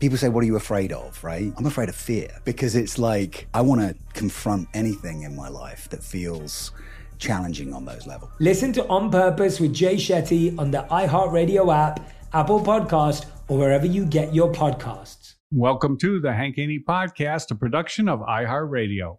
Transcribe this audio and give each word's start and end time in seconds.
People 0.00 0.16
say, 0.16 0.30
What 0.30 0.42
are 0.42 0.46
you 0.46 0.56
afraid 0.56 0.92
of? 0.92 1.22
Right? 1.22 1.52
I'm 1.58 1.66
afraid 1.66 1.90
of 1.90 1.94
fear 1.94 2.30
because 2.46 2.74
it's 2.74 2.98
like 2.98 3.46
I 3.52 3.60
want 3.60 3.82
to 3.82 3.94
confront 4.14 4.66
anything 4.72 5.22
in 5.24 5.36
my 5.36 5.48
life 5.48 5.90
that 5.90 6.02
feels 6.02 6.72
challenging 7.18 7.74
on 7.74 7.84
those 7.84 8.06
levels. 8.06 8.30
Listen 8.40 8.72
to 8.72 8.86
On 8.88 9.10
Purpose 9.10 9.60
with 9.60 9.74
Jay 9.74 9.96
Shetty 9.96 10.58
on 10.58 10.70
the 10.70 10.86
iHeartRadio 10.90 11.70
app, 11.74 12.00
Apple 12.32 12.62
Podcast, 12.62 13.26
or 13.48 13.58
wherever 13.58 13.84
you 13.84 14.06
get 14.06 14.34
your 14.34 14.50
podcasts. 14.50 15.34
Welcome 15.52 15.98
to 15.98 16.18
the 16.18 16.32
Hank 16.32 16.56
Haney 16.56 16.82
Podcast, 16.88 17.50
a 17.50 17.54
production 17.54 18.08
of 18.08 18.20
iHeartRadio. 18.20 19.18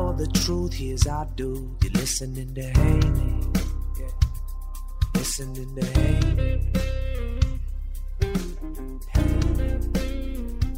It's 0.00 0.08
for 0.08 0.14
the 0.14 0.26
truth. 0.40 0.72
Here's 0.72 1.06
our 1.06 1.26
dude. 1.36 1.76
You're 1.82 1.92
listening 1.92 2.54
to 2.54 2.62
Haney. 2.62 3.46
Yeah. 3.98 4.06
Listening 5.14 5.74
to 5.76 5.86
Haney. 5.86 6.70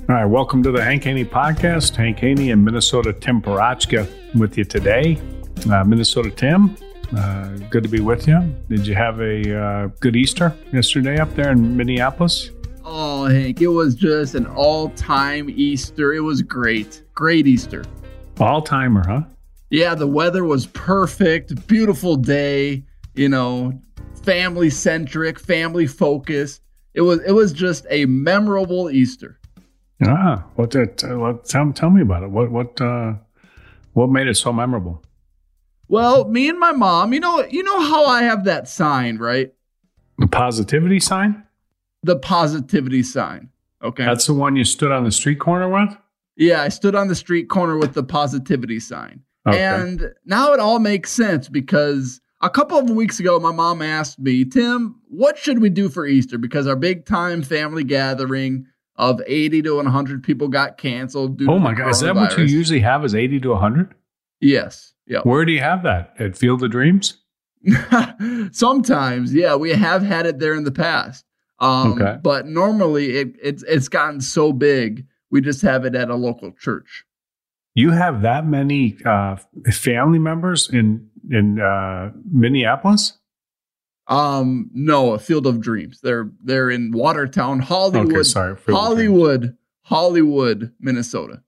All 0.08 0.16
right, 0.16 0.24
welcome 0.24 0.62
to 0.64 0.72
the 0.72 0.82
Hank 0.82 1.04
Haney 1.04 1.24
Podcast. 1.24 1.94
Hank 1.94 2.18
Haney 2.18 2.50
and 2.50 2.64
Minnesota 2.64 3.12
Tim 3.12 3.40
Parachka 3.40 4.08
with 4.34 4.58
you 4.58 4.64
today. 4.64 5.20
Uh, 5.70 5.84
Minnesota 5.84 6.30
Tim, 6.30 6.76
uh, 7.16 7.48
good 7.70 7.84
to 7.84 7.88
be 7.88 8.00
with 8.00 8.26
you. 8.26 8.40
Did 8.68 8.86
you 8.88 8.96
have 8.96 9.20
a 9.20 9.56
uh, 9.56 9.86
good 10.00 10.16
Easter 10.16 10.52
yesterday 10.72 11.20
up 11.20 11.32
there 11.36 11.52
in 11.52 11.76
Minneapolis? 11.76 12.50
Oh, 12.84 13.26
Hank, 13.26 13.60
it 13.60 13.68
was 13.68 13.94
just 13.94 14.34
an 14.34 14.46
all 14.46 14.88
time 14.90 15.48
Easter. 15.48 16.12
It 16.12 16.20
was 16.20 16.42
great. 16.42 17.04
Great 17.14 17.46
Easter. 17.46 17.84
All 18.40 18.62
timer, 18.62 19.04
huh? 19.06 19.22
Yeah, 19.70 19.94
the 19.94 20.06
weather 20.06 20.44
was 20.44 20.66
perfect. 20.66 21.66
Beautiful 21.66 22.16
day, 22.16 22.84
you 23.14 23.28
know, 23.28 23.80
family 24.22 24.70
centric, 24.70 25.38
family 25.38 25.86
focused. 25.86 26.60
It 26.94 27.02
was 27.02 27.20
it 27.20 27.32
was 27.32 27.52
just 27.52 27.86
a 27.90 28.04
memorable 28.06 28.90
Easter. 28.90 29.38
Ah, 30.06 30.44
what 30.56 30.70
did 30.70 31.02
uh, 31.04 31.34
tell, 31.44 31.72
tell 31.72 31.90
me 31.90 32.02
about 32.02 32.22
it. 32.22 32.30
What 32.30 32.50
what 32.50 32.80
uh, 32.80 33.14
what 33.92 34.10
made 34.10 34.26
it 34.26 34.36
so 34.36 34.52
memorable? 34.52 35.02
Well, 35.88 36.26
me 36.28 36.48
and 36.48 36.58
my 36.58 36.72
mom, 36.72 37.12
you 37.12 37.20
know, 37.20 37.44
you 37.44 37.62
know 37.62 37.80
how 37.80 38.06
I 38.06 38.22
have 38.22 38.44
that 38.44 38.68
sign, 38.68 39.18
right? 39.18 39.52
The 40.18 40.26
positivity 40.26 41.00
sign? 41.00 41.44
The 42.02 42.16
positivity 42.16 43.02
sign. 43.02 43.50
Okay. 43.82 44.04
That's 44.04 44.26
the 44.26 44.34
one 44.34 44.56
you 44.56 44.64
stood 44.64 44.92
on 44.92 45.04
the 45.04 45.12
street 45.12 45.38
corner 45.38 45.68
with? 45.68 45.96
Yeah, 46.36 46.62
I 46.62 46.68
stood 46.68 46.94
on 46.94 47.08
the 47.08 47.14
street 47.14 47.48
corner 47.48 47.76
with 47.78 47.94
the 47.94 48.02
positivity 48.02 48.80
sign. 48.80 49.22
Okay. 49.46 49.62
And 49.62 50.12
now 50.24 50.52
it 50.52 50.60
all 50.60 50.78
makes 50.78 51.10
sense 51.10 51.48
because 51.48 52.20
a 52.40 52.50
couple 52.50 52.78
of 52.78 52.90
weeks 52.90 53.20
ago, 53.20 53.38
my 53.38 53.52
mom 53.52 53.82
asked 53.82 54.18
me, 54.18 54.44
Tim, 54.44 55.00
what 55.08 55.36
should 55.36 55.60
we 55.60 55.68
do 55.68 55.88
for 55.88 56.06
Easter? 56.06 56.38
Because 56.38 56.66
our 56.66 56.76
big 56.76 57.06
time 57.06 57.42
family 57.42 57.84
gathering 57.84 58.66
of 58.96 59.20
80 59.26 59.62
to 59.62 59.76
100 59.76 60.22
people 60.22 60.48
got 60.48 60.78
canceled. 60.78 61.38
Due 61.38 61.50
Oh 61.50 61.58
my 61.58 61.74
God, 61.74 61.90
is 61.90 62.00
that 62.00 62.14
what 62.14 62.36
you 62.36 62.44
usually 62.44 62.80
have? 62.80 63.04
Is 63.04 63.14
eighty 63.14 63.40
to 63.40 63.54
hundred? 63.54 63.94
Yes. 64.40 64.94
Yeah. 65.06 65.20
Where 65.20 65.44
do 65.44 65.52
you 65.52 65.60
have 65.60 65.82
that? 65.82 66.14
At 66.18 66.36
Field 66.36 66.62
of 66.62 66.70
Dreams? 66.70 67.18
Sometimes, 68.52 69.34
yeah, 69.34 69.54
we 69.54 69.70
have 69.70 70.02
had 70.02 70.26
it 70.26 70.38
there 70.38 70.54
in 70.54 70.64
the 70.64 70.72
past. 70.72 71.24
Um, 71.58 71.92
Okay. 71.92 72.18
But 72.22 72.46
normally, 72.46 73.16
it, 73.16 73.34
it's 73.42 73.62
it's 73.64 73.88
gotten 73.88 74.20
so 74.20 74.52
big, 74.52 75.06
we 75.32 75.40
just 75.40 75.62
have 75.62 75.84
it 75.84 75.96
at 75.96 76.08
a 76.10 76.14
local 76.14 76.52
church. 76.52 77.04
You 77.74 77.90
have 77.90 78.22
that 78.22 78.46
many 78.46 78.96
uh, 79.04 79.36
family 79.72 80.18
members 80.20 80.70
in 80.70 81.08
in 81.30 81.58
uh, 81.60 82.12
Minneapolis? 82.30 83.18
Um, 84.08 84.70
no, 84.74 85.14
a 85.14 85.18
Field 85.18 85.46
of 85.46 85.60
Dreams. 85.60 86.00
They're 86.02 86.30
they're 86.44 86.70
in 86.70 86.92
Watertown, 86.92 87.60
Hollywood. 87.60 88.12
Okay, 88.12 88.22
sorry, 88.22 88.56
Hollywood, 88.68 89.56
Hollywood, 89.82 90.72
Minnesota. 90.78 91.42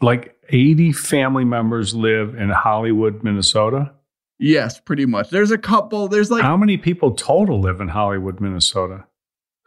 Like 0.00 0.36
eighty 0.50 0.92
family 0.92 1.44
members 1.44 1.94
live 1.94 2.34
in 2.34 2.50
Hollywood, 2.50 3.22
Minnesota. 3.24 3.92
Yes, 4.38 4.80
pretty 4.80 5.06
much. 5.06 5.30
There's 5.30 5.52
a 5.52 5.58
couple. 5.58 6.08
There's 6.08 6.30
like 6.30 6.42
How 6.42 6.56
many 6.56 6.76
people 6.76 7.12
total 7.12 7.60
live 7.60 7.80
in 7.80 7.88
Hollywood, 7.88 8.40
Minnesota? 8.40 9.06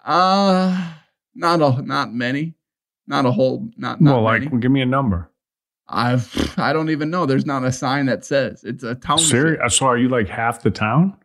uh 0.03 0.93
not 1.33 1.61
a 1.61 1.81
not 1.81 2.13
many, 2.13 2.53
not 3.07 3.25
a 3.25 3.31
whole 3.31 3.69
not 3.78 4.02
not 4.02 4.16
well, 4.16 4.23
like, 4.23 4.59
give 4.59 4.72
me 4.72 4.81
a 4.81 4.85
number. 4.85 5.29
I've 5.87 6.53
I 6.57 6.73
don't 6.73 6.90
even 6.90 7.09
know. 7.09 7.25
There's 7.25 7.46
not 7.46 7.63
a 7.63 7.72
sign 7.72 8.07
that 8.07 8.25
says 8.25 8.63
it's 8.63 8.84
a 8.84 8.96
town. 8.96 9.19
Serious? 9.19 9.78
So, 9.78 9.85
are 9.87 9.97
you 9.97 10.09
like 10.09 10.28
half 10.28 10.61
the 10.61 10.72
town? 10.72 11.16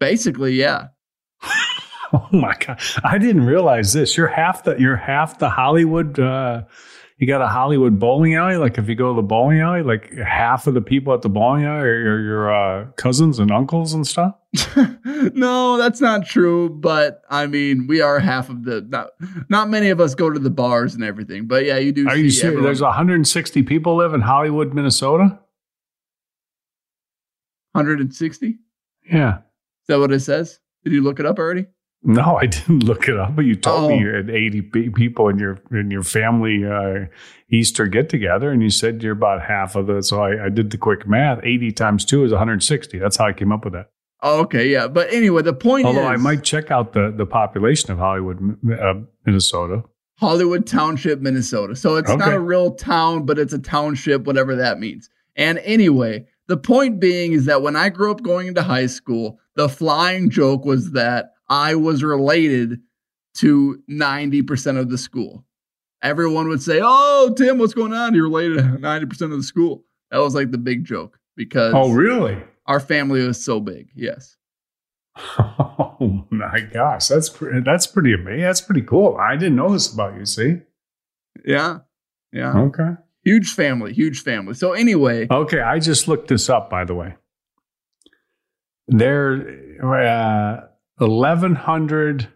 Basically, 0.00 0.54
yeah. 0.54 0.88
Oh 2.12 2.28
my 2.30 2.54
god! 2.64 2.80
I 3.02 3.18
didn't 3.18 3.44
realize 3.44 3.92
this. 3.92 4.16
You're 4.16 4.28
half 4.28 4.62
the 4.62 4.76
you're 4.76 4.94
half 4.94 5.40
the 5.40 5.50
Hollywood. 5.50 6.20
Uh, 6.20 6.62
you 7.16 7.26
got 7.28 7.40
a 7.40 7.46
Hollywood 7.46 7.98
bowling 8.00 8.34
alley. 8.34 8.56
Like 8.56 8.76
if 8.76 8.88
you 8.88 8.94
go 8.96 9.10
to 9.14 9.16
the 9.16 9.22
bowling 9.26 9.60
alley, 9.60 9.82
like 9.82 10.12
half 10.14 10.66
of 10.66 10.74
the 10.74 10.80
people 10.80 11.14
at 11.14 11.22
the 11.22 11.28
bowling 11.28 11.64
alley 11.64 11.80
are 11.80 12.00
your, 12.00 12.20
your 12.22 12.52
uh, 12.54 12.86
cousins 12.96 13.38
and 13.38 13.52
uncles 13.52 13.94
and 13.94 14.04
stuff. 14.06 14.34
no, 15.04 15.76
that's 15.78 16.00
not 16.00 16.26
true. 16.26 16.68
But 16.68 17.22
I 17.30 17.46
mean, 17.46 17.86
we 17.86 18.00
are 18.00 18.18
half 18.18 18.48
of 18.50 18.64
the. 18.64 18.80
Not, 18.88 19.10
not 19.48 19.68
many 19.68 19.90
of 19.90 20.00
us 20.00 20.14
go 20.16 20.28
to 20.28 20.38
the 20.40 20.50
bars 20.50 20.94
and 20.94 21.04
everything. 21.04 21.46
But 21.46 21.64
yeah, 21.64 21.78
you 21.78 21.92
do. 21.92 22.08
Are 22.08 22.14
see 22.16 22.22
you 22.22 22.30
serious? 22.30 22.44
everyone- 22.44 22.64
There's 22.64 22.82
160 22.82 23.62
people 23.62 23.96
live 23.96 24.12
in 24.12 24.20
Hollywood, 24.20 24.74
Minnesota. 24.74 25.38
160. 27.72 28.58
Yeah. 29.10 29.38
Is 29.38 29.86
that 29.88 29.98
what 29.98 30.12
it 30.12 30.20
says? 30.20 30.60
Did 30.84 30.92
you 30.92 31.02
look 31.02 31.20
it 31.20 31.26
up 31.26 31.38
already? 31.38 31.66
No, 32.04 32.36
I 32.36 32.46
didn't 32.46 32.84
look 32.84 33.08
it 33.08 33.18
up, 33.18 33.34
but 33.34 33.44
you 33.46 33.54
told 33.56 33.90
me 33.90 33.96
Oh. 33.96 33.98
you 34.00 34.14
had 34.14 34.30
80 34.30 34.62
people 34.94 35.28
in 35.28 35.38
your 35.38 35.58
in 35.72 35.90
your 35.90 36.02
family 36.02 36.64
uh, 36.64 37.06
Easter 37.50 37.86
get 37.86 38.08
together, 38.08 38.50
and 38.50 38.62
you 38.62 38.70
said 38.70 39.02
you're 39.02 39.12
about 39.12 39.42
half 39.42 39.74
of 39.74 39.86
the. 39.86 40.02
So 40.02 40.22
I, 40.22 40.46
I 40.46 40.48
did 40.50 40.70
the 40.70 40.78
quick 40.78 41.08
math. 41.08 41.40
80 41.42 41.72
times 41.72 42.04
two 42.04 42.24
is 42.24 42.30
160. 42.30 42.98
That's 42.98 43.16
how 43.16 43.26
I 43.26 43.32
came 43.32 43.52
up 43.52 43.64
with 43.64 43.72
that. 43.72 43.90
Oh, 44.22 44.40
okay, 44.42 44.68
yeah. 44.68 44.88
But 44.88 45.12
anyway, 45.12 45.42
the 45.42 45.52
point 45.52 45.86
Although 45.86 46.00
is 46.00 46.06
I 46.06 46.16
might 46.16 46.42
check 46.44 46.70
out 46.70 46.92
the 46.92 47.12
the 47.14 47.26
population 47.26 47.90
of 47.90 47.98
Hollywood, 47.98 48.38
uh, 48.70 48.94
Minnesota. 49.26 49.82
Hollywood 50.18 50.66
Township, 50.66 51.20
Minnesota. 51.20 51.74
So 51.74 51.96
it's 51.96 52.08
not 52.08 52.32
a 52.32 52.38
real 52.38 52.74
town, 52.74 53.26
but 53.26 53.38
it's 53.38 53.52
a 53.52 53.58
township, 53.58 54.24
whatever 54.24 54.54
that 54.56 54.78
means. 54.78 55.10
And 55.36 55.58
anyway, 55.64 56.26
the 56.46 56.56
point 56.56 57.00
being 57.00 57.32
is 57.32 57.46
that 57.46 57.62
when 57.62 57.74
I 57.74 57.88
grew 57.88 58.12
up 58.12 58.22
going 58.22 58.46
into 58.46 58.62
high 58.62 58.86
school, 58.86 59.38
the 59.56 59.68
flying 59.68 60.30
joke 60.30 60.64
was 60.64 60.92
that 60.92 61.32
I 61.54 61.76
was 61.76 62.02
related 62.02 62.80
to 63.36 63.80
90% 63.88 64.78
of 64.78 64.90
the 64.90 64.98
school. 64.98 65.44
Everyone 66.02 66.48
would 66.48 66.62
say, 66.62 66.80
Oh, 66.82 67.32
Tim, 67.36 67.58
what's 67.58 67.74
going 67.74 67.92
on? 67.94 68.12
You're 68.14 68.24
related 68.24 68.56
to 68.56 68.62
90% 68.62 69.22
of 69.22 69.30
the 69.30 69.42
school. 69.42 69.84
That 70.10 70.18
was 70.18 70.34
like 70.34 70.50
the 70.50 70.58
big 70.58 70.84
joke 70.84 71.18
because 71.36 71.72
Oh, 71.74 71.92
really? 71.92 72.42
our 72.66 72.80
family 72.80 73.24
was 73.26 73.42
so 73.44 73.60
big. 73.60 73.88
Yes. 73.94 74.36
Oh 75.96 76.26
my 76.28 76.60
gosh, 76.60 77.06
that's 77.06 77.28
pre- 77.30 77.60
that's 77.60 77.86
pretty 77.86 78.12
amazing. 78.14 78.40
That's 78.42 78.60
pretty 78.60 78.82
cool. 78.82 79.16
I 79.16 79.36
didn't 79.36 79.54
know 79.54 79.72
this 79.72 79.90
about 79.92 80.16
you. 80.18 80.26
See? 80.26 80.56
Yeah. 81.46 81.78
Yeah. 82.32 82.52
Okay. 82.58 82.90
Huge 83.22 83.52
family, 83.54 83.92
huge 83.94 84.20
family. 84.22 84.54
So 84.54 84.72
anyway, 84.72 85.28
Okay, 85.30 85.60
I 85.60 85.78
just 85.78 86.08
looked 86.08 86.28
this 86.28 86.50
up, 86.50 86.68
by 86.68 86.84
the 86.84 86.94
way. 86.94 87.14
There, 88.88 89.78
uh, 89.82 90.66
eleven 91.00 91.54
hundred 91.54 92.28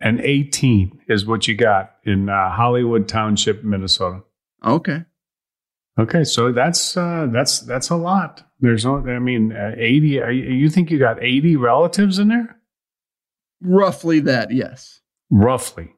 and 0.00 0.20
eighteen 0.20 1.00
is 1.08 1.26
what 1.26 1.48
you 1.48 1.54
got 1.56 1.92
in 2.04 2.28
uh, 2.28 2.50
Hollywood 2.50 3.08
Township, 3.08 3.64
Minnesota. 3.64 4.22
okay. 4.64 5.04
Okay, 5.98 6.22
so 6.22 6.52
that's 6.52 6.96
uh, 6.96 7.26
that's 7.32 7.58
that's 7.58 7.90
a 7.90 7.96
lot. 7.96 8.44
There's 8.60 8.84
no, 8.84 8.98
I 8.98 9.18
mean, 9.18 9.50
uh, 9.52 9.74
eighty. 9.76 10.20
Are 10.20 10.30
you, 10.30 10.44
you 10.44 10.70
think 10.70 10.92
you 10.92 10.98
got 11.00 11.20
eighty 11.20 11.56
relatives 11.56 12.20
in 12.20 12.28
there? 12.28 12.56
Roughly 13.60 14.20
that, 14.20 14.52
yes. 14.52 15.00
Roughly. 15.28 15.88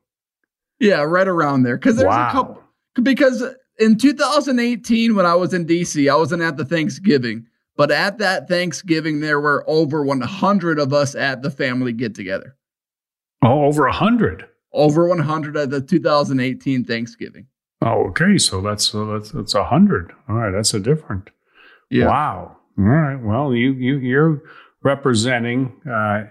Yeah, 0.78 1.02
right 1.02 1.28
around 1.28 1.64
there. 1.64 1.76
Because 1.76 1.96
there's 1.96 2.06
Wow. 2.08 2.28
a 2.30 2.32
couple. 2.32 2.62
Because 3.02 3.44
in 3.78 3.98
2018, 3.98 5.14
when 5.14 5.26
I 5.26 5.34
was 5.34 5.52
in 5.52 5.66
DC, 5.66 6.10
I 6.10 6.16
wasn't 6.16 6.40
at 6.42 6.56
the 6.56 6.64
Thanksgiving, 6.64 7.46
but 7.76 7.90
at 7.90 8.18
that 8.18 8.48
Thanksgiving, 8.48 9.20
there 9.20 9.40
were 9.40 9.64
over 9.66 10.04
100 10.04 10.78
of 10.78 10.92
us 10.92 11.14
at 11.14 11.42
the 11.42 11.50
family 11.50 11.92
get 11.92 12.14
together. 12.14 12.56
Oh, 13.42 13.64
over 13.64 13.86
a 13.86 13.92
hundred. 13.92 14.46
Over 14.72 15.08
100 15.08 15.56
at 15.56 15.70
the 15.70 15.80
2018 15.80 16.84
Thanksgiving. 16.84 17.46
Oh, 17.82 18.08
okay. 18.08 18.36
So 18.36 18.60
that's 18.60 18.94
uh, 18.94 19.04
that's 19.06 19.30
that's 19.30 19.54
a 19.54 19.64
hundred. 19.64 20.12
All 20.28 20.36
right, 20.36 20.50
that's 20.50 20.74
a 20.74 20.80
different. 20.80 21.30
Yeah. 21.88 22.08
Wow. 22.08 22.56
All 22.78 22.84
right. 22.84 23.16
Well, 23.16 23.54
you 23.54 23.72
you 23.72 23.96
you're 23.96 24.42
representing 24.82 25.80
uh, 25.90 26.24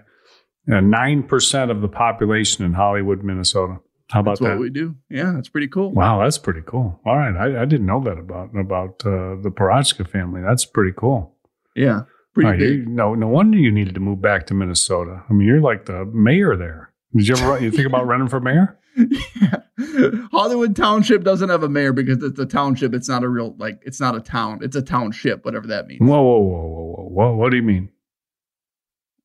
nine 0.66 1.24
percent 1.24 1.70
of 1.70 1.80
the 1.80 1.88
population 1.88 2.64
in 2.64 2.74
Hollywood, 2.74 3.24
Minnesota. 3.24 3.78
How 4.10 4.20
about 4.20 4.32
That's 4.32 4.40
what 4.40 4.48
that? 4.50 4.58
we 4.58 4.70
do. 4.70 4.96
Yeah, 5.08 5.32
that's 5.34 5.48
pretty 5.48 5.68
cool. 5.68 5.92
wow, 5.92 6.20
that's 6.22 6.36
pretty 6.38 6.62
cool. 6.66 7.00
All 7.06 7.16
right, 7.16 7.34
I, 7.36 7.62
I 7.62 7.64
didn't 7.64 7.86
know 7.86 8.02
that 8.04 8.18
about 8.18 8.50
about 8.56 9.04
uh, 9.06 9.36
the 9.40 9.50
Parachka 9.54 10.08
family. 10.08 10.40
That's 10.42 10.64
pretty 10.64 10.92
cool. 10.96 11.36
Yeah, 11.76 12.02
pretty 12.34 12.50
right, 12.50 12.58
big. 12.58 12.78
you- 12.80 12.86
no, 12.86 13.14
no 13.14 13.28
wonder 13.28 13.56
you 13.56 13.70
needed 13.70 13.94
to 13.94 14.00
move 14.00 14.20
back 14.20 14.46
to 14.48 14.54
Minnesota. 14.54 15.22
I 15.28 15.32
mean, 15.32 15.46
you're 15.46 15.60
like 15.60 15.86
the 15.86 16.04
mayor 16.06 16.56
there. 16.56 16.92
Did 17.14 17.28
you 17.28 17.36
ever 17.36 17.60
you 17.60 17.70
think 17.70 17.86
about 17.86 18.06
running 18.06 18.28
for 18.28 18.40
mayor? 18.40 18.78
Hollywood 20.32 20.76
Township 20.76 21.24
doesn't 21.24 21.48
have 21.48 21.62
a 21.62 21.68
mayor 21.68 21.92
because 21.92 22.22
it's 22.22 22.38
a 22.38 22.46
township. 22.46 22.92
It's 22.94 23.08
not 23.08 23.22
a 23.22 23.28
real, 23.28 23.54
like, 23.58 23.80
it's 23.84 24.00
not 24.00 24.14
a 24.16 24.20
town. 24.20 24.58
It's 24.62 24.76
a 24.76 24.82
township, 24.82 25.44
whatever 25.44 25.66
that 25.68 25.86
means. 25.86 26.00
Whoa, 26.00 26.20
whoa, 26.22 26.38
whoa, 26.40 26.62
whoa, 26.66 26.94
whoa! 26.96 27.08
What, 27.08 27.34
what 27.36 27.50
do 27.50 27.56
you 27.56 27.62
mean? 27.62 27.88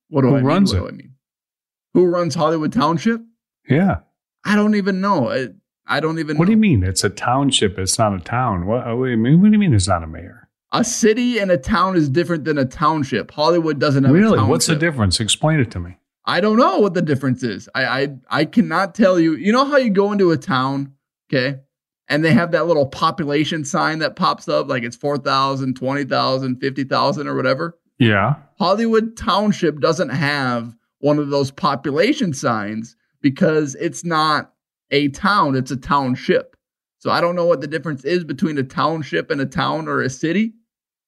What 0.08 0.22
do 0.22 0.28
Who 0.28 0.34
I 0.34 0.38
mean? 0.38 0.46
runs 0.46 0.72
What 0.74 0.80
do 0.80 0.88
I 0.88 0.92
mean? 0.92 1.14
Who 1.94 2.06
runs 2.06 2.34
Hollywood 2.34 2.72
Township? 2.72 3.20
Yeah. 3.68 3.96
I 4.46 4.56
don't 4.56 4.74
even 4.76 5.00
know. 5.00 5.30
I, 5.30 5.48
I 5.86 6.00
don't 6.00 6.18
even 6.18 6.38
What 6.38 6.44
know. 6.44 6.46
do 6.46 6.52
you 6.52 6.56
mean? 6.58 6.82
It's 6.82 7.04
a 7.04 7.10
township. 7.10 7.78
It's 7.78 7.98
not 7.98 8.14
a 8.14 8.20
town. 8.20 8.66
What, 8.66 8.86
what 8.96 9.04
do 9.06 9.10
you 9.10 9.16
mean? 9.16 9.40
What 9.40 9.48
do 9.48 9.52
you 9.52 9.58
mean? 9.58 9.74
It's 9.74 9.88
not 9.88 10.02
a 10.02 10.06
mayor? 10.06 10.48
A 10.72 10.82
city 10.84 11.38
and 11.38 11.50
a 11.50 11.56
town 11.56 11.96
is 11.96 12.08
different 12.08 12.44
than 12.44 12.58
a 12.58 12.64
township. 12.64 13.30
Hollywood 13.30 13.78
doesn't 13.78 14.04
have 14.04 14.10
a 14.12 14.14
Really? 14.14 14.38
What's 14.40 14.66
the 14.66 14.76
difference? 14.76 15.20
Explain 15.20 15.60
it 15.60 15.70
to 15.72 15.80
me. 15.80 15.96
I 16.24 16.40
don't 16.40 16.56
know 16.56 16.78
what 16.78 16.94
the 16.94 17.02
difference 17.02 17.42
is. 17.44 17.68
I, 17.74 17.84
I 18.02 18.16
I 18.30 18.44
cannot 18.46 18.94
tell 18.96 19.20
you. 19.20 19.36
You 19.36 19.52
know 19.52 19.64
how 19.64 19.76
you 19.76 19.90
go 19.90 20.10
into 20.10 20.32
a 20.32 20.36
town, 20.36 20.92
okay, 21.30 21.60
and 22.08 22.24
they 22.24 22.32
have 22.32 22.50
that 22.50 22.66
little 22.66 22.86
population 22.86 23.64
sign 23.64 24.00
that 24.00 24.16
pops 24.16 24.48
up, 24.48 24.66
like 24.68 24.82
it's 24.82 24.96
4,000, 24.96 25.76
20,000, 25.76 26.56
50,000 26.60 27.26
or 27.28 27.36
whatever. 27.36 27.78
Yeah. 28.00 28.34
Hollywood 28.58 29.16
Township 29.16 29.78
doesn't 29.80 30.08
have 30.08 30.74
one 30.98 31.18
of 31.20 31.30
those 31.30 31.52
population 31.52 32.34
signs 32.34 32.96
because 33.26 33.74
it's 33.80 34.04
not 34.04 34.52
a 34.92 35.08
town, 35.08 35.56
it's 35.56 35.72
a 35.72 35.76
township. 35.76 36.54
So 37.00 37.10
I 37.10 37.20
don't 37.20 37.34
know 37.34 37.44
what 37.44 37.60
the 37.60 37.66
difference 37.66 38.04
is 38.04 38.22
between 38.22 38.56
a 38.56 38.62
township 38.62 39.32
and 39.32 39.40
a 39.40 39.46
town 39.46 39.88
or 39.88 40.00
a 40.00 40.08
city, 40.08 40.54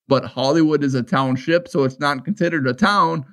but 0.09 0.25
Hollywood 0.25 0.83
is 0.83 0.95
a 0.95 1.01
township, 1.01 1.69
so 1.69 1.85
it's 1.85 1.97
not 1.97 2.25
considered 2.25 2.67
a 2.67 2.73
town. 2.73 3.23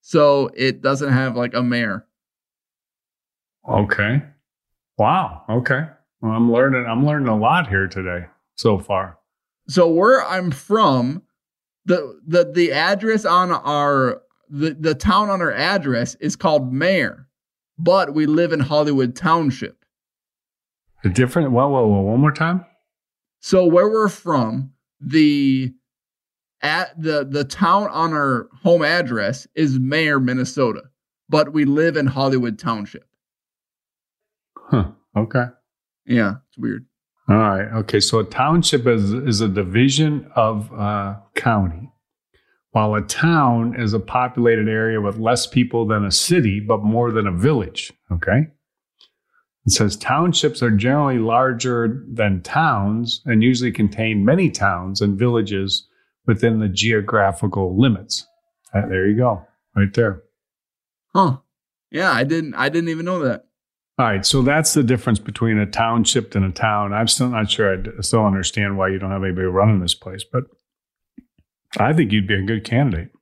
So 0.00 0.48
it 0.56 0.80
doesn't 0.80 1.12
have 1.12 1.36
like 1.36 1.52
a 1.52 1.62
mayor. 1.62 2.06
Okay. 3.68 4.22
Wow. 4.96 5.42
Okay. 5.50 5.84
Well, 6.22 6.32
I'm 6.32 6.50
learning. 6.50 6.86
I'm 6.88 7.04
learning 7.04 7.28
a 7.28 7.36
lot 7.36 7.68
here 7.68 7.86
today 7.86 8.28
so 8.54 8.78
far. 8.78 9.18
So 9.68 9.88
where 9.88 10.24
I'm 10.24 10.50
from, 10.52 11.20
the 11.84 12.18
the 12.26 12.50
the 12.50 12.72
address 12.72 13.26
on 13.26 13.52
our 13.52 14.22
the, 14.48 14.72
the 14.72 14.94
town 14.94 15.28
on 15.28 15.42
our 15.42 15.52
address 15.52 16.14
is 16.14 16.34
called 16.34 16.72
Mayer, 16.72 17.28
but 17.82 18.14
we 18.14 18.26
live 18.26 18.52
in 18.52 18.60
Hollywood 18.60 19.16
Township. 19.16 19.84
A 21.04 21.08
different. 21.08 21.50
Whoa, 21.50 21.68
whoa, 21.68 21.86
whoa! 21.86 22.00
One 22.00 22.20
more 22.20 22.32
time. 22.32 22.64
So 23.40 23.66
where 23.66 23.88
we're 23.88 24.08
from, 24.08 24.72
the 25.00 25.74
at 26.62 27.00
the 27.00 27.26
the 27.28 27.44
town 27.44 27.88
on 27.88 28.12
our 28.12 28.48
home 28.62 28.84
address 28.84 29.48
is 29.54 29.80
Mayer, 29.80 30.20
Minnesota, 30.20 30.82
but 31.28 31.52
we 31.52 31.64
live 31.64 31.96
in 31.96 32.06
Hollywood 32.06 32.58
Township. 32.58 33.04
Huh. 34.56 34.92
Okay. 35.16 35.46
Yeah, 36.06 36.36
it's 36.48 36.58
weird. 36.58 36.86
All 37.28 37.36
right. 37.36 37.66
Okay. 37.80 38.00
So 38.00 38.20
a 38.20 38.24
township 38.24 38.86
is 38.86 39.12
is 39.12 39.40
a 39.40 39.48
division 39.48 40.30
of 40.36 40.72
uh, 40.72 41.16
county, 41.34 41.90
while 42.72 42.94
a 42.94 43.02
town 43.02 43.78
is 43.78 43.92
a 43.92 44.00
populated 44.00 44.68
area 44.68 45.00
with 45.00 45.18
less 45.18 45.46
people 45.46 45.86
than 45.86 46.04
a 46.04 46.10
city, 46.10 46.58
but 46.58 46.82
more 46.82 47.12
than 47.12 47.26
a 47.26 47.32
village. 47.32 47.92
Okay. 48.10 48.48
It 49.64 49.72
says 49.72 49.96
townships 49.96 50.62
are 50.62 50.70
generally 50.70 51.18
larger 51.18 52.04
than 52.10 52.42
towns 52.42 53.22
and 53.26 53.42
usually 53.42 53.70
contain 53.70 54.24
many 54.24 54.50
towns 54.50 55.00
and 55.00 55.18
villages 55.18 55.86
within 56.26 56.58
the 56.58 56.68
geographical 56.68 57.78
limits. 57.78 58.26
Uh, 58.74 58.86
there 58.88 59.06
you 59.06 59.16
go, 59.16 59.46
right 59.76 59.92
there. 59.94 60.22
Huh. 61.14 61.38
Yeah, 61.90 62.10
I 62.10 62.24
didn't 62.24 62.54
I 62.54 62.70
didn't 62.70 62.88
even 62.88 63.04
know 63.04 63.20
that. 63.20 63.44
All 63.98 64.06
right, 64.06 64.24
so 64.24 64.40
that's 64.40 64.72
the 64.72 64.82
difference 64.82 65.18
between 65.18 65.58
a 65.58 65.66
township 65.66 66.34
and 66.34 66.46
a 66.46 66.50
town. 66.50 66.94
I'm 66.94 67.06
still 67.06 67.28
not 67.28 67.50
sure. 67.50 67.76
I 67.76 68.00
still 68.00 68.24
understand 68.24 68.78
why 68.78 68.88
you 68.88 68.98
don't 68.98 69.10
have 69.10 69.22
anybody 69.22 69.46
running 69.46 69.80
this 69.80 69.94
place, 69.94 70.24
but 70.24 70.44
I 71.78 71.92
think 71.92 72.12
you'd 72.12 72.26
be 72.26 72.34
a 72.34 72.42
good 72.42 72.64
candidate. 72.64 73.08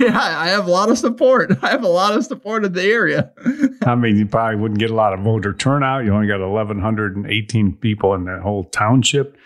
Yeah, 0.00 0.18
I 0.18 0.48
have 0.48 0.66
a 0.66 0.70
lot 0.72 0.90
of 0.90 0.98
support. 0.98 1.52
I 1.62 1.68
have 1.70 1.84
a 1.84 1.88
lot 1.88 2.16
of 2.16 2.24
support 2.24 2.64
in 2.64 2.72
the 2.72 2.82
area. 2.82 3.32
I 3.86 3.94
mean, 3.94 4.16
you 4.16 4.26
probably 4.26 4.56
wouldn't 4.60 4.80
get 4.80 4.90
a 4.90 4.94
lot 4.94 5.12
of 5.12 5.20
voter 5.20 5.52
turnout. 5.54 6.04
You 6.04 6.12
only 6.12 6.26
got 6.26 6.40
1,118 6.40 7.76
people 7.76 8.12
in 8.14 8.24
that 8.24 8.40
whole 8.42 8.64
township. 8.64 9.36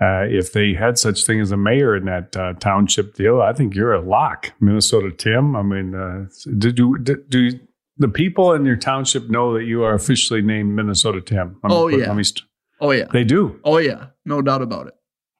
Uh, 0.00 0.26
if 0.28 0.52
they 0.52 0.74
had 0.74 0.98
such 0.98 1.24
thing 1.24 1.40
as 1.40 1.52
a 1.52 1.56
mayor 1.56 1.94
in 1.94 2.06
that 2.06 2.36
uh, 2.36 2.54
township 2.54 3.14
deal, 3.14 3.40
I 3.40 3.52
think 3.52 3.76
you're 3.76 3.94
a 3.94 4.00
lock, 4.00 4.52
Minnesota 4.60 5.12
Tim. 5.12 5.54
I 5.54 5.62
mean, 5.62 5.94
uh, 5.94 6.26
did 6.58 6.76
you 6.76 6.98
do, 6.98 7.16
do 7.28 7.50
the 7.96 8.08
people 8.08 8.52
in 8.52 8.64
your 8.64 8.74
township 8.76 9.30
know 9.30 9.54
that 9.54 9.62
you 9.64 9.84
are 9.84 9.94
officially 9.94 10.42
named 10.42 10.74
Minnesota 10.74 11.20
Tim? 11.20 11.60
Let 11.62 11.70
me 11.70 11.76
Oh, 11.76 11.86
yeah. 11.86 12.06
let 12.08 12.16
me 12.16 12.24
st- 12.24 12.42
Oh 12.80 12.90
yeah. 12.90 13.04
they 13.12 13.22
do. 13.22 13.60
Oh 13.62 13.78
yeah. 13.78 14.06
No 14.24 14.42
doubt 14.42 14.60
about 14.62 14.88
it. 14.88 14.94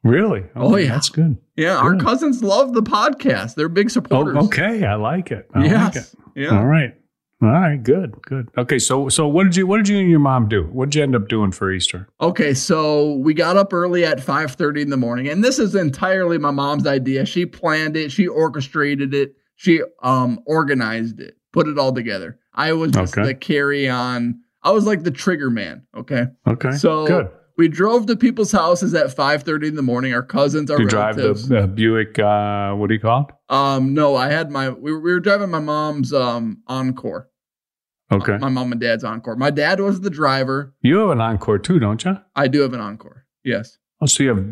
Really? 0.05 0.45
Oh, 0.55 0.77
yeah. 0.77 0.91
That's 0.91 1.09
good. 1.09 1.39
Yeah, 1.57 1.77
our 1.79 1.97
cousins 1.97 2.43
love 2.43 2.75
the 2.75 2.83
podcast. 2.83 3.55
They're 3.55 3.69
big 3.69 3.91
supporters. 3.91 4.37
Oh, 4.39 4.45
okay. 4.47 4.85
I 4.85 4.95
like 4.97 5.31
it. 5.33 5.49
I 5.55 5.67
like 5.67 5.97
it. 5.97 6.15
Yeah. 6.37 6.57
All 6.59 6.67
right. 6.67 6.95
All 7.43 7.49
right. 7.49 7.83
Good. 7.83 8.21
Good. 8.23 8.49
Okay. 8.59 8.79
So, 8.79 9.09
so 9.09 9.27
what 9.29 9.45
did 9.45 9.57
you, 9.57 9.67
what 9.67 9.79
did 9.79 9.89
you 9.89 9.99
and 9.99 10.11
your 10.11 10.19
mom 10.19 10.49
do? 10.49 10.65
What 10.65 10.91
did 10.91 10.97
you 10.97 11.03
end 11.03 11.17
up 11.17 11.29
doing 11.29 11.53
for 11.53 11.73
Easter? 11.73 12.09
Okay, 12.21 12.55
so 12.55 13.15
we 13.15 13.35
got 13.35 13.57
up 13.57 13.73
early 13.73 14.05
at 14.05 14.19
5:30 14.19 14.83
in 14.83 14.91
the 14.91 14.97
morning, 14.97 15.29
and 15.29 15.43
this 15.45 15.59
is 15.59 15.75
entirely 15.75 16.39
my 16.39 16.51
mom's 16.51 16.87
idea. 16.87 17.25
She 17.27 17.45
planned 17.47 17.97
it, 17.97 18.11
she 18.13 18.27
orchestrated 18.27 19.15
it, 19.15 19.35
she 19.57 19.83
um 20.03 20.41
organized 20.47 21.21
it, 21.21 21.37
put 21.53 21.67
it 21.69 21.79
all 21.79 21.93
together. 21.93 22.39
I 22.55 22.73
was 22.73 22.93
just 22.93 23.17
Okay. 23.17 23.29
the 23.29 23.35
carry 23.35 23.89
on. 23.89 24.41
I 24.63 24.71
was 24.71 24.87
like 24.87 25.03
the 25.03 25.11
trigger 25.11 25.51
man. 25.51 25.87
Okay. 25.97 26.25
Okay. 26.47 26.73
So 26.73 27.07
good. 27.07 27.29
We 27.57 27.69
drove 27.69 28.07
to 28.07 28.17
people's 28.17 28.53
houses 28.53 28.95
at 28.95 29.15
5:30 29.15 29.69
in 29.69 29.75
the 29.77 29.83
morning. 29.83 30.13
Our 30.15 30.23
cousins, 30.23 30.71
our 30.71 30.81
You 30.81 30.87
drive 30.89 31.17
relatives. 31.17 31.49
the 31.49 31.61
uh, 31.65 31.67
Buick. 31.67 32.19
Uh, 32.19 32.75
what 32.75 32.89
do 32.89 32.95
you 32.95 33.01
call 33.01 33.29
it? 33.29 33.55
um, 33.55 33.95
no, 33.95 34.17
I 34.17 34.31
had 34.31 34.51
my. 34.51 34.71
We 34.71 34.93
were, 34.93 35.01
we 35.01 35.13
were 35.13 35.21
driving 35.21 35.51
my 35.51 35.61
mom's 35.61 36.13
um 36.13 36.63
Encore. 36.67 37.29
Okay. 38.13 38.37
My 38.39 38.49
mom 38.49 38.71
and 38.73 38.81
dad's 38.81 39.03
Encore. 39.05 39.35
My 39.37 39.51
dad 39.51 39.81
was 39.81 40.01
the 40.01 40.11
driver. 40.11 40.75
You 40.83 40.99
have 40.99 41.11
an 41.11 41.21
Encore 41.21 41.59
too, 41.59 41.79
don't 41.79 42.05
you? 42.05 42.19
I 42.37 42.49
do 42.49 42.61
have 42.61 42.73
an 42.75 42.81
Encore. 42.81 43.25
Yes, 43.45 43.79
Oh, 44.01 44.07
so 44.07 44.23
you 44.23 44.29
have 44.31 44.45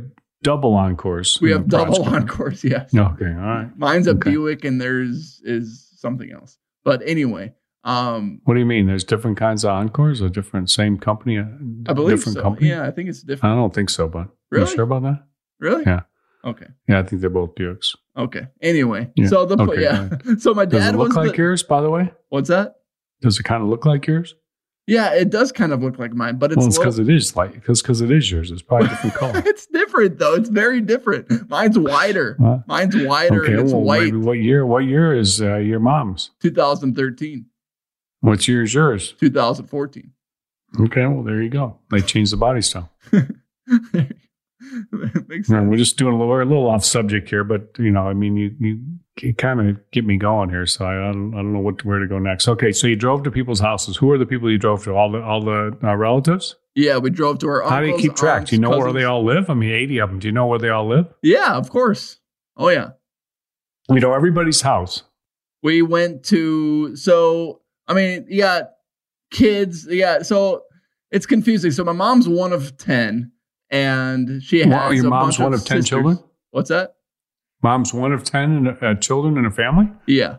double 0.42 0.74
Encores. 0.74 1.38
we 1.40 1.50
have 1.52 1.68
double. 1.68 2.02
Encores. 2.14 2.64
Yes. 2.64 2.94
Okay. 2.94 3.26
All 3.26 3.30
right. 3.32 3.70
Mine's 3.76 4.06
a 4.06 4.10
Okay. 4.12 4.30
Buick, 4.30 4.64
and 4.64 4.80
theirs 4.80 5.40
is 5.44 5.88
something 5.96 6.30
else. 6.32 6.58
But 6.84 7.02
anyway, 7.06 7.52
um, 7.84 8.40
What 8.44 8.54
do 8.54 8.60
you 8.60 8.66
mean? 8.66 8.86
There's 8.86 9.04
different 9.04 9.36
kinds 9.36 9.64
of 9.64 9.70
Encores, 9.70 10.22
or 10.22 10.28
different 10.28 10.70
same 10.70 10.98
company? 10.98 11.38
uh, 11.38 11.44
I 11.88 11.92
believe 11.92 12.16
different 12.18 12.36
so. 12.36 12.42
company. 12.42 12.68
Yeah, 12.68 12.86
I 12.86 12.90
think 12.90 13.08
it's 13.08 13.22
different. 13.22 13.52
I 13.52 13.56
don't 13.56 13.74
think 13.74 13.90
so, 13.90 14.08
but 14.08 14.28
Really? 14.50 14.68
you 14.68 14.74
sure 14.76 14.84
about 14.84 15.02
that? 15.02 15.24
Really? 15.58 15.82
Yeah. 15.86 16.02
Okay. 16.44 16.66
Yeah, 16.88 16.98
I 16.98 17.02
think 17.04 17.20
they're 17.20 17.30
both 17.30 17.54
Buicks. 17.54 17.96
Okay. 18.16 18.48
Anyway, 18.60 19.10
Yeah. 19.16 19.28
so 19.28 19.46
the 19.46 19.60
Okay, 19.62 19.82
yeah, 19.82 20.08
so 20.38 20.54
my 20.54 20.64
Does 20.64 20.80
dad 20.80 20.94
it 20.94 20.98
look 20.98 21.14
like 21.14 21.32
the, 21.32 21.36
yours, 21.38 21.62
by 21.62 21.80
the 21.80 21.90
way? 21.90 22.12
what's 22.30 22.48
that? 22.48 22.74
Does 23.20 23.38
it 23.38 23.44
kind 23.44 23.62
of 23.62 23.68
look 23.68 23.86
like 23.86 24.06
yours? 24.06 24.34
Yeah, 24.88 25.14
it 25.14 25.30
does 25.30 25.52
kind 25.52 25.72
of 25.72 25.80
look 25.80 26.00
like 26.00 26.12
mine, 26.12 26.38
but 26.38 26.50
it's 26.50 26.56
well, 26.58 26.66
it's 26.66 26.76
because 26.76 26.98
it 26.98 27.08
is 27.08 27.36
like 27.36 27.54
because 27.64 28.00
it 28.00 28.10
is 28.10 28.28
yours. 28.32 28.50
It's 28.50 28.62
probably 28.62 28.88
a 28.88 28.90
different 28.90 29.14
color. 29.14 29.42
it's 29.46 29.66
different 29.66 30.18
though. 30.18 30.34
It's 30.34 30.48
very 30.48 30.80
different. 30.80 31.48
Mine's 31.48 31.78
wider. 31.78 32.36
Huh? 32.40 32.58
Mine's 32.66 32.96
wider 32.96 33.44
okay, 33.44 33.52
and 33.52 33.60
it's 33.62 33.72
well, 33.72 33.82
white. 33.82 34.02
maybe 34.06 34.16
what 34.16 34.32
year? 34.32 34.66
What 34.66 34.80
year 34.80 35.16
is 35.16 35.40
uh, 35.40 35.58
your 35.58 35.78
mom's? 35.78 36.30
2013, 36.40 37.46
What 38.22 38.48
year 38.48 38.62
is 38.62 38.72
yours? 38.72 39.14
2014. 39.20 40.10
Okay, 40.80 41.06
well 41.06 41.22
there 41.22 41.42
you 41.42 41.50
go. 41.50 41.76
They 41.90 42.00
changed 42.00 42.32
the 42.32 42.36
body 42.38 42.62
style. 42.62 42.90
Makes 43.12 43.28
Right, 45.28 45.44
sense. 45.44 45.68
we're 45.68 45.76
just 45.76 45.96
doing 45.98 46.14
a 46.14 46.16
little, 46.16 46.28
we're 46.28 46.42
a 46.42 46.46
little 46.46 46.68
off 46.70 46.84
subject 46.84 47.28
here, 47.28 47.42
but 47.44 47.76
you 47.78 47.90
know, 47.90 48.06
I 48.06 48.14
mean, 48.14 48.36
you 48.36 48.54
you, 49.20 49.34
kind 49.34 49.60
of 49.60 49.90
get 49.90 50.06
me 50.06 50.16
going 50.16 50.50
here, 50.50 50.66
so 50.66 50.84
I, 50.86 51.08
I 51.08 51.12
don't 51.12 51.34
I 51.34 51.38
don't 51.38 51.52
know 51.52 51.58
what 51.58 51.84
where 51.84 51.98
to 51.98 52.06
go 52.06 52.18
next. 52.18 52.46
Okay, 52.48 52.70
so 52.72 52.86
you 52.86 52.94
drove 52.96 53.24
to 53.24 53.30
people's 53.30 53.60
houses. 53.60 53.96
Who 53.96 54.10
are 54.12 54.18
the 54.18 54.24
people 54.24 54.50
you 54.50 54.58
drove 54.58 54.84
to? 54.84 54.92
All 54.94 55.10
the 55.10 55.20
all 55.22 55.42
the 55.42 55.76
uh, 55.82 55.96
relatives? 55.96 56.56
Yeah, 56.76 56.98
we 56.98 57.10
drove 57.10 57.40
to 57.40 57.48
our. 57.48 57.68
How 57.68 57.80
do 57.80 57.88
you 57.88 57.98
keep 57.98 58.14
track? 58.14 58.40
aunts, 58.42 58.50
Do 58.50 58.56
you 58.56 58.62
know 58.62 58.70
where 58.78 58.92
they 58.92 59.04
all 59.04 59.24
live? 59.24 59.50
I 59.50 59.54
mean, 59.54 59.72
eighty 59.72 59.98
of 59.98 60.08
them. 60.10 60.20
Do 60.20 60.28
you 60.28 60.32
know 60.32 60.46
where 60.46 60.60
they 60.60 60.70
all 60.70 60.86
live? 60.88 61.06
Yeah, 61.22 61.54
of 61.56 61.68
course. 61.68 62.20
Oh 62.56 62.68
yeah. 62.68 62.90
We 63.88 63.98
know 63.98 64.14
everybody's 64.14 64.60
house. 64.62 65.02
We 65.62 65.82
went 65.82 66.22
to 66.26 66.94
so 66.96 67.61
I 67.88 67.94
mean, 67.94 68.26
you 68.28 68.38
got 68.42 68.70
kids, 69.30 69.86
yeah, 69.90 70.22
so 70.22 70.62
it's 71.10 71.26
confusing. 71.26 71.70
So 71.70 71.84
my 71.84 71.92
mom's 71.92 72.28
one 72.28 72.52
of 72.52 72.76
ten 72.76 73.32
and 73.70 74.42
she 74.42 74.58
has 74.60 74.68
Wow, 74.68 74.90
your 74.90 75.06
a 75.06 75.10
mom's 75.10 75.36
bunch 75.36 75.44
one 75.44 75.54
of 75.54 75.60
10 75.64 75.78
sisters. 75.82 75.88
children? 75.88 76.18
What's 76.50 76.68
that? 76.68 76.94
Mom's 77.62 77.92
one 77.94 78.12
of 78.12 78.24
ten 78.24 78.66
and, 78.66 78.82
uh, 78.82 78.94
children 78.96 79.36
in 79.38 79.46
a 79.46 79.50
family. 79.50 79.86
Yeah. 80.06 80.38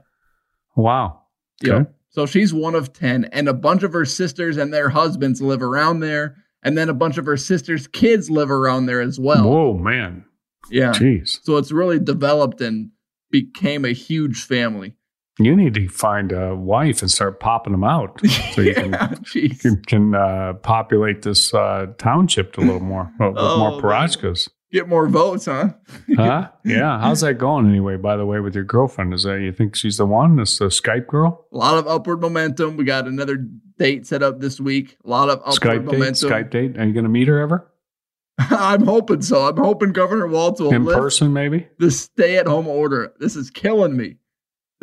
Wow. 0.76 1.22
Yeah. 1.62 1.74
Okay. 1.74 1.90
So 2.10 2.26
she's 2.28 2.54
one 2.54 2.76
of 2.76 2.94
10, 2.94 3.26
and 3.26 3.48
a 3.50 3.54
bunch 3.54 3.82
of 3.84 3.94
her 3.94 4.06
sisters 4.06 4.58
and 4.58 4.72
their 4.74 4.90
husbands 4.90 5.42
live 5.42 5.64
around 5.64 6.00
there. 6.02 6.36
And 6.66 6.78
then 6.78 6.88
a 6.88 6.94
bunch 6.94 7.18
of 7.18 7.26
her 7.26 7.36
sisters' 7.36 7.88
kids 7.88 8.30
live 8.30 8.50
around 8.50 8.86
there 8.86 9.02
as 9.02 9.20
well. 9.20 9.50
Whoa, 9.50 9.74
man. 9.78 10.24
Yeah. 10.70 10.92
Jeez. 10.94 11.40
So 11.44 11.58
it's 11.58 11.72
really 11.74 12.00
developed 12.00 12.62
and 12.62 12.92
became 13.32 13.84
a 13.84 13.92
huge 13.94 14.44
family. 14.46 14.96
You 15.40 15.56
need 15.56 15.74
to 15.74 15.88
find 15.88 16.32
a 16.32 16.56
wife 16.56 17.02
and 17.02 17.10
start 17.10 17.40
popping 17.40 17.72
them 17.74 17.84
out 17.84 18.20
so 18.54 18.62
you 18.62 18.74
can 18.76 18.92
Yeah, 18.92 19.08
jeez. 19.24 19.86
can, 19.88 20.14
uh, 20.14 20.54
populate 20.62 21.24
this 21.24 21.54
uh, 21.54 21.88
township 21.98 22.58
a 22.58 22.62
little 22.62 22.80
more 22.80 23.12
uh, 23.20 23.30
with 23.30 23.38
Oh, 23.38 23.58
more 23.58 23.72
man. 23.72 23.82
parachkas. 23.82 24.48
Get 24.72 24.88
more 24.88 25.08
votes, 25.08 25.46
huh? 25.46 25.70
Huh? 26.16 26.50
Yeah. 26.66 27.00
How's 27.00 27.22
that 27.22 27.36
going 27.40 27.68
anyway? 27.68 27.98
By 27.98 28.16
the 28.16 28.26
way, 28.26 28.40
with 28.40 28.56
your 28.56 28.64
girlfriend, 28.64 29.14
is 29.14 29.24
that 29.24 29.40
you 29.42 29.52
think 29.52 29.76
she's 29.76 29.98
the 29.98 30.06
one? 30.06 30.36
This 30.36 30.58
the 30.60 30.66
Skype 30.66 31.08
girl? 31.08 31.48
A 31.54 31.58
lot 31.58 31.78
of 31.78 31.88
upward 31.88 32.22
momentum. 32.22 32.76
We 32.78 32.84
got 32.84 33.08
another 33.08 33.38
date 33.78 34.06
set 34.08 34.24
up 34.24 34.40
this 34.40 34.60
week. 34.60 34.98
A 35.06 35.10
lot 35.10 35.30
of 35.30 35.40
upward 35.40 35.56
Skype 35.88 35.90
date? 35.92 36.00
Skype 36.14 36.50
date? 36.52 36.78
Are 36.80 36.86
you 36.86 36.94
going 36.94 37.04
to 37.06 37.10
meet 37.10 37.28
her 37.28 37.40
ever 37.40 37.72
I'm 38.40 38.84
hoping 38.86 39.22
so. 39.22 39.48
I'm 39.48 39.58
hoping 39.58 39.92
Governor 39.92 40.28
Walz 40.28 40.60
will 40.60 40.74
in 40.74 40.86
person? 40.86 41.34
Maybe. 41.34 41.68
the 41.78 41.92
stay-at-home 41.92 42.68
order. 42.68 43.14
This 43.20 43.36
is 43.36 43.52
killing 43.52 43.96
me. 43.96 44.16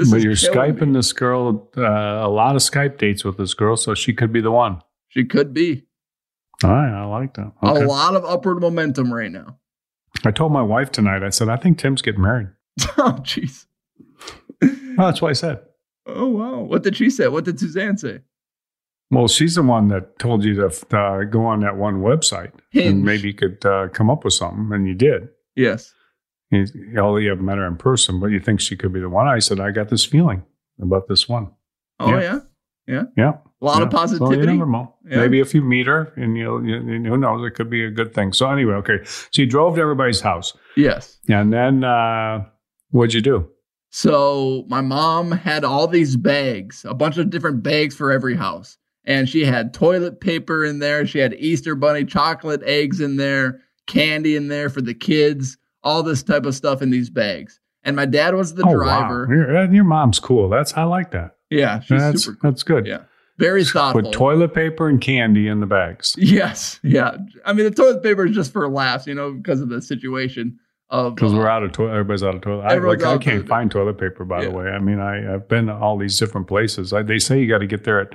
This 0.01 0.11
but 0.11 0.23
you're 0.23 0.33
skyping 0.33 0.89
me. 0.89 0.93
this 0.95 1.13
girl. 1.13 1.69
Uh, 1.77 1.83
a 1.83 2.29
lot 2.31 2.57
of 2.57 2.63
Skype 2.63 2.97
dates 2.97 3.23
with 3.23 3.37
this 3.37 3.53
girl, 3.53 3.77
so 3.77 3.95
she 3.95 4.15
could 4.15 4.33
be 4.33 4.41
the 4.41 4.51
one. 4.51 4.81
She 5.09 5.27
could 5.27 5.53
be 5.53 5.85
All 6.65 6.71
right, 6.71 7.03
I 7.03 7.05
like 7.05 7.35
that. 7.35 7.53
Okay. 7.63 7.83
a 7.83 7.87
lot 7.87 8.17
of 8.17 8.25
upward 8.25 8.63
momentum 8.63 9.13
right 9.13 9.31
now. 9.31 9.59
I 10.25 10.31
told 10.31 10.53
my 10.53 10.63
wife 10.63 10.91
tonight. 10.91 11.23
I 11.23 11.29
said 11.29 11.51
I 11.51 11.57
think 11.57 11.77
Tim's 11.77 12.01
getting 12.01 12.23
married. 12.23 12.49
oh, 12.97 13.19
jeez. 13.21 13.67
Oh, 14.63 14.71
that's 14.97 15.21
what 15.21 15.29
I 15.29 15.35
said. 15.35 15.61
Oh, 16.07 16.29
wow. 16.29 16.61
What 16.61 16.83
did 16.83 16.97
she 16.97 17.11
say? 17.11 17.29
What 17.29 17.45
did 17.45 17.61
Suzanne 17.61 17.99
say? 17.99 18.21
Well, 19.11 19.29
she's 19.29 19.57
the 19.57 19.63
one 19.63 19.89
that 19.89 20.19
told 20.19 20.45
you 20.45 20.55
to 20.55 20.97
uh, 20.97 21.25
go 21.25 21.45
on 21.45 21.61
that 21.61 21.77
one 21.77 21.97
website 22.01 22.53
Hinge. 22.71 22.87
and 22.87 23.05
maybe 23.05 23.29
you 23.29 23.35
could 23.35 23.67
uh, 23.67 23.89
come 23.89 24.09
up 24.09 24.25
with 24.25 24.33
something, 24.33 24.71
and 24.73 24.87
you 24.87 24.95
did. 24.95 25.29
Yes. 25.57 25.93
You, 26.51 26.67
although 26.99 27.17
you 27.19 27.31
haven't 27.31 27.45
met 27.45 27.59
her 27.59 27.67
in 27.67 27.77
person, 27.77 28.19
but 28.21 28.27
you 28.29 28.41
think 28.41 28.61
she 28.61 28.77
could 28.77 28.93
be 28.93 29.01
the 29.01 29.09
one. 29.09 29.29
I 29.29 29.39
said 29.39 29.61
I 29.61 29.71
got 29.71 29.89
this 29.89 30.05
feeling 30.05 30.43
about 30.81 31.07
this 31.09 31.29
one. 31.29 31.53
Oh, 32.01 32.09
Yeah. 32.11 32.21
yeah. 32.21 32.39
Yeah. 32.87 33.03
Yeah, 33.17 33.33
A 33.63 33.65
lot 33.65 33.75
of 33.83 33.93
Yeah. 33.93 34.01
You 34.03 34.19
positivity. 34.19 34.47
never 34.59 34.67
know. 34.69 34.95
Yeah. 35.09 35.19
Maybe 35.19 35.39
if 35.39 35.55
you 35.55 35.63
meet 35.63 35.87
her, 35.87 36.13
and 36.17 36.37
you'll, 36.37 36.65
you, 36.67 36.81
you- 36.81 37.05
who 37.09 37.17
knows, 37.19 37.47
it 37.47 37.55
could 37.55 37.71
be 37.71 37.85
a 37.85 37.91
good 37.91 38.13
thing. 38.13 38.33
So 38.33 38.51
anyway, 38.51 38.75
okay. 38.77 38.99
So 39.05 39.43
you 39.43 39.47
drove 39.47 39.77
to 39.77 39.81
everybody's 39.81 40.21
house, 40.23 40.55
Yes. 40.77 41.19
and 41.29 41.53
then 41.53 41.85
uh, 41.85 42.47
what'd 42.91 43.15
you 43.15 43.21
do? 43.21 43.49
So 43.91 44.65
my 44.69 44.81
mom 44.81 45.31
had 45.33 45.63
all 45.65 45.87
these 45.87 46.17
bags, 46.17 46.85
a 46.89 46.95
bunch 46.95 47.17
of 47.19 47.31
different 47.31 47.63
bags 47.63 47.95
for 47.95 48.11
every 48.11 48.35
house. 48.37 48.77
And 49.05 49.29
she 49.29 49.45
had 49.45 49.73
toilet 49.75 50.21
paper 50.21 50.65
in 50.65 50.79
there. 50.79 51.07
She 51.07 51.19
had 51.19 51.35
Easter 51.35 51.75
bunny 51.75 52.05
chocolate 52.05 52.63
eggs 52.65 53.01
in 53.01 53.17
there, 53.17 53.61
candy 53.87 54.37
in 54.37 54.49
there 54.49 54.69
for 54.69 54.81
the 54.81 54.95
kids, 54.95 55.57
all 55.83 56.03
this 56.03 56.23
type 56.23 56.47
of 56.47 56.55
stuff 56.55 56.83
in 56.83 56.91
these 56.91 57.11
bags. 57.11 57.61
And 57.83 57.97
my 57.97 58.07
dad 58.07 58.35
was 58.35 58.55
the 58.55 58.65
oh 58.67 58.75
driver. 58.75 59.27
wow, 59.27 59.35
your, 59.35 59.57
uh, 59.57 59.71
your 59.71 59.85
mom's 59.85 60.19
cool. 60.19 60.49
That's 60.49 60.77
I 60.77 60.85
like 60.85 61.13
that. 61.13 61.37
Yeah, 61.49 61.81
she's 61.81 62.01
that's 62.01 62.25
super 62.25 62.37
cool. 62.37 62.51
that's 62.51 62.63
good. 62.63 62.87
Yeah. 62.87 63.03
Very 63.39 63.65
thoughtful. 63.65 64.03
Put 64.03 64.13
toilet 64.13 64.53
paper 64.53 64.87
and 64.87 65.01
candy 65.01 65.49
in 65.49 65.61
the 65.61 65.67
bags. 65.67 66.15
yes. 66.19 66.79
Yeah. 66.83 67.17
I 67.47 67.55
mean, 67.55 67.65
the 67.65 67.71
toilet 67.71 68.03
paper 68.03 68.27
is 68.27 68.35
just 68.35 68.53
for 68.53 68.69
laughs, 68.69 69.07
you 69.07 69.15
know, 69.15 69.33
because 69.33 69.63
of 69.63 69.71
the 69.71 69.81
situation 69.81 70.59
of. 70.91 71.15
Because 71.15 71.33
uh, 71.33 71.39
we're 71.39 71.49
out 71.49 71.63
of 71.63 71.73
toilet, 71.73 71.93
everybody's 71.93 72.23
out 72.23 72.35
of 72.35 72.43
toilet. 72.43 72.65
I, 72.65 72.77
like 72.77 73.03
I 73.03 73.17
can't 73.17 73.49
find 73.49 73.71
toilet 73.71 73.97
paper. 73.99 74.27
By 74.27 74.45
the 74.45 74.51
way, 74.51 74.67
I 74.67 74.79
mean 74.79 75.01
I, 75.01 75.35
I've 75.35 75.49
been 75.49 75.67
to 75.67 75.75
all 75.75 75.97
these 75.97 76.19
different 76.19 76.49
places. 76.49 76.93
I, 76.93 77.03
they 77.03 77.19
say 77.19 77.41
you 77.41 77.49
got 77.49 77.59
to 77.59 77.67
get 77.67 77.85
there 77.85 78.01
at 78.01 78.15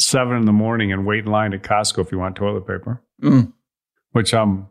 seven 0.00 0.36
in 0.36 0.46
the 0.46 0.52
morning 0.52 0.92
and 0.92 1.06
wait 1.06 1.24
in 1.24 1.30
line 1.30 1.54
at 1.54 1.62
Costco 1.62 2.04
if 2.04 2.10
you 2.10 2.18
want 2.18 2.34
toilet 2.34 2.66
paper. 2.66 3.00
Mm. 3.22 3.52
Which 4.10 4.34
I'm 4.34 4.66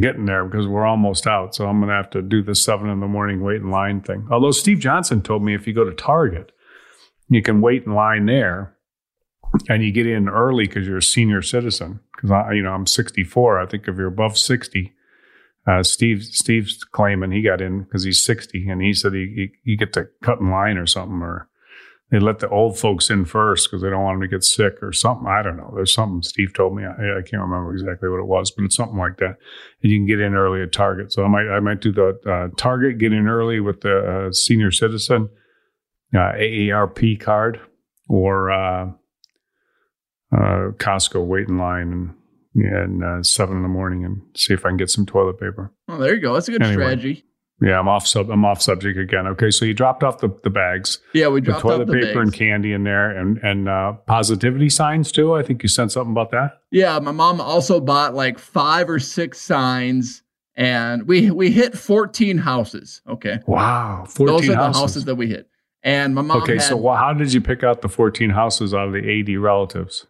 getting 0.00 0.26
there 0.26 0.44
because 0.44 0.66
we're 0.66 0.86
almost 0.86 1.26
out. 1.26 1.54
So 1.54 1.66
I'm 1.66 1.80
going 1.80 1.88
to 1.88 1.96
have 1.96 2.10
to 2.10 2.22
do 2.22 2.42
the 2.42 2.54
seven 2.54 2.88
in 2.88 3.00
the 3.00 3.08
morning 3.08 3.42
wait 3.42 3.60
in 3.60 3.70
line 3.70 4.00
thing. 4.00 4.28
Although 4.30 4.52
Steve 4.52 4.78
Johnson 4.78 5.22
told 5.22 5.42
me 5.42 5.54
if 5.54 5.66
you 5.66 5.72
go 5.72 5.84
to 5.84 5.94
Target, 5.94 6.52
you 7.28 7.42
can 7.42 7.60
wait 7.60 7.84
in 7.84 7.94
line 7.94 8.26
there 8.26 8.76
and 9.68 9.82
you 9.82 9.92
get 9.92 10.06
in 10.06 10.28
early 10.28 10.66
because 10.66 10.86
you're 10.86 10.98
a 10.98 11.02
senior 11.02 11.42
citizen. 11.42 12.00
Because 12.14 12.30
I, 12.30 12.52
you 12.52 12.62
know, 12.62 12.72
I'm 12.72 12.86
64. 12.86 13.60
I 13.60 13.66
think 13.66 13.88
if 13.88 13.96
you're 13.96 14.06
above 14.06 14.38
60, 14.38 14.94
uh, 15.66 15.82
Steve 15.82 16.22
Steve's 16.24 16.82
claiming 16.84 17.32
he 17.32 17.42
got 17.42 17.60
in 17.60 17.82
because 17.82 18.04
he's 18.04 18.24
60, 18.24 18.68
and 18.68 18.80
he 18.80 18.94
said 18.94 19.12
he, 19.12 19.50
he 19.64 19.72
you 19.72 19.76
get 19.76 19.92
to 19.94 20.08
cut 20.22 20.40
in 20.40 20.50
line 20.50 20.78
or 20.78 20.86
something, 20.86 21.20
or 21.20 21.48
they 22.10 22.18
let 22.18 22.40
the 22.40 22.48
old 22.48 22.76
folks 22.78 23.08
in 23.08 23.24
first 23.24 23.68
because 23.68 23.82
they 23.82 23.88
don't 23.90 24.02
want 24.02 24.16
them 24.20 24.28
to 24.28 24.34
get 24.36 24.42
sick 24.44 24.82
or 24.82 24.92
something. 24.92 25.26
I 25.28 25.42
don't 25.42 25.56
know. 25.56 25.72
There's 25.74 25.94
something 25.94 26.22
Steve 26.22 26.52
told 26.54 26.74
me. 26.76 26.84
I, 26.84 26.90
I 27.18 27.22
can't 27.22 27.42
remember 27.42 27.72
exactly 27.72 28.08
what 28.08 28.18
it 28.20 28.26
was, 28.26 28.50
but 28.50 28.64
it's 28.64 28.74
something 28.76 28.98
like 28.98 29.18
that. 29.18 29.36
And 29.82 29.92
you 29.92 29.98
can 29.98 30.06
get 30.06 30.20
in 30.20 30.34
early 30.34 30.60
at 30.62 30.72
Target. 30.72 31.12
So 31.12 31.24
I 31.24 31.28
might 31.28 31.48
I 31.48 31.60
might 31.60 31.80
do 31.80 31.92
the 31.92 32.18
uh, 32.28 32.48
Target 32.56 32.98
get 32.98 33.12
in 33.12 33.28
early 33.28 33.60
with 33.60 33.82
the 33.82 34.26
uh, 34.28 34.32
senior 34.32 34.70
citizen 34.70 35.28
uh, 36.14 36.32
AARP 36.34 37.20
card 37.20 37.60
or 38.08 38.50
uh, 38.50 38.90
uh, 40.32 40.70
Costco 40.78 41.24
wait 41.24 41.48
in 41.48 41.58
line 41.58 41.92
and 41.92 42.14
and 42.72 43.04
uh, 43.04 43.22
seven 43.22 43.56
in 43.58 43.62
the 43.62 43.68
morning 43.68 44.04
and 44.04 44.20
see 44.36 44.52
if 44.52 44.66
I 44.66 44.70
can 44.70 44.76
get 44.76 44.90
some 44.90 45.06
toilet 45.06 45.34
paper. 45.38 45.72
Oh, 45.88 45.98
there 45.98 46.14
you 46.16 46.20
go. 46.20 46.34
That's 46.34 46.48
a 46.48 46.50
good 46.50 46.62
Anyway. 46.62 46.82
strategy. 46.82 47.24
Yeah, 47.62 47.78
I'm 47.78 47.88
off 47.88 48.06
sub. 48.06 48.30
I'm 48.30 48.44
off 48.44 48.62
subject 48.62 48.98
again. 48.98 49.26
Okay, 49.26 49.50
so 49.50 49.64
you 49.64 49.74
dropped 49.74 50.02
off 50.02 50.18
the, 50.18 50.28
the 50.42 50.50
bags, 50.50 50.98
Yeah, 51.12 51.28
we 51.28 51.40
dropped 51.40 51.60
toilet 51.62 51.82
off 51.82 51.86
the 51.88 51.92
paper 51.92 52.22
and 52.22 52.32
candy 52.32 52.72
in 52.72 52.84
there, 52.84 53.10
and 53.10 53.36
and 53.38 53.68
uh, 53.68 53.92
positivity 54.06 54.70
signs 54.70 55.12
too. 55.12 55.34
I 55.34 55.42
think 55.42 55.62
you 55.62 55.68
said 55.68 55.90
something 55.90 56.12
about 56.12 56.30
that. 56.30 56.60
Yeah, 56.70 56.98
my 57.00 57.12
mom 57.12 57.40
also 57.40 57.80
bought 57.80 58.14
like 58.14 58.38
five 58.38 58.88
or 58.88 58.98
six 58.98 59.40
signs, 59.40 60.22
and 60.54 61.06
we 61.06 61.30
we 61.30 61.50
hit 61.50 61.76
fourteen 61.76 62.38
houses. 62.38 63.02
Okay, 63.08 63.40
Wow, 63.46 64.06
fourteen 64.08 64.36
those 64.36 64.48
are 64.48 64.54
houses. 64.54 64.74
the 64.76 64.80
houses 64.80 65.04
that 65.04 65.14
we 65.16 65.26
hit. 65.28 65.48
And 65.82 66.14
my 66.14 66.22
mom. 66.22 66.42
okay, 66.42 66.54
had, 66.54 66.62
so 66.62 66.88
how 66.92 67.12
did 67.14 67.32
you 67.32 67.40
pick 67.40 67.64
out 67.64 67.80
the 67.80 67.88
14 67.88 68.28
houses 68.28 68.74
out 68.74 68.86
of 68.88 68.92
the 68.92 69.08
80 69.08 69.38
relatives? 69.38 70.06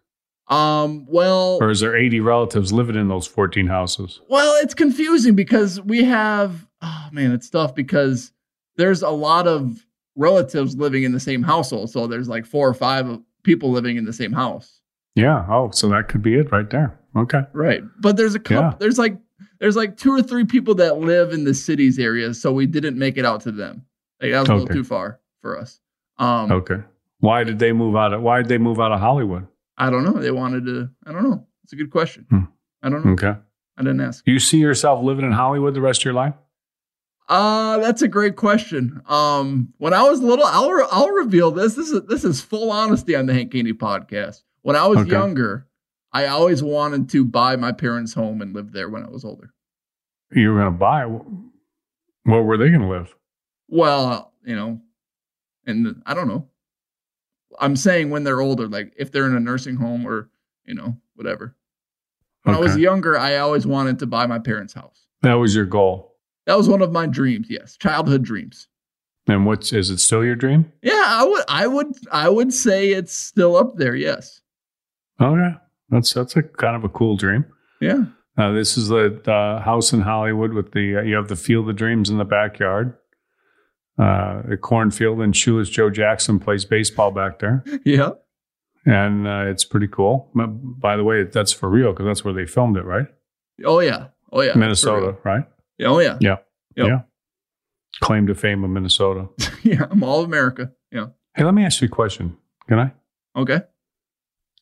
um, 0.48 1.06
well, 1.08 1.58
Or 1.60 1.70
is 1.70 1.78
there 1.78 1.96
80 1.96 2.18
relatives 2.18 2.72
living 2.72 2.96
in 2.96 3.06
those 3.06 3.28
14 3.28 3.68
houses? 3.68 4.20
Well, 4.28 4.52
it's 4.64 4.74
confusing 4.74 5.36
because 5.36 5.80
we 5.80 6.02
have 6.02 6.66
oh 6.82 7.08
man, 7.12 7.32
it's 7.32 7.50
tough 7.50 7.74
because 7.74 8.32
there's 8.76 9.02
a 9.02 9.10
lot 9.10 9.46
of 9.46 9.84
relatives 10.16 10.76
living 10.76 11.02
in 11.02 11.12
the 11.12 11.20
same 11.20 11.42
household. 11.42 11.90
So 11.90 12.06
there's 12.06 12.28
like 12.28 12.46
four 12.46 12.68
or 12.68 12.74
five 12.74 13.18
people 13.42 13.70
living 13.70 13.96
in 13.96 14.04
the 14.04 14.12
same 14.12 14.32
house. 14.32 14.80
Yeah. 15.14 15.44
Oh, 15.48 15.70
so 15.72 15.88
that 15.88 16.08
could 16.08 16.22
be 16.22 16.34
it 16.34 16.50
right 16.52 16.68
there. 16.70 16.98
Okay. 17.16 17.42
Right. 17.52 17.82
But 18.00 18.16
there's 18.16 18.34
a 18.34 18.38
couple 18.38 18.64
Yeah. 18.70 18.74
there's 18.78 18.98
like 18.98 19.16
there's 19.58 19.76
like 19.76 19.96
two 19.96 20.12
or 20.12 20.22
three 20.22 20.44
people 20.44 20.74
that 20.76 20.98
live 20.98 21.32
in 21.32 21.44
the 21.44 21.54
cities 21.54 21.98
area, 21.98 22.32
so 22.34 22.52
we 22.52 22.66
didn't 22.66 22.98
make 22.98 23.16
it 23.18 23.24
out 23.24 23.40
to 23.42 23.52
them. 23.52 23.84
Like 24.22 24.32
that 24.32 24.40
was 24.40 24.48
a 24.48 24.54
little 24.54 24.68
too 24.68 24.84
far 24.84 25.20
for 25.42 25.58
us. 25.58 25.80
Um 26.18 26.52
Okay. 26.52 26.78
Why 27.18 27.44
did 27.44 27.58
they 27.58 27.72
move 27.72 27.96
out 27.96 28.12
of 28.12 28.22
why 28.22 28.38
did 28.38 28.48
they 28.48 28.58
move 28.58 28.80
out 28.80 28.92
of 28.92 29.00
Hollywood? 29.00 29.46
I 29.76 29.90
don't 29.90 30.04
know. 30.04 30.12
They 30.20 30.30
wanted 30.30 30.64
to 30.66 30.88
I 31.06 31.12
don't 31.12 31.28
know. 31.28 31.46
It's 31.64 31.72
a 31.72 31.76
good 31.76 31.90
question. 31.90 32.26
Hmm. 32.30 32.44
I 32.82 32.88
don't 32.88 33.04
know. 33.04 33.12
Okay. 33.12 33.34
I 33.76 33.82
didn't 33.82 34.00
ask. 34.00 34.22
You 34.26 34.38
see 34.38 34.58
yourself 34.58 35.02
living 35.02 35.24
in 35.24 35.32
Hollywood 35.32 35.74
the 35.74 35.80
rest 35.80 36.02
of 36.02 36.04
your 36.04 36.14
life? 36.14 36.34
Uh, 37.30 37.78
that's 37.78 38.02
a 38.02 38.08
great 38.08 38.34
question. 38.34 39.00
Um, 39.08 39.72
when 39.78 39.94
I 39.94 40.02
was 40.02 40.20
little, 40.20 40.44
I'll 40.44 40.70
re- 40.70 40.86
I'll 40.90 41.10
reveal 41.10 41.52
this. 41.52 41.76
This 41.76 41.88
is 41.90 42.02
this 42.08 42.24
is 42.24 42.40
full 42.40 42.72
honesty 42.72 43.14
on 43.14 43.26
the 43.26 43.32
Hank 43.32 43.52
Haney 43.52 43.72
podcast. 43.72 44.42
When 44.62 44.74
I 44.74 44.86
was 44.88 44.98
Okay. 44.98 45.10
younger, 45.12 45.68
I 46.12 46.26
always 46.26 46.60
wanted 46.60 47.08
to 47.10 47.24
buy 47.24 47.54
my 47.54 47.70
parents' 47.70 48.14
home 48.14 48.42
and 48.42 48.52
live 48.52 48.72
there 48.72 48.88
when 48.90 49.04
I 49.04 49.08
was 49.08 49.24
older. 49.24 49.52
You 50.32 50.50
were 50.52 50.60
going 50.60 50.72
to 50.72 50.78
buy. 50.78 51.04
Where 52.24 52.42
were 52.42 52.56
they 52.56 52.68
going 52.68 52.80
to 52.82 52.88
live? 52.88 53.14
Well, 53.68 54.32
you 54.44 54.56
know, 54.56 54.80
and 55.66 56.02
I 56.04 56.14
don't 56.14 56.26
know. 56.26 56.48
I'm 57.60 57.76
saying 57.76 58.10
when 58.10 58.24
they're 58.24 58.40
older, 58.40 58.66
like 58.66 58.92
if 58.98 59.12
they're 59.12 59.26
in 59.26 59.36
a 59.36 59.40
nursing 59.40 59.76
home 59.76 60.04
or 60.04 60.30
you 60.64 60.74
know 60.74 60.96
whatever. 61.14 61.54
When 62.42 62.56
I 62.56 62.58
was 62.58 62.76
younger, 62.76 63.16
I 63.16 63.36
always 63.36 63.66
wanted 63.66 64.00
to 64.00 64.06
buy 64.06 64.26
my 64.26 64.38
parents' 64.40 64.72
house. 64.72 65.06
That 65.22 65.34
was 65.34 65.54
your 65.54 65.66
goal. 65.66 66.09
That 66.50 66.56
was 66.58 66.68
one 66.68 66.82
of 66.82 66.90
my 66.90 67.06
dreams. 67.06 67.46
Yes, 67.48 67.76
childhood 67.76 68.24
dreams. 68.24 68.66
And 69.28 69.46
what's 69.46 69.72
is 69.72 69.88
it 69.90 69.98
still 69.98 70.24
your 70.24 70.34
dream? 70.34 70.72
Yeah, 70.82 71.04
I 71.06 71.24
would, 71.24 71.44
I 71.48 71.66
would, 71.68 71.86
I 72.10 72.28
would 72.28 72.52
say 72.52 72.90
it's 72.90 73.12
still 73.12 73.54
up 73.56 73.76
there. 73.76 73.94
Yes. 73.94 74.40
Okay. 75.20 75.54
That's 75.90 76.12
that's 76.12 76.34
a 76.34 76.42
kind 76.42 76.74
of 76.74 76.82
a 76.82 76.88
cool 76.88 77.16
dream. 77.16 77.44
Yeah. 77.80 78.06
Uh, 78.36 78.50
this 78.52 78.76
is 78.76 78.88
the 78.88 79.20
uh, 79.30 79.60
house 79.62 79.92
in 79.92 80.00
Hollywood 80.00 80.52
with 80.52 80.72
the 80.72 80.96
uh, 80.96 81.02
you 81.02 81.14
have 81.14 81.28
the 81.28 81.36
Field 81.36 81.68
of 81.70 81.76
Dreams 81.76 82.10
in 82.10 82.18
the 82.18 82.24
backyard. 82.24 82.96
Uh, 83.98 84.42
the 84.48 84.56
cornfield 84.56 85.20
and 85.20 85.36
Shoeless 85.36 85.68
Joe 85.68 85.90
Jackson 85.90 86.40
plays 86.40 86.64
baseball 86.64 87.10
back 87.10 87.38
there, 87.38 87.62
Yeah. 87.84 88.10
and 88.86 89.28
uh, 89.28 89.44
it's 89.46 89.64
pretty 89.64 89.88
cool. 89.88 90.30
By 90.34 90.96
the 90.96 91.04
way, 91.04 91.22
that's 91.24 91.52
for 91.52 91.68
real 91.68 91.92
because 91.92 92.06
that's 92.06 92.24
where 92.24 92.32
they 92.34 92.46
filmed 92.46 92.76
it, 92.78 92.84
right? 92.84 93.06
Oh 93.64 93.80
yeah. 93.80 94.06
Oh 94.32 94.40
yeah. 94.40 94.54
Minnesota, 94.54 95.16
right? 95.22 95.44
Oh 95.82 95.98
yeah. 95.98 96.18
Yeah, 96.20 96.36
Yep. 96.76 96.86
yeah. 96.86 97.00
Claim 98.00 98.26
to 98.28 98.34
fame 98.34 98.64
of 98.64 98.70
Minnesota. 98.70 99.28
Yeah. 99.62 99.86
I'm 99.90 100.02
all 100.02 100.20
of 100.20 100.26
America. 100.26 100.72
Yeah. 100.90 101.06
Hey, 101.34 101.44
let 101.44 101.52
me 101.54 101.64
ask 101.64 101.82
you 101.82 101.86
a 101.86 101.90
question. 101.90 102.36
Can 102.68 102.78
I? 102.78 102.92
Okay. 103.36 103.60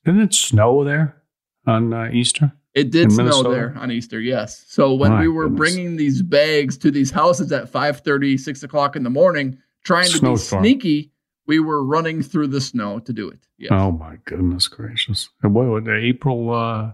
Didn't 0.04 0.22
it 0.22 0.34
snow 0.34 0.82
there 0.82 1.22
on 1.66 1.92
uh, 1.94 2.10
Easter? 2.12 2.52
It 2.74 2.90
did 2.90 3.12
snow 3.12 3.42
there 3.44 3.74
on 3.78 3.90
Easter. 3.92 4.20
Yes. 4.20 4.64
So 4.68 4.94
when 4.94 5.12
My 5.12 5.20
we 5.20 5.28
were 5.28 5.44
goodness. 5.48 5.58
bringing 5.58 5.96
these 5.96 6.20
bags 6.22 6.76
to 6.78 6.90
these 6.90 7.10
houses 7.12 7.52
at 7.52 7.70
5:30, 7.72 8.38
6 8.40 8.62
o'clock 8.64 8.96
in 8.96 9.02
the 9.04 9.10
morning, 9.10 9.58
trying 9.84 10.06
to 10.10 10.18
Snowstorm. 10.18 10.62
be 10.62 10.68
sneaky, 10.70 11.12
we 11.46 11.60
were 11.60 11.84
running 11.84 12.22
through 12.22 12.48
the 12.48 12.60
snow 12.60 12.98
to 13.00 13.12
do 13.12 13.28
it. 13.28 13.38
Yes. 13.56 13.70
Oh 13.72 13.90
my 13.92 14.18
goodness 14.24 14.66
gracious! 14.68 15.28
And 15.42 15.54
what 15.54 15.66
was 15.66 15.84
it, 15.86 15.90
April 16.04 16.52
uh, 16.52 16.90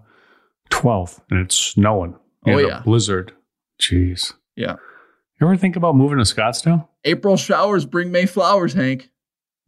twelfth, 0.71 1.21
and 1.31 1.41
it's 1.41 1.57
snowing. 1.57 2.15
Oh, 2.47 2.59
yeah. 2.59 2.81
blizzard. 2.85 3.33
Jeez. 3.81 4.35
Yeah. 4.57 4.77
You 5.41 5.47
ever 5.47 5.57
think 5.57 5.77
about 5.77 5.97
moving 5.97 6.19
to 6.19 6.25
Scottsdale? 6.25 6.89
April 7.05 7.37
showers 7.37 7.85
bring 7.87 8.13
May 8.13 8.27
flowers, 8.27 8.73
Hank. 8.73 9.11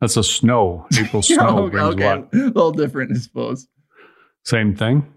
That's 0.00 0.16
a 0.16 0.22
snow. 0.22 0.86
April 0.98 1.22
snow 1.22 1.64
okay, 1.64 1.70
brings 1.70 1.94
okay. 1.94 2.20
what? 2.20 2.34
A 2.34 2.46
little 2.46 2.72
different, 2.72 3.12
I 3.12 3.18
suppose. 3.18 3.66
Same 4.44 4.76
thing. 4.76 5.12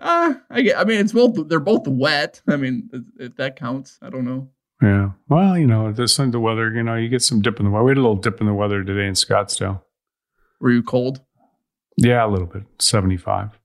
Uh, 0.00 0.34
I 0.50 0.62
get. 0.62 0.78
I 0.78 0.84
mean, 0.84 1.00
it's 1.00 1.12
both. 1.12 1.48
They're 1.48 1.60
both 1.60 1.86
wet. 1.86 2.42
I 2.48 2.56
mean, 2.56 2.90
if, 3.18 3.36
that 3.36 3.56
counts, 3.56 3.98
I 4.02 4.10
don't 4.10 4.24
know. 4.24 4.50
Yeah. 4.82 5.10
Well, 5.28 5.56
you 5.56 5.66
know, 5.66 5.90
this 5.92 6.18
is 6.18 6.30
the 6.32 6.40
weather. 6.40 6.70
You 6.70 6.82
know, 6.82 6.96
you 6.96 7.08
get 7.08 7.22
some 7.22 7.40
dip 7.40 7.58
in 7.58 7.64
the 7.64 7.70
weather. 7.70 7.84
We 7.84 7.92
had 7.92 7.98
a 7.98 8.02
little 8.02 8.16
dip 8.16 8.40
in 8.40 8.46
the 8.46 8.52
weather 8.52 8.84
today 8.84 9.06
in 9.06 9.14
Scottsdale. 9.14 9.82
Were 10.60 10.70
you 10.70 10.82
cold? 10.82 11.22
Yeah, 11.96 12.26
a 12.26 12.28
little 12.28 12.46
bit. 12.46 12.64
Seventy-five. 12.78 13.58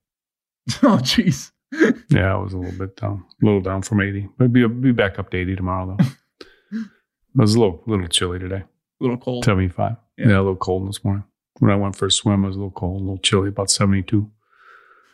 Oh, 0.83 0.99
jeez. 1.01 1.51
Yeah, 1.71 2.37
it 2.37 2.43
was 2.43 2.53
a 2.53 2.57
little 2.57 2.77
bit 2.77 2.97
down, 2.97 3.23
a 3.41 3.45
little 3.45 3.61
down 3.61 3.81
from 3.81 4.01
eighty. 4.01 4.27
But 4.37 4.51
be 4.51 4.67
be 4.67 4.91
back 4.91 5.17
up 5.17 5.29
to 5.31 5.37
eighty 5.37 5.55
tomorrow 5.55 5.95
though. 5.97 6.05
it 6.77 6.87
was 7.35 7.55
a 7.55 7.59
little 7.59 7.81
little 7.87 8.07
chilly 8.07 8.39
today. 8.39 8.63
A 8.63 8.63
little 8.99 9.17
cold. 9.17 9.45
Seventy-five. 9.45 9.95
Yeah. 10.17 10.27
Yeah. 10.27 10.35
a 10.35 10.43
little 10.43 10.55
cold 10.55 10.87
this 10.87 11.03
morning. 11.03 11.23
When 11.59 11.71
I 11.71 11.75
went 11.75 11.95
for 11.95 12.07
a 12.07 12.11
swim, 12.11 12.43
it 12.43 12.47
was 12.47 12.55
a 12.55 12.59
little 12.59 12.71
cold, 12.71 13.01
a 13.01 13.03
little 13.03 13.17
chilly, 13.19 13.49
about 13.49 13.71
seventy-two. 13.71 14.29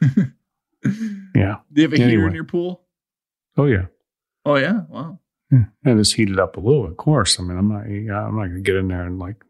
Yeah. 1.35 1.57
Do 1.73 1.81
you 1.81 1.87
have 1.87 1.93
a 1.93 1.97
heater 1.97 2.27
in 2.27 2.33
your 2.33 2.43
pool? 2.43 2.81
Oh 3.57 3.65
yeah. 3.65 3.85
Oh 4.45 4.55
yeah. 4.55 4.81
Wow. 4.89 5.19
Yeah. 5.51 5.65
And 5.85 5.99
it's 5.99 6.13
heated 6.13 6.39
up 6.39 6.57
a 6.57 6.59
little. 6.59 6.85
Of 6.85 6.97
course. 6.97 7.39
I 7.39 7.43
mean, 7.43 7.57
I'm 7.57 7.67
not. 7.69 7.83
I'm 7.83 8.35
not 8.35 8.47
gonna 8.47 8.61
get 8.61 8.75
in 8.75 8.87
there 8.87 9.05
and 9.05 9.19
like 9.19 9.43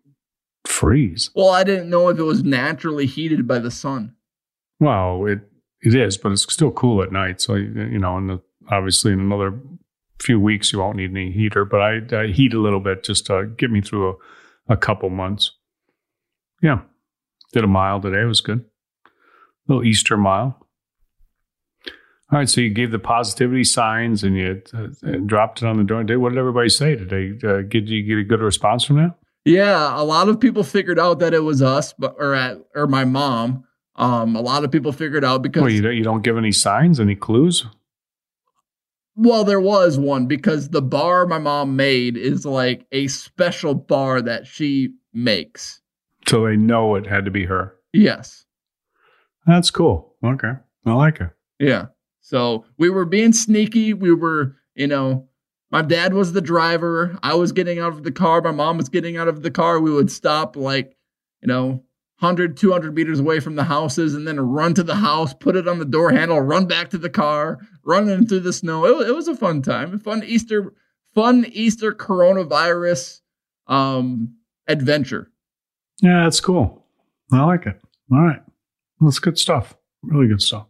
freeze. 0.66 1.30
Well, 1.36 1.50
I 1.50 1.64
didn't 1.64 1.90
know 1.90 2.10
if 2.10 2.20
it 2.20 2.24
was 2.24 2.44
naturally 2.44 3.06
heated 3.06 3.48
by 3.48 3.60
the 3.60 3.72
sun. 3.72 4.16
Well, 4.80 5.26
it 5.26 5.42
it 5.88 5.96
is, 5.96 6.18
but 6.18 6.32
it's 6.32 6.52
still 6.52 6.72
cool 6.72 7.02
at 7.02 7.12
night. 7.12 7.42
So 7.42 7.56
you 7.56 8.00
know, 8.00 8.18
and 8.18 8.40
obviously 8.70 9.14
in 9.14 9.20
another 9.20 9.60
few 10.20 10.40
weeks 10.40 10.74
you 10.74 10.80
won't 10.80 10.98
need 10.98 11.12
any 11.12 11.32
heater. 11.32 11.66
But 11.66 11.82
I, 11.82 12.24
I 12.24 12.28
heat 12.28 12.54
a 12.54 12.60
little 12.60 12.80
bit 12.80 13.04
just 13.04 13.28
to 13.28 13.48
get 13.58 13.72
me 13.72 13.82
through 13.82 14.10
a, 14.10 14.74
a 14.74 14.78
couple 14.78 15.10
months. 15.10 15.52
Yeah, 16.62 16.82
did 17.54 17.64
a 17.64 17.68
mile 17.68 18.02
today. 18.02 18.22
It 18.22 18.26
was 18.26 18.42
good. 18.42 18.66
little 19.68 19.84
Easter 19.84 20.18
mile. 20.18 20.60
All 22.30 22.40
right, 22.40 22.50
so 22.50 22.60
you 22.60 22.70
gave 22.70 22.92
the 22.92 23.00
positivity 23.00 23.64
signs 23.64 24.22
and 24.22 24.36
you 24.36 24.62
uh, 24.74 24.88
uh, 25.08 25.12
dropped 25.26 25.62
it 25.62 25.66
on 25.66 25.78
the 25.78 25.86
door. 25.86 26.04
Did 26.04 26.18
what 26.18 26.30
did 26.30 26.38
everybody 26.40 26.68
say? 26.68 26.96
Did 26.96 27.10
they 27.10 27.48
uh, 27.48 27.62
get 27.62 27.86
you 27.86 28.04
get 28.04 28.18
a 28.18 28.24
good 28.24 28.42
response 28.42 28.84
from 28.84 28.98
that? 28.98 29.16
Yeah, 29.46 29.98
a 29.98 30.04
lot 30.04 30.28
of 30.28 30.42
people 30.42 30.64
figured 30.64 31.00
out 31.00 31.20
that 31.20 31.34
it 31.34 31.40
was 31.40 31.62
us, 31.62 31.94
but 31.94 32.16
or 32.20 32.34
at 32.34 32.58
or 32.76 32.86
my 32.88 33.06
mom. 33.06 33.64
Um, 33.98 34.36
a 34.36 34.42
lot 34.42 34.64
of 34.64 34.72
people 34.72 34.92
figured 34.92 35.26
out 35.26 35.42
because 35.42 35.62
Well, 35.62 35.72
you 35.72 35.82
don't, 35.82 35.96
you 35.96 36.04
don't 36.04 36.22
give 36.24 36.38
any 36.38 36.52
signs, 36.52 37.00
any 37.00 37.16
clues. 37.16 37.66
well, 39.16 39.44
there 39.44 39.60
was 39.60 39.98
one 39.98 40.28
because 40.28 40.70
the 40.70 40.82
bar 40.82 41.26
my 41.26 41.40
mom 41.40 41.76
made 41.76 42.16
is 42.18 42.46
like 42.46 42.86
a 42.92 43.08
special 43.08 43.74
bar 43.74 44.22
that 44.22 44.46
she 44.46 44.90
makes. 45.14 45.82
So 46.28 46.46
they 46.46 46.56
know 46.58 46.96
it 46.96 47.08
had 47.08 47.26
to 47.26 47.32
be 47.32 47.46
her. 47.46 47.74
Yes. 47.94 48.46
That's 49.48 49.72
cool. 49.72 50.14
Okay. 50.24 50.52
I 50.86 50.94
like 50.94 51.20
it. 51.22 51.30
Yeah. 51.60 51.88
So 52.22 52.66
we 52.78 52.90
were 52.90 53.06
being 53.06 53.34
sneaky. 53.34 53.94
We 53.94 54.14
were, 54.14 54.56
you 54.76 54.88
know, 54.88 55.28
my 55.72 55.82
dad 55.82 56.14
was 56.14 56.34
the 56.34 56.42
driver. 56.42 57.18
I 57.24 57.34
was 57.34 57.52
getting 57.52 57.80
out 57.80 57.94
of 57.94 58.04
the 58.04 58.12
car. 58.12 58.42
My 58.42 58.52
mom 58.52 58.78
was 58.78 58.90
getting 58.90 59.18
out 59.18 59.28
of 59.28 59.42
the 59.42 59.52
car. 59.52 59.80
We 59.80 59.92
would 59.92 60.12
stop 60.12 60.56
like, 60.56 60.96
you 61.42 61.48
know, 61.48 61.84
100, 62.20 62.58
200 62.58 62.96
meters 62.96 63.20
away 63.20 63.40
from 63.40 63.56
the 63.56 63.64
houses 63.64 64.16
and 64.16 64.28
then 64.28 64.40
run 64.40 64.74
to 64.74 64.84
the 64.84 64.96
house, 64.96 65.34
put 65.36 65.56
it 65.56 65.68
on 65.68 65.78
the 65.78 65.86
door 65.86 66.12
handle, 66.12 66.42
run 66.42 66.66
back 66.66 66.90
to 66.90 66.98
the 66.98 67.10
car, 67.10 67.60
running 67.84 68.26
through 68.26 68.40
the 68.40 68.54
snow. 68.54 68.86
It, 68.86 69.10
it 69.10 69.16
was 69.16 69.28
a 69.28 69.36
fun 69.36 69.62
time. 69.62 69.94
A 69.94 70.00
fun 70.00 70.24
Easter, 70.24 70.74
fun 71.14 71.46
Easter 71.52 71.92
coronavirus 71.92 73.22
um, 73.68 74.36
adventure. 74.68 75.32
Yeah, 76.02 76.24
that's 76.24 76.40
cool. 76.40 76.86
I 77.32 77.44
like 77.44 77.68
it. 77.68 77.80
All 78.12 78.20
right. 78.20 78.42
That's 79.00 79.20
good 79.20 79.38
stuff. 79.38 79.76
Really 80.02 80.28
good 80.28 80.42
stuff. 80.42 80.66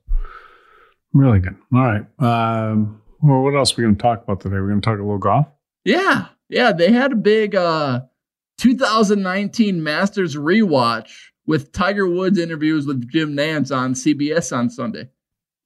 Really 1.13 1.39
good. 1.39 1.55
All 1.73 1.81
right. 1.81 2.05
Um, 2.19 3.01
well, 3.21 3.41
what 3.41 3.55
else 3.55 3.71
are 3.73 3.75
we 3.77 3.83
going 3.83 3.95
to 3.95 4.01
talk 4.01 4.23
about 4.23 4.41
today? 4.41 4.55
We're 4.55 4.67
going 4.67 4.81
to 4.81 4.85
talk 4.85 4.99
a 4.99 5.01
little 5.01 5.17
golf. 5.17 5.47
Yeah, 5.85 6.27
yeah, 6.49 6.73
they 6.73 6.91
had 6.91 7.13
a 7.13 7.15
big 7.15 7.55
uh 7.55 8.01
2019 8.57 9.81
Masters 9.81 10.35
rewatch 10.35 11.29
with 11.47 11.71
Tiger 11.71 12.07
Woods 12.07 12.37
interviews 12.37 12.85
with 12.85 13.09
Jim 13.09 13.35
Nantz 13.35 13.75
on 13.75 13.93
CBS 13.93 14.55
on 14.55 14.69
Sunday. 14.69 15.09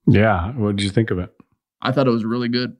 Yeah. 0.06 0.52
What 0.52 0.76
did 0.76 0.84
you 0.84 0.90
think 0.90 1.10
of 1.10 1.18
it? 1.18 1.30
I 1.82 1.92
thought 1.92 2.06
it 2.06 2.10
was 2.12 2.24
really 2.24 2.48
good. 2.48 2.76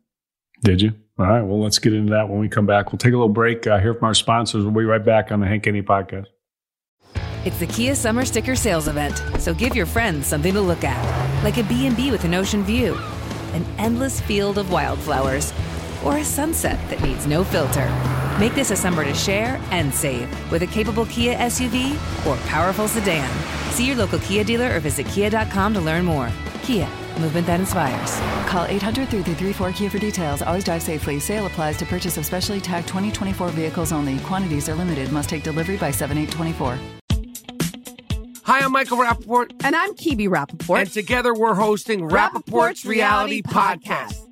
Did 0.62 0.80
you? 0.80 0.92
All 1.18 1.26
right. 1.26 1.42
Well, 1.42 1.60
let's 1.60 1.78
get 1.78 1.92
into 1.92 2.12
that 2.12 2.28
when 2.28 2.38
we 2.38 2.48
come 2.48 2.66
back. 2.66 2.92
We'll 2.92 2.98
take 2.98 3.12
a 3.12 3.16
little 3.16 3.28
break, 3.28 3.66
uh, 3.66 3.78
hear 3.78 3.94
from 3.94 4.04
our 4.04 4.14
sponsors. 4.14 4.64
We'll 4.64 4.72
be 4.72 4.84
right 4.84 5.04
back 5.04 5.30
on 5.30 5.40
the 5.40 5.46
Hank 5.46 5.64
Haney 5.64 5.82
podcast. 5.82 6.26
It's 7.44 7.58
the 7.58 7.66
Kia 7.66 7.96
Summer 7.96 8.24
Sticker 8.24 8.54
Sales 8.54 8.86
Event, 8.86 9.20
so 9.40 9.52
give 9.52 9.74
your 9.74 9.86
friends 9.86 10.28
something 10.28 10.54
to 10.54 10.60
look 10.60 10.84
at, 10.84 11.42
like 11.42 11.58
a 11.58 11.64
B&B 11.64 12.12
with 12.12 12.22
an 12.22 12.34
ocean 12.34 12.62
view, 12.62 12.94
an 13.52 13.66
endless 13.78 14.20
field 14.20 14.58
of 14.58 14.70
wildflowers, 14.70 15.52
or 16.04 16.18
a 16.18 16.24
sunset 16.24 16.78
that 16.88 17.02
needs 17.02 17.26
no 17.26 17.42
filter. 17.42 17.88
Make 18.38 18.54
this 18.54 18.70
a 18.70 18.76
summer 18.76 19.04
to 19.04 19.12
share 19.14 19.60
and 19.70 19.92
save 19.92 20.26
with 20.50 20.62
a 20.62 20.66
capable 20.66 21.04
Kia 21.06 21.36
SUV 21.36 21.92
or 22.26 22.36
powerful 22.46 22.88
sedan. 22.88 23.28
See 23.72 23.86
your 23.86 23.96
local 23.96 24.18
Kia 24.20 24.42
dealer 24.42 24.74
or 24.74 24.80
visit 24.80 25.06
kia.com 25.06 25.74
to 25.74 25.80
learn 25.80 26.04
more. 26.04 26.30
Kia, 26.62 26.88
movement 27.20 27.46
that 27.46 27.60
inspires. 27.60 28.18
Call 28.48 28.64
800 28.64 29.08
334 29.08 29.72
Kia 29.72 29.90
for 29.90 29.98
details. 29.98 30.40
Always 30.40 30.64
drive 30.64 30.82
safely. 30.82 31.20
Sale 31.20 31.44
applies 31.46 31.76
to 31.76 31.84
purchase 31.84 32.16
of 32.16 32.24
specially 32.24 32.60
tagged 32.60 32.88
2024 32.88 33.48
vehicles 33.48 33.92
only. 33.92 34.18
Quantities 34.20 34.66
are 34.68 34.74
limited. 34.74 35.12
Must 35.12 35.28
take 35.28 35.42
delivery 35.42 35.76
by 35.76 35.90
7824. 35.90 36.78
Hi, 38.44 38.60
I'm 38.60 38.72
Michael 38.72 38.96
Rappaport. 38.96 39.52
And 39.62 39.76
I'm 39.76 39.94
Kibi 39.94 40.26
Rappaport. 40.26 40.80
And 40.80 40.90
together 40.90 41.34
we're 41.34 41.54
hosting 41.54 42.08
Rappaport's, 42.08 42.86
Reality, 42.86 43.42
Podcast. 43.42 44.31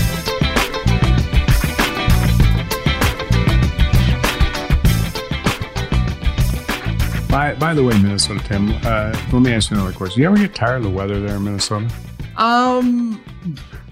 By, 7.31 7.53
by 7.55 7.73
the 7.73 7.81
way, 7.81 7.97
Minnesota 8.01 8.43
Tim, 8.43 8.71
uh, 8.83 9.17
let 9.31 9.41
me 9.41 9.53
ask 9.53 9.71
you 9.71 9.77
another 9.77 9.93
question. 9.93 10.21
You 10.21 10.27
ever 10.27 10.37
get 10.37 10.53
tired 10.53 10.77
of 10.77 10.83
the 10.83 10.89
weather 10.89 11.21
there 11.21 11.37
in 11.37 11.45
Minnesota? 11.45 11.89
Um, 12.35 13.23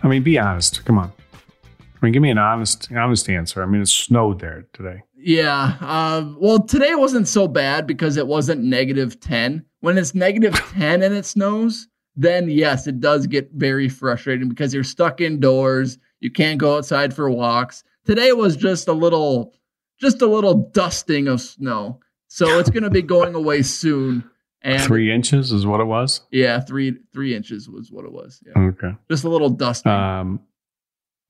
I 0.04 0.10
mean, 0.10 0.24
be 0.24 0.38
honest. 0.38 0.84
Come 0.84 0.98
on. 0.98 1.14
I 1.42 2.06
mean, 2.06 2.12
give 2.12 2.22
me 2.22 2.32
an 2.32 2.38
honest, 2.38 2.90
honest 2.92 3.30
answer. 3.30 3.64
I 3.64 3.66
mean, 3.66 3.82
it 3.82 3.88
snowed 3.88 4.42
there 4.42 4.66
today. 4.74 5.04
yeah. 5.16 5.78
Uh, 5.80 6.34
well, 6.38 6.60
today 6.62 6.96
wasn't 6.96 7.30
so 7.30 7.48
bad 7.48 7.88
because 7.88 8.18
it 8.18 8.28
wasn't 8.28 8.62
negative 8.62 9.22
10. 9.22 9.64
When 9.80 9.98
it's 9.98 10.14
negative 10.14 10.54
10 10.74 11.02
and 11.02 11.16
it 11.16 11.26
snows, 11.26 11.88
then 12.18 12.50
yes, 12.50 12.88
it 12.88 13.00
does 13.00 13.26
get 13.26 13.50
very 13.54 13.88
frustrating 13.88 14.50
because 14.50 14.74
you're 14.74 14.84
stuck 14.84 15.22
indoors. 15.22 15.98
You 16.20 16.30
can't 16.30 16.60
go 16.60 16.76
outside 16.76 17.14
for 17.14 17.30
walks. 17.32 17.86
Today 18.06 18.34
was 18.34 18.58
just 18.58 18.90
a 18.90 18.94
little, 18.94 19.54
just 20.02 20.22
a 20.22 20.28
little 20.28 20.70
dusting 20.74 21.30
of 21.30 21.40
snow. 21.40 22.02
So 22.32 22.60
it's 22.60 22.70
going 22.70 22.84
to 22.84 22.90
be 22.90 23.02
going 23.02 23.36
away 23.36 23.64
soon. 23.64 24.24
And 24.62 24.82
Three 24.84 25.12
inches 25.12 25.52
is 25.52 25.66
what 25.66 25.80
it 25.82 25.86
was. 25.86 26.22
yeah, 26.32 26.60
three 26.60 26.96
three 27.14 27.34
inches 27.36 27.68
was 27.70 27.92
what 27.92 28.06
it 28.06 28.12
was. 28.12 28.42
Yeah. 28.46 28.62
Okay. 28.62 28.92
Just 29.10 29.24
a 29.24 29.30
little 29.30 29.50
dusting. 29.50 29.92
Um, 29.92 30.42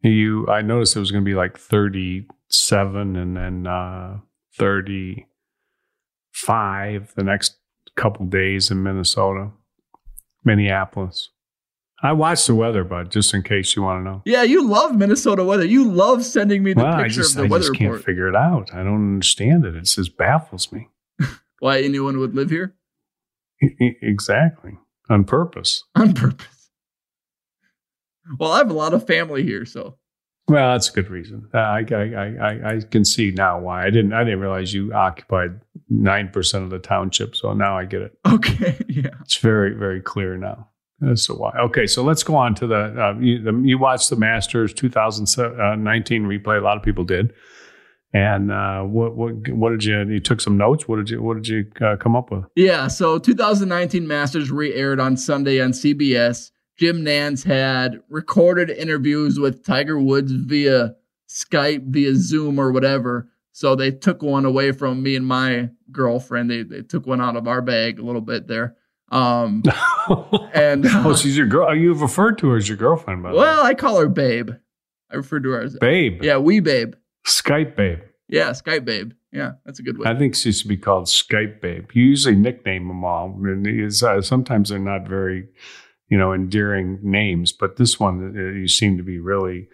you, 0.02 0.48
I 0.48 0.62
noticed 0.62 0.96
it 0.96 1.00
was 1.00 1.12
going 1.12 1.24
to 1.24 1.30
be 1.30 1.36
like 1.36 1.58
thirty-seven 1.58 3.16
and 3.16 3.38
then 3.38 3.68
uh, 3.68 4.18
thirty-five 6.34 7.14
the 7.16 7.24
next 7.24 7.58
couple 7.96 8.26
days 8.26 8.72
in 8.72 8.82
Minnesota, 8.84 9.52
Minneapolis. 10.44 11.30
I 12.02 12.14
watched 12.14 12.48
the 12.48 12.56
weather, 12.56 12.84
bud, 12.86 13.12
just 13.12 13.34
in 13.34 13.44
case 13.44 13.76
you 13.76 13.82
want 13.84 14.00
to 14.06 14.10
know. 14.10 14.22
yeah, 14.26 14.44
you 14.44 14.66
love 14.68 14.96
Minnesota 14.96 15.44
weather. 15.44 15.66
You 15.66 15.90
love 15.90 16.24
sending 16.24 16.64
me 16.64 16.74
the 16.74 16.84
Well, 16.84 16.94
I 16.94 17.04
picture 17.04 17.22
just, 17.22 17.32
of 17.36 17.38
the 17.42 17.44
I 17.44 17.48
weather 17.50 17.66
just 17.68 17.76
can't 17.76 18.04
figure 18.04 18.28
it 18.30 18.36
out. 18.36 18.74
I 18.74 18.78
don't 18.84 19.14
understand 19.16 19.66
it. 19.66 19.76
It 19.76 19.84
just 19.84 20.16
baffles 20.18 20.72
me. 20.72 20.88
Why 21.60 21.82
anyone 21.82 22.20
would 22.20 22.36
live 22.36 22.50
here 22.50 22.76
Exactly. 23.62 24.78
On 25.10 25.26
purpose. 25.26 25.84
on 25.96 26.14
purpose. 26.14 26.70
Well, 28.38 28.52
I 28.54 28.60
have 28.60 28.70
a 28.70 28.74
lot 28.74 28.94
of 28.94 29.06
family 29.08 29.44
here, 29.44 29.66
so 29.66 29.98
Well, 30.48 30.72
that's 30.74 30.90
a 30.90 30.94
good 30.94 31.10
reason. 31.10 31.50
Uh, 31.54 31.58
I, 31.58 31.86
I, 31.92 31.96
I, 31.96 32.26
I- 32.52 32.76
I 32.76 32.80
can 32.90 33.04
see 33.04 33.32
now 33.32 33.60
why. 33.60 33.86
I 33.86 33.90
didn't. 33.90 34.14
I 34.14 34.24
didn't 34.24 34.40
realize 34.40 34.74
you 34.74 34.94
occupied 34.94 35.60
nine 35.90 36.30
percent 36.30 36.64
of 36.64 36.70
the 36.70 36.80
township. 36.80 37.36
So 37.36 37.54
now 37.54 37.78
I 37.78 37.86
get 37.86 38.02
it. 38.04 38.14
okay, 38.26 38.78
yeah. 38.88 39.10
It's 39.22 39.38
very, 39.38 39.74
very 39.74 40.00
clear 40.00 40.38
now. 40.38 40.70
That's 41.02 41.26
so 41.26 41.36
why. 41.36 41.52
Okay, 41.58 41.88
so 41.88 42.04
let's 42.04 42.24
go 42.24 42.36
on 42.36 42.56
to 42.56 42.68
the. 42.68 42.76
Uh, 42.76 43.20
you, 43.20 43.42
the 43.42 43.54
you 43.64 43.78
watched 43.78 44.10
the 44.10 44.16
Masters 44.16 44.74
2019 44.74 46.24
replay. 46.24 46.58
A 46.58 46.64
lot 46.64 46.78
of 46.78 46.84
people 46.84 47.04
did. 47.04 47.34
And 48.12 48.52
uh, 48.52 48.82
what 48.82 49.16
what 49.16 49.48
what 49.50 49.70
did 49.70 49.84
you? 49.84 50.02
You 50.10 50.20
took 50.20 50.42
some 50.42 50.58
notes. 50.58 50.88
What 50.88 50.98
did 50.98 51.10
you 51.10 51.22
What 51.22 51.36
did 51.36 51.48
you 51.48 51.66
uh, 51.80 51.96
come 51.98 52.16
up 52.16 52.32
with? 52.32 52.46
Yeah, 52.56 52.88
so 52.88 53.20
2019 53.20 54.08
Masters 54.08 54.52
re-aired 54.52 55.00
on 55.00 55.16
Sunday 55.16 55.62
on 55.62 55.72
CBS. 55.72 56.52
Jim 56.78 57.04
Nantz 57.04 57.44
had 57.44 58.02
recorded 58.10 58.70
interviews 58.70 59.40
with 59.40 59.64
Tiger 59.64 60.00
Woods 60.00 60.32
via 60.32 60.96
Skype, 61.30 61.88
via 61.88 62.16
Zoom 62.16 62.58
or 62.58 62.72
whatever. 62.72 63.30
So 63.52 63.76
they 63.76 63.92
took 63.92 64.24
one 64.24 64.46
away 64.46 64.72
from 64.72 65.04
me 65.04 65.16
and 65.16 65.28
my 65.28 65.70
girlfriend. 65.92 66.50
They 66.50 66.64
they 66.64 66.82
took 66.82 67.06
one 67.06 67.22
out 67.22 67.36
of 67.36 67.48
our 67.48 67.62
bag 67.62 68.00
a 68.00 68.04
little 68.04 68.22
bit 68.22 68.48
there. 68.48 68.76
Um, 69.12 69.64
and 70.54 70.86
oh, 70.90 71.16
she's 71.16 71.38
your 71.38 71.48
girl. 71.48 71.76
You 71.76 71.90
have 71.90 72.02
referred 72.02 72.38
to 72.40 72.50
her 72.50 72.58
as 72.58 72.68
your 72.68 72.78
girlfriend, 72.78 73.24
by 73.24 73.32
the 73.32 73.38
way. 73.38 73.44
well, 73.44 73.66
I 73.66 73.74
call 73.74 74.00
her 74.00 74.10
Babe. 74.10 74.52
I 75.12 75.16
refer 75.16 75.40
to 75.40 75.50
her 75.50 75.62
as 75.62 75.78
Babe. 75.80 76.24
Yeah, 76.24 76.38
we 76.38 76.60
Babe. 76.60 76.94
Skype 77.28 77.76
babe. 77.76 78.00
Yeah, 78.28 78.52
Skype 78.52 78.86
Babe. 78.86 79.12
Yeah, 79.32 79.54
that's 79.66 79.80
a 79.80 79.84
good 79.84 79.98
one. 79.98 80.08
I 80.08 80.18
think 80.18 80.36
she 80.36 80.52
should 80.52 80.68
be 80.68 80.78
called 80.78 81.06
Skype 81.06 81.62
Babe. 81.62 81.90
You 81.94 82.04
usually 82.04 82.36
nickname 82.36 82.88
them 82.88 83.04
all, 83.04 83.36
and 83.44 83.66
it's, 83.68 84.02
uh, 84.02 84.22
sometimes 84.22 84.70
they're 84.70 84.80
not 84.80 85.08
very, 85.08 85.48
you 86.08 86.18
know, 86.18 86.34
endearing 86.34 87.00
names. 87.04 87.52
But 87.52 87.76
this 87.78 88.00
one, 88.00 88.34
uh, 88.36 88.58
you 88.58 88.68
seem 88.68 88.98
to 88.98 89.04
be 89.04 89.20
really 89.20 89.68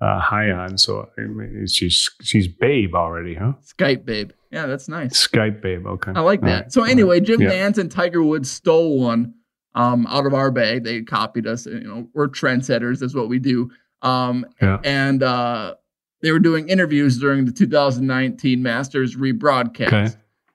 uh, 0.00 0.20
high 0.20 0.50
on. 0.50 0.78
So 0.78 1.08
I 1.18 1.22
mean, 1.22 1.66
she's 1.66 2.10
she's 2.22 2.48
Babe 2.48 2.94
already, 2.94 3.34
huh? 3.34 3.52
Skype 3.64 4.04
Babe. 4.04 4.30
Yeah, 4.50 4.66
that's 4.66 4.88
nice. 4.88 5.26
Skype 5.28 5.60
Babe. 5.60 5.86
Okay, 5.86 6.12
I 6.14 6.20
like 6.20 6.40
that. 6.42 6.62
right. 6.62 6.72
So 6.72 6.84
anyway, 6.84 7.20
Jim 7.20 7.40
Yeah. 7.42 7.50
Nantz 7.50 7.78
and 7.78 7.90
Tiger 7.90 8.22
Woods 8.22 8.50
stole 8.50 8.98
one 9.00 9.34
um, 9.74 10.06
out 10.06 10.24
of 10.26 10.32
our 10.34 10.50
bag. 10.50 10.84
They 10.84 11.02
copied 11.02 11.46
us. 11.46 11.66
You 11.66 11.80
know, 11.80 12.08
we're 12.14 12.28
trendsetters. 12.28 13.00
That's 13.00 13.14
what 13.14 13.28
we 13.28 13.38
do. 13.38 13.70
Um, 14.02 14.46
Yeah. 14.62 14.78
And 14.84 15.22
uh, 15.22 15.74
they 16.22 16.32
were 16.32 16.38
doing 16.38 16.68
interviews 16.68 17.18
during 17.18 17.44
the 17.44 17.52
2019 17.52 18.62
Masters 18.62 19.16
rebroadcast. 19.16 19.86
Okay. 19.88 20.08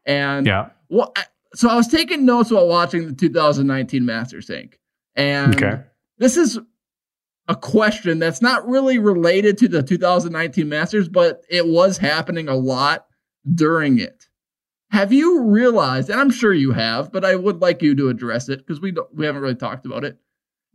And 0.05 0.47
Yeah. 0.47 0.69
well, 0.89 1.11
I, 1.15 1.25
so 1.55 1.69
I 1.69 1.75
was 1.75 1.87
taking 1.87 2.25
notes 2.25 2.49
while 2.51 2.67
watching 2.67 3.05
the 3.07 3.13
2019 3.13 4.05
Masters 4.05 4.47
Inc. 4.47 4.73
And 5.15 5.53
Okay. 5.55 5.81
this 6.17 6.35
is 6.37 6.57
a 7.47 7.55
question 7.55 8.19
that's 8.19 8.41
not 8.41 8.67
really 8.67 8.99
related 8.99 9.57
to 9.59 9.67
the 9.67 9.83
2019 9.83 10.69
Masters, 10.69 11.09
but 11.09 11.41
it 11.49 11.67
was 11.67 11.97
happening 11.97 12.47
a 12.47 12.55
lot 12.55 13.05
during 13.53 13.99
it. 13.99 14.27
Have 14.91 15.11
you 15.11 15.43
realized, 15.43 16.09
and 16.09 16.19
I'm 16.19 16.29
sure 16.29 16.53
you 16.53 16.71
have, 16.71 17.11
but 17.11 17.25
I 17.25 17.35
would 17.35 17.61
like 17.61 17.81
you 17.81 17.95
to 17.95 18.09
address 18.09 18.47
it 18.47 18.59
because 18.59 18.79
we 18.79 18.91
don't, 18.91 19.13
we 19.15 19.25
haven't 19.25 19.41
really 19.41 19.55
talked 19.55 19.85
about 19.85 20.03
it. 20.03 20.17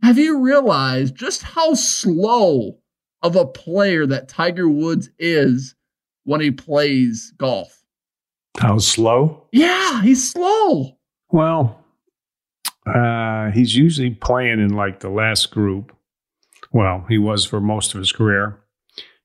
Have 0.03 0.17
you 0.17 0.39
realized 0.39 1.15
just 1.15 1.41
how 1.41 1.73
slow 1.73 2.77
of 3.21 3.35
a 3.35 3.45
player 3.45 4.05
that 4.05 4.29
Tiger 4.29 4.69
Woods 4.69 5.09
is 5.19 5.75
when 6.23 6.41
he 6.41 6.51
plays 6.51 7.33
golf? 7.37 7.83
How 8.57 8.77
slow? 8.77 9.47
Yeah, 9.51 10.01
he's 10.01 10.31
slow. 10.31 10.97
Well, 11.31 11.83
uh, 12.85 13.51
he's 13.51 13.75
usually 13.75 14.11
playing 14.11 14.59
in 14.59 14.75
like 14.75 14.99
the 14.99 15.09
last 15.09 15.51
group. 15.51 15.95
Well, 16.71 17.05
he 17.09 17.17
was 17.17 17.45
for 17.45 17.59
most 17.59 17.93
of 17.93 17.99
his 17.99 18.11
career. 18.11 18.59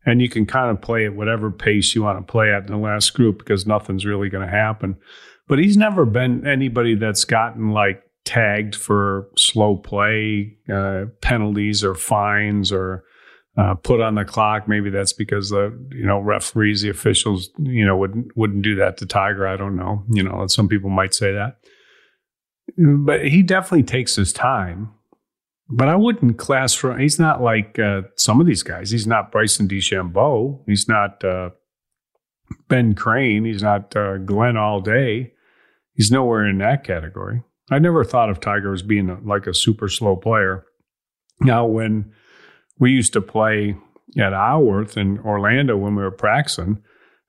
And 0.06 0.20
you 0.20 0.28
can 0.28 0.44
kind 0.44 0.70
of 0.70 0.82
play 0.82 1.06
at 1.06 1.14
whatever 1.14 1.50
pace 1.50 1.94
you 1.94 2.02
want 2.02 2.18
to 2.18 2.30
play 2.30 2.52
at 2.52 2.66
in 2.66 2.72
the 2.72 2.76
last 2.76 3.14
group 3.14 3.38
because 3.38 3.66
nothing's 3.66 4.04
really 4.04 4.28
going 4.28 4.46
to 4.46 4.52
happen. 4.52 4.96
But 5.48 5.58
he's 5.58 5.76
never 5.76 6.04
been 6.04 6.46
anybody 6.46 6.94
that's 6.94 7.24
gotten 7.24 7.70
like 7.70 8.02
tagged 8.24 8.74
for 8.74 9.28
slow 9.36 9.76
play, 9.76 10.56
uh, 10.72 11.06
penalties 11.20 11.84
or 11.84 11.94
fines 11.94 12.70
or 12.72 13.04
uh, 13.56 13.74
put 13.74 14.00
on 14.00 14.14
the 14.14 14.24
clock. 14.24 14.66
Maybe 14.66 14.90
that's 14.90 15.12
because 15.12 15.50
the 15.50 15.76
you 15.90 16.04
know 16.04 16.18
referees, 16.18 16.82
the 16.82 16.90
officials, 16.90 17.50
you 17.58 17.86
know 17.86 17.96
wouldn't 17.96 18.36
wouldn't 18.36 18.62
do 18.62 18.74
that 18.76 18.96
to 18.98 19.06
Tiger. 19.06 19.46
I 19.46 19.56
don't 19.56 19.76
know. 19.76 20.04
You 20.10 20.22
know, 20.22 20.46
some 20.48 20.68
people 20.68 20.90
might 20.90 21.14
say 21.14 21.32
that, 21.32 21.58
but 22.76 23.26
he 23.26 23.42
definitely 23.42 23.84
takes 23.84 24.16
his 24.16 24.32
time. 24.32 24.92
But 25.68 25.88
I 25.88 25.96
wouldn't 25.96 26.38
class 26.38 26.74
for. 26.74 26.96
He's 26.98 27.18
not 27.18 27.42
like 27.42 27.78
uh, 27.78 28.02
some 28.16 28.40
of 28.40 28.46
these 28.46 28.62
guys. 28.62 28.90
He's 28.90 29.06
not 29.06 29.32
Bryson 29.32 29.66
DeChambeau. 29.66 30.62
He's 30.66 30.88
not 30.88 31.24
uh, 31.24 31.50
Ben 32.68 32.94
Crane. 32.94 33.44
He's 33.44 33.62
not 33.62 33.96
uh, 33.96 34.18
Glenn 34.18 34.56
All 34.56 34.80
Day. 34.80 35.32
He's 35.94 36.10
nowhere 36.10 36.46
in 36.46 36.58
that 36.58 36.84
category. 36.84 37.42
I 37.70 37.78
never 37.78 38.04
thought 38.04 38.28
of 38.28 38.40
Tiger 38.40 38.74
as 38.74 38.82
being 38.82 39.08
a, 39.08 39.18
like 39.20 39.46
a 39.46 39.54
super 39.54 39.88
slow 39.88 40.16
player. 40.16 40.66
Now, 41.40 41.64
when 41.64 42.12
we 42.78 42.90
used 42.90 43.12
to 43.14 43.20
play 43.20 43.76
at 44.18 44.34
Isleworth 44.34 44.96
in 44.96 45.18
Orlando 45.20 45.76
when 45.76 45.94
we 45.94 46.02
were 46.02 46.10
practicing, 46.10 46.82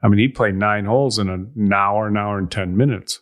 I 0.04 0.08
mean, 0.08 0.20
he 0.20 0.28
played 0.28 0.56
nine 0.56 0.86
holes 0.86 1.18
in 1.18 1.30
an 1.30 1.72
hour, 1.74 2.08
an 2.08 2.18
hour 2.18 2.38
and 2.38 2.52
10 2.52 2.76
minutes. 2.76 3.22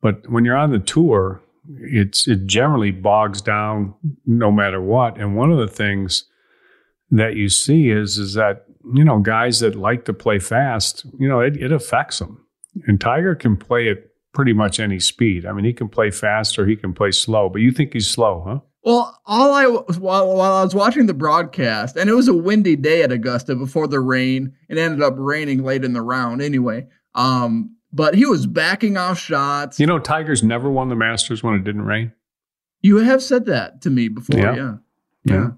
But 0.00 0.28
when 0.30 0.44
you're 0.44 0.56
on 0.56 0.70
the 0.70 0.78
tour, 0.78 1.42
it's 1.68 2.26
it 2.26 2.46
generally 2.46 2.90
bogs 2.90 3.40
down 3.40 3.94
no 4.26 4.50
matter 4.50 4.80
what. 4.80 5.18
And 5.18 5.36
one 5.36 5.52
of 5.52 5.58
the 5.58 5.68
things 5.68 6.24
that 7.10 7.36
you 7.36 7.48
see 7.48 7.90
is 7.90 8.18
is 8.18 8.34
that 8.34 8.66
you 8.94 9.04
know 9.04 9.20
guys 9.20 9.60
that 9.60 9.74
like 9.74 10.04
to 10.06 10.12
play 10.12 10.38
fast, 10.38 11.04
you 11.18 11.28
know, 11.28 11.40
it, 11.40 11.56
it 11.56 11.72
affects 11.72 12.18
them. 12.18 12.44
And 12.86 13.00
Tiger 13.00 13.34
can 13.34 13.56
play 13.56 13.90
at 13.90 13.98
pretty 14.32 14.52
much 14.52 14.80
any 14.80 14.98
speed. 14.98 15.44
I 15.44 15.52
mean, 15.52 15.64
he 15.64 15.72
can 15.72 15.88
play 15.88 16.10
fast 16.10 16.58
or 16.58 16.66
he 16.66 16.76
can 16.76 16.94
play 16.94 17.10
slow. 17.10 17.48
But 17.48 17.60
you 17.60 17.70
think 17.70 17.92
he's 17.92 18.08
slow, 18.08 18.42
huh? 18.46 18.60
Well, 18.84 19.20
all 19.26 19.52
I 19.52 19.66
while, 19.66 20.34
while 20.34 20.52
I 20.52 20.64
was 20.64 20.74
watching 20.74 21.06
the 21.06 21.14
broadcast, 21.14 21.96
and 21.96 22.10
it 22.10 22.14
was 22.14 22.26
a 22.26 22.34
windy 22.34 22.74
day 22.74 23.02
at 23.02 23.12
Augusta 23.12 23.54
before 23.54 23.86
the 23.86 24.00
rain. 24.00 24.54
It 24.68 24.78
ended 24.78 25.02
up 25.02 25.14
raining 25.16 25.62
late 25.62 25.84
in 25.84 25.92
the 25.92 26.02
round 26.02 26.42
anyway. 26.42 26.88
Um, 27.14 27.76
but 27.92 28.14
he 28.14 28.26
was 28.26 28.46
backing 28.46 28.96
off 28.96 29.18
shots. 29.18 29.78
You 29.78 29.86
know, 29.86 29.98
Tiger's 29.98 30.42
never 30.42 30.70
won 30.70 30.88
the 30.88 30.96
Masters 30.96 31.42
when 31.42 31.54
it 31.54 31.64
didn't 31.64 31.82
rain. 31.82 32.12
You 32.80 32.98
have 32.98 33.22
said 33.22 33.46
that 33.46 33.82
to 33.82 33.90
me 33.90 34.08
before. 34.08 34.40
Yeah. 34.40 34.54
Yeah. 34.56 34.74
Yeah. 35.24 35.50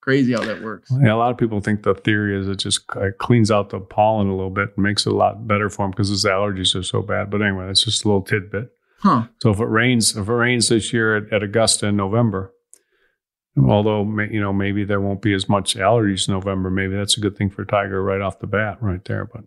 Crazy 0.00 0.32
how 0.32 0.42
that 0.42 0.62
works. 0.62 0.90
Yeah, 1.02 1.12
a 1.12 1.16
lot 1.16 1.32
of 1.32 1.36
people 1.36 1.60
think 1.60 1.82
the 1.82 1.94
theory 1.94 2.38
is 2.38 2.48
it 2.48 2.56
just 2.56 2.80
uh, 2.96 3.08
cleans 3.18 3.50
out 3.50 3.68
the 3.70 3.80
pollen 3.80 4.28
a 4.28 4.34
little 4.34 4.48
bit 4.48 4.70
and 4.74 4.82
makes 4.82 5.04
it 5.06 5.12
a 5.12 5.16
lot 5.16 5.46
better 5.46 5.68
for 5.68 5.84
him 5.84 5.90
because 5.90 6.08
his 6.08 6.24
allergies 6.24 6.74
are 6.74 6.82
so 6.82 7.02
bad. 7.02 7.30
But 7.30 7.42
anyway, 7.42 7.66
that's 7.66 7.84
just 7.84 8.04
a 8.04 8.08
little 8.08 8.22
tidbit. 8.22 8.70
Huh. 9.00 9.26
So 9.42 9.50
if 9.50 9.60
it 9.60 9.66
rains, 9.66 10.16
if 10.16 10.28
it 10.28 10.32
rains 10.32 10.68
this 10.70 10.92
year 10.92 11.16
at, 11.16 11.32
at 11.32 11.42
Augusta 11.42 11.88
in 11.88 11.96
November, 11.96 12.54
although 13.62 14.02
you 14.30 14.40
know 14.40 14.52
maybe 14.52 14.84
there 14.84 15.00
won't 15.00 15.20
be 15.20 15.34
as 15.34 15.48
much 15.48 15.76
allergies 15.76 16.26
in 16.26 16.34
November, 16.34 16.70
maybe 16.70 16.96
that's 16.96 17.18
a 17.18 17.20
good 17.20 17.36
thing 17.36 17.50
for 17.50 17.64
Tiger 17.64 18.02
right 18.02 18.20
off 18.20 18.38
the 18.38 18.46
bat, 18.46 18.78
right 18.80 19.04
there. 19.04 19.26
But 19.26 19.44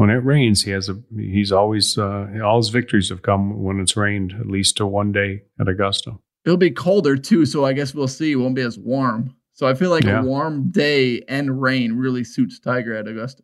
when 0.00 0.08
it 0.08 0.24
rains, 0.24 0.62
he 0.62 0.70
has 0.70 0.88
a 0.88 0.96
he's 1.14 1.52
always 1.52 1.98
uh, 1.98 2.26
all 2.42 2.56
his 2.56 2.70
victories 2.70 3.10
have 3.10 3.20
come 3.20 3.62
when 3.62 3.78
it's 3.80 3.98
rained 3.98 4.32
at 4.40 4.46
least 4.46 4.78
to 4.78 4.86
one 4.86 5.12
day 5.12 5.42
at 5.60 5.68
Augusta. 5.68 6.12
It'll 6.46 6.56
be 6.56 6.70
colder 6.70 7.18
too, 7.18 7.44
so 7.44 7.66
I 7.66 7.74
guess 7.74 7.94
we'll 7.94 8.08
see. 8.08 8.32
It 8.32 8.36
won't 8.36 8.54
be 8.54 8.62
as 8.62 8.78
warm. 8.78 9.34
So 9.52 9.66
I 9.66 9.74
feel 9.74 9.90
like 9.90 10.04
Yeah. 10.04 10.22
a 10.22 10.24
warm 10.24 10.70
day 10.70 11.20
and 11.28 11.60
rain 11.60 11.92
really 11.98 12.24
suits 12.24 12.58
Tiger 12.58 12.94
at 12.94 13.06
Augusta. 13.06 13.42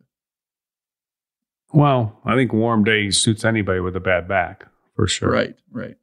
Well, 1.73 2.19
I 2.25 2.33
think 2.33 2.53
warm 2.53 2.83
days 2.83 3.19
suits 3.19 3.45
anybody 3.45 3.79
with 3.79 3.95
a 3.95 3.99
bad 3.99 4.27
back 4.27 4.65
for 4.95 5.07
sure. 5.07 5.29
Right, 5.29 5.53
right. 5.69 5.95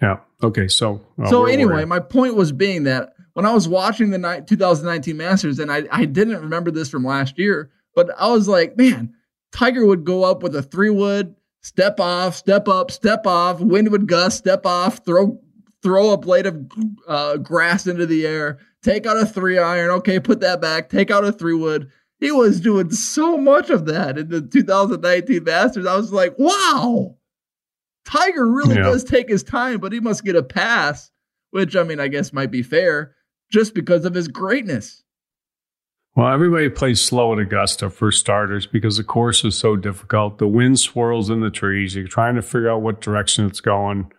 Yeah. 0.00 0.18
Okay. 0.44 0.68
So. 0.68 1.00
uh, 1.20 1.28
so 1.28 1.46
anyway, 1.46 1.84
my 1.84 1.98
point 1.98 2.36
was 2.36 2.52
being 2.52 2.84
that 2.84 3.14
when 3.32 3.44
I 3.46 3.52
was 3.52 3.66
watching 3.66 4.10
the 4.10 4.18
ni- 4.18 4.44
2019 4.46 5.16
Masters, 5.16 5.58
and 5.58 5.72
I, 5.72 5.88
I 5.90 6.04
didn't 6.04 6.40
remember 6.40 6.70
this 6.70 6.88
from 6.88 7.04
last 7.04 7.36
year, 7.36 7.72
but 7.96 8.10
I 8.16 8.30
was 8.30 8.46
like, 8.46 8.76
man, 8.76 9.14
Tiger 9.52 9.86
would 9.86 10.04
go 10.04 10.24
up 10.24 10.42
with 10.42 10.54
a 10.54 10.62
three 10.62 10.90
wood, 10.90 11.34
step 11.62 12.00
off, 12.00 12.34
step 12.36 12.68
up, 12.68 12.90
step 12.90 13.26
off, 13.26 13.60
wind 13.60 13.90
would 13.90 14.06
gust, 14.06 14.38
step 14.38 14.66
off, 14.66 15.04
throw 15.04 15.40
throw 15.82 16.10
a 16.10 16.16
blade 16.18 16.44
of 16.46 16.66
uh, 17.06 17.36
grass 17.36 17.86
into 17.86 18.04
the 18.04 18.26
air, 18.26 18.58
take 18.82 19.06
out 19.06 19.16
a 19.16 19.24
three 19.24 19.58
iron, 19.58 19.90
okay, 19.90 20.18
put 20.18 20.40
that 20.40 20.60
back, 20.60 20.88
take 20.88 21.10
out 21.10 21.24
a 21.24 21.30
three 21.32 21.54
wood. 21.54 21.88
He 22.18 22.32
was 22.32 22.60
doing 22.60 22.90
so 22.90 23.36
much 23.38 23.70
of 23.70 23.86
that 23.86 24.18
in 24.18 24.28
the 24.28 24.40
2019 24.40 25.44
Masters. 25.44 25.86
I 25.86 25.96
was 25.96 26.12
like, 26.12 26.34
wow, 26.36 27.16
Tiger 28.04 28.46
really 28.50 28.74
Yeah. 28.74 28.82
does 28.82 29.04
take 29.04 29.28
his 29.28 29.44
time, 29.44 29.78
but 29.78 29.92
he 29.92 30.00
must 30.00 30.24
get 30.24 30.34
a 30.34 30.42
pass, 30.42 31.12
which 31.50 31.76
I 31.76 31.84
mean, 31.84 32.00
I 32.00 32.08
guess 32.08 32.32
might 32.32 32.50
be 32.50 32.62
fair 32.62 33.14
just 33.50 33.72
because 33.72 34.04
of 34.04 34.14
his 34.14 34.26
greatness. 34.28 35.04
Well, 36.18 36.34
everybody 36.34 36.68
plays 36.68 37.00
slow 37.00 37.32
at 37.32 37.38
Augusta 37.38 37.90
for 37.90 38.10
starters 38.10 38.66
because 38.66 38.96
the 38.96 39.04
course 39.04 39.44
is 39.44 39.56
so 39.56 39.76
difficult. 39.76 40.38
The 40.38 40.48
wind 40.48 40.80
swirls 40.80 41.30
in 41.30 41.42
the 41.42 41.48
trees. 41.48 41.94
You're 41.94 42.08
trying 42.08 42.34
to 42.34 42.42
figure 42.42 42.68
out 42.68 42.82
what 42.82 43.00
direction 43.00 43.46
it's 43.46 43.60
going. 43.60 44.10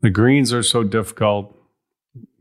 The 0.00 0.10
greens 0.10 0.52
are 0.52 0.64
so 0.64 0.82
difficult, 0.82 1.56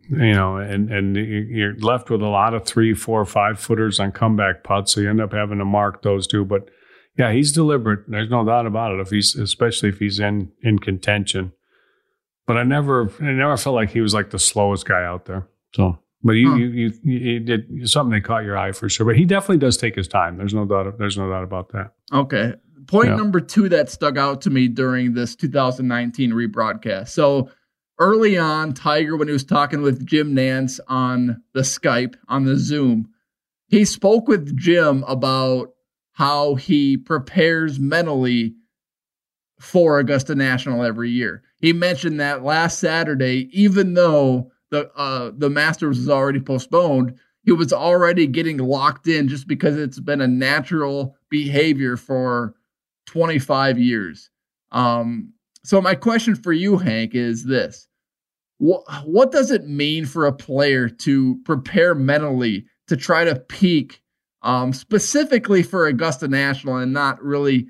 you 0.09 0.33
know, 0.33 0.57
and 0.57 0.91
and 0.91 1.15
you're 1.15 1.75
left 1.75 2.09
with 2.09 2.23
a 2.23 2.29
lot 2.29 2.55
of 2.55 2.65
three, 2.65 2.95
four, 2.95 3.23
five 3.25 3.59
footers 3.59 3.99
on 3.99 4.11
comeback 4.11 4.63
putts. 4.63 4.93
So 4.93 5.01
you 5.01 5.09
end 5.11 5.21
up 5.21 5.33
having 5.33 5.59
to 5.59 5.65
mark 5.65 6.01
those 6.01 6.25
two. 6.25 6.43
But 6.43 6.71
yeah, 7.15 7.31
he's 7.31 7.51
deliberate. 7.51 8.09
There's 8.09 8.31
no 8.31 8.43
doubt 8.43 8.65
about 8.65 8.93
it. 8.93 9.01
If 9.01 9.11
he's 9.11 9.35
especially 9.35 9.89
if 9.89 9.99
he's 9.99 10.19
in 10.19 10.51
in 10.63 10.79
contention. 10.79 11.51
But 12.47 12.57
I 12.57 12.63
never 12.63 13.11
I 13.21 13.33
never 13.33 13.55
felt 13.55 13.75
like 13.75 13.91
he 13.91 14.01
was 14.01 14.15
like 14.15 14.31
the 14.31 14.39
slowest 14.39 14.87
guy 14.87 15.05
out 15.05 15.25
there. 15.25 15.47
So. 15.75 15.99
But 16.21 16.33
you, 16.33 16.47
hmm. 16.49 16.53
Huh. 16.53 16.57
you, 16.57 16.93
you, 17.03 17.19
you 17.19 17.39
did 17.39 17.89
something 17.89 18.11
that 18.11 18.27
caught 18.27 18.43
your 18.43 18.57
eye 18.57 18.71
for 18.73 18.89
sure. 18.89 19.05
But 19.05 19.15
he 19.15 19.25
definitely 19.25 19.57
does 19.57 19.77
take 19.77 19.95
his 19.95 20.07
time. 20.07 20.37
There's 20.37 20.53
no 20.53 20.65
doubt. 20.65 20.97
There's 20.97 21.17
no 21.17 21.29
doubt 21.29 21.43
about 21.43 21.69
that. 21.69 21.93
Okay. 22.13 22.53
Point 22.87 23.09
Yeah. 23.09 23.15
number 23.15 23.39
two 23.39 23.69
that 23.69 23.89
stuck 23.89 24.17
out 24.17 24.41
to 24.41 24.49
me 24.49 24.67
during 24.67 25.13
this 25.13 25.35
2019 25.35 26.31
rebroadcast. 26.31 27.09
So 27.09 27.49
early 27.99 28.37
on, 28.37 28.73
Tiger, 28.73 29.15
when 29.15 29.27
he 29.27 29.31
was 29.31 29.43
talking 29.43 29.81
with 29.81 30.05
Jim 30.05 30.35
Nantz 30.35 30.79
on 30.87 31.41
the 31.53 31.61
Skype, 31.61 32.15
on 32.27 32.45
the 32.45 32.57
Zoom, 32.57 33.09
he 33.67 33.85
spoke 33.85 34.27
with 34.27 34.57
Jim 34.57 35.03
about 35.07 35.69
how 36.13 36.55
he 36.55 36.97
prepares 36.97 37.79
mentally 37.79 38.55
for 39.59 39.99
Augusta 39.99 40.35
National 40.35 40.83
every 40.83 41.11
year. 41.11 41.43
He 41.59 41.71
mentioned 41.73 42.19
that 42.19 42.43
last 42.43 42.79
Saturday, 42.79 43.49
even 43.51 43.93
though 43.93 44.51
the 44.71 44.91
uh, 44.95 45.31
the 45.37 45.49
Masters 45.49 45.97
was 45.97 46.09
already 46.09 46.39
postponed, 46.39 47.17
he 47.43 47.51
was 47.51 47.73
already 47.73 48.27
getting 48.27 48.57
locked 48.57 49.07
in 49.07 49.27
just 49.27 49.47
because 49.47 49.77
it's 49.77 49.99
been 49.99 50.21
a 50.21 50.27
natural 50.27 51.15
behavior 51.29 51.97
for 51.97 52.53
25 53.07 53.79
years. 53.79 54.29
Um, 54.71 55.33
so 55.63 55.81
my 55.81 55.95
question 55.95 56.35
for 56.35 56.53
you, 56.53 56.77
Hank, 56.77 57.15
is 57.15 57.45
this: 57.45 57.87
what 58.59 58.83
what 59.05 59.31
does 59.31 59.51
it 59.51 59.65
mean 59.65 60.05
for 60.05 60.25
a 60.25 60.33
player 60.33 60.89
to 60.89 61.39
prepare 61.43 61.95
mentally 61.95 62.65
to 62.87 62.95
try 62.95 63.23
to 63.23 63.35
peak, 63.35 64.01
um, 64.43 64.73
specifically 64.73 65.63
for 65.63 65.87
Augusta 65.87 66.27
National, 66.27 66.77
and 66.77 66.93
not 66.93 67.21
really? 67.23 67.67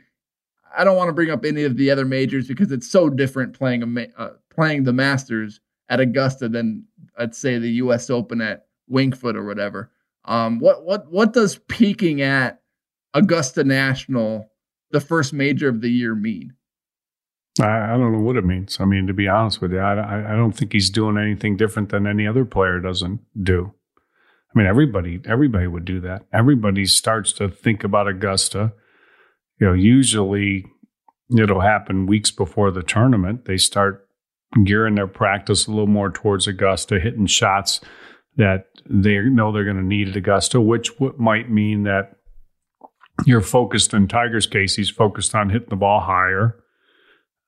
I 0.78 0.84
don't 0.84 0.98
want 0.98 1.10
to 1.10 1.14
bring 1.14 1.32
up 1.32 1.46
any 1.46 1.64
of 1.64 1.78
the 1.78 1.90
other 1.90 2.06
majors 2.06 2.48
because 2.48 2.72
it's 2.72 2.90
so 2.90 3.10
different 3.10 3.58
playing 3.58 3.82
a 3.84 4.22
uh, 4.22 4.34
playing 4.54 4.84
the 4.84 4.94
Masters 4.94 5.62
at 5.90 6.00
Augusta 6.00 6.48
than 6.50 6.86
I'd 7.20 7.36
say 7.36 7.58
the 7.58 7.72
U.S. 7.74 8.10
Open 8.10 8.42
at 8.42 8.66
Winged 8.88 9.18
Foot 9.18 9.36
or 9.36 9.46
whatever. 9.46 9.92
Um, 10.26 10.60
what 10.60 10.86
what 10.86 11.12
what 11.12 11.34
does 11.34 11.60
peaking 11.68 12.22
at 12.22 12.62
Augusta 13.14 13.64
National, 13.64 14.50
the 14.92 15.02
first 15.02 15.34
major 15.34 15.70
of 15.70 15.82
the 15.82 15.90
year, 15.90 16.16
mean? 16.16 16.54
I, 17.60 17.94
I 17.94 17.98
don't 17.98 18.14
know 18.14 18.20
what 18.20 18.38
it 18.38 18.46
means. 18.46 18.78
I 18.80 18.86
mean, 18.86 19.08
to 19.08 19.14
be 19.14 19.28
honest 19.28 19.62
with 19.62 19.72
you, 19.72 19.80
I, 19.80 20.34
I 20.34 20.36
don't 20.36 20.54
think 20.54 20.74
he's 20.74 20.90
doing 20.90 21.18
anything 21.18 21.58
different 21.58 21.90
than 21.90 22.08
any 22.08 22.28
other 22.28 22.46
player 22.46 22.80
doesn't 22.80 23.22
do. 23.42 23.74
I 24.54 24.58
mean, 24.58 24.68
everybody 24.68 25.22
everybody 25.26 25.68
would 25.68 25.86
do 25.86 26.00
that. 26.02 26.26
Everybody 26.34 26.86
starts 26.86 27.34
to 27.34 27.50
think 27.50 27.84
about 27.84 28.08
Augusta. 28.08 28.74
You 29.60 29.68
know, 29.68 29.74
usually 29.74 30.66
it'll 31.38 31.62
happen 31.62 32.08
weeks 32.08 32.32
before 32.32 32.72
the 32.72 32.84
tournament. 32.84 33.46
They 33.46 33.58
start 33.58 34.08
gearing 34.64 34.96
their 34.96 35.08
practice 35.08 35.68
a 35.68 35.72
little 35.72 35.88
more 35.88 36.12
towards 36.12 36.48
Augusta, 36.48 37.00
hitting 37.00 37.28
shots 37.28 37.82
that 38.38 38.68
they 38.90 39.20
know 39.20 39.52
they're 39.52 39.64
going 39.64 39.78
to 39.78 39.84
need 39.84 40.10
at 40.10 40.16
Augusta, 40.16 40.60
which 40.60 40.92
might 41.18 41.50
mean 41.50 41.84
that 41.84 42.16
you're 43.26 43.42
focused 43.42 43.94
in 43.94 44.08
Tiger's 44.08 44.48
case, 44.48 44.76
he's 44.76 44.90
focused 44.90 45.36
on 45.36 45.50
hitting 45.50 45.70
the 45.70 45.76
ball 45.76 46.00
higher. 46.00 46.56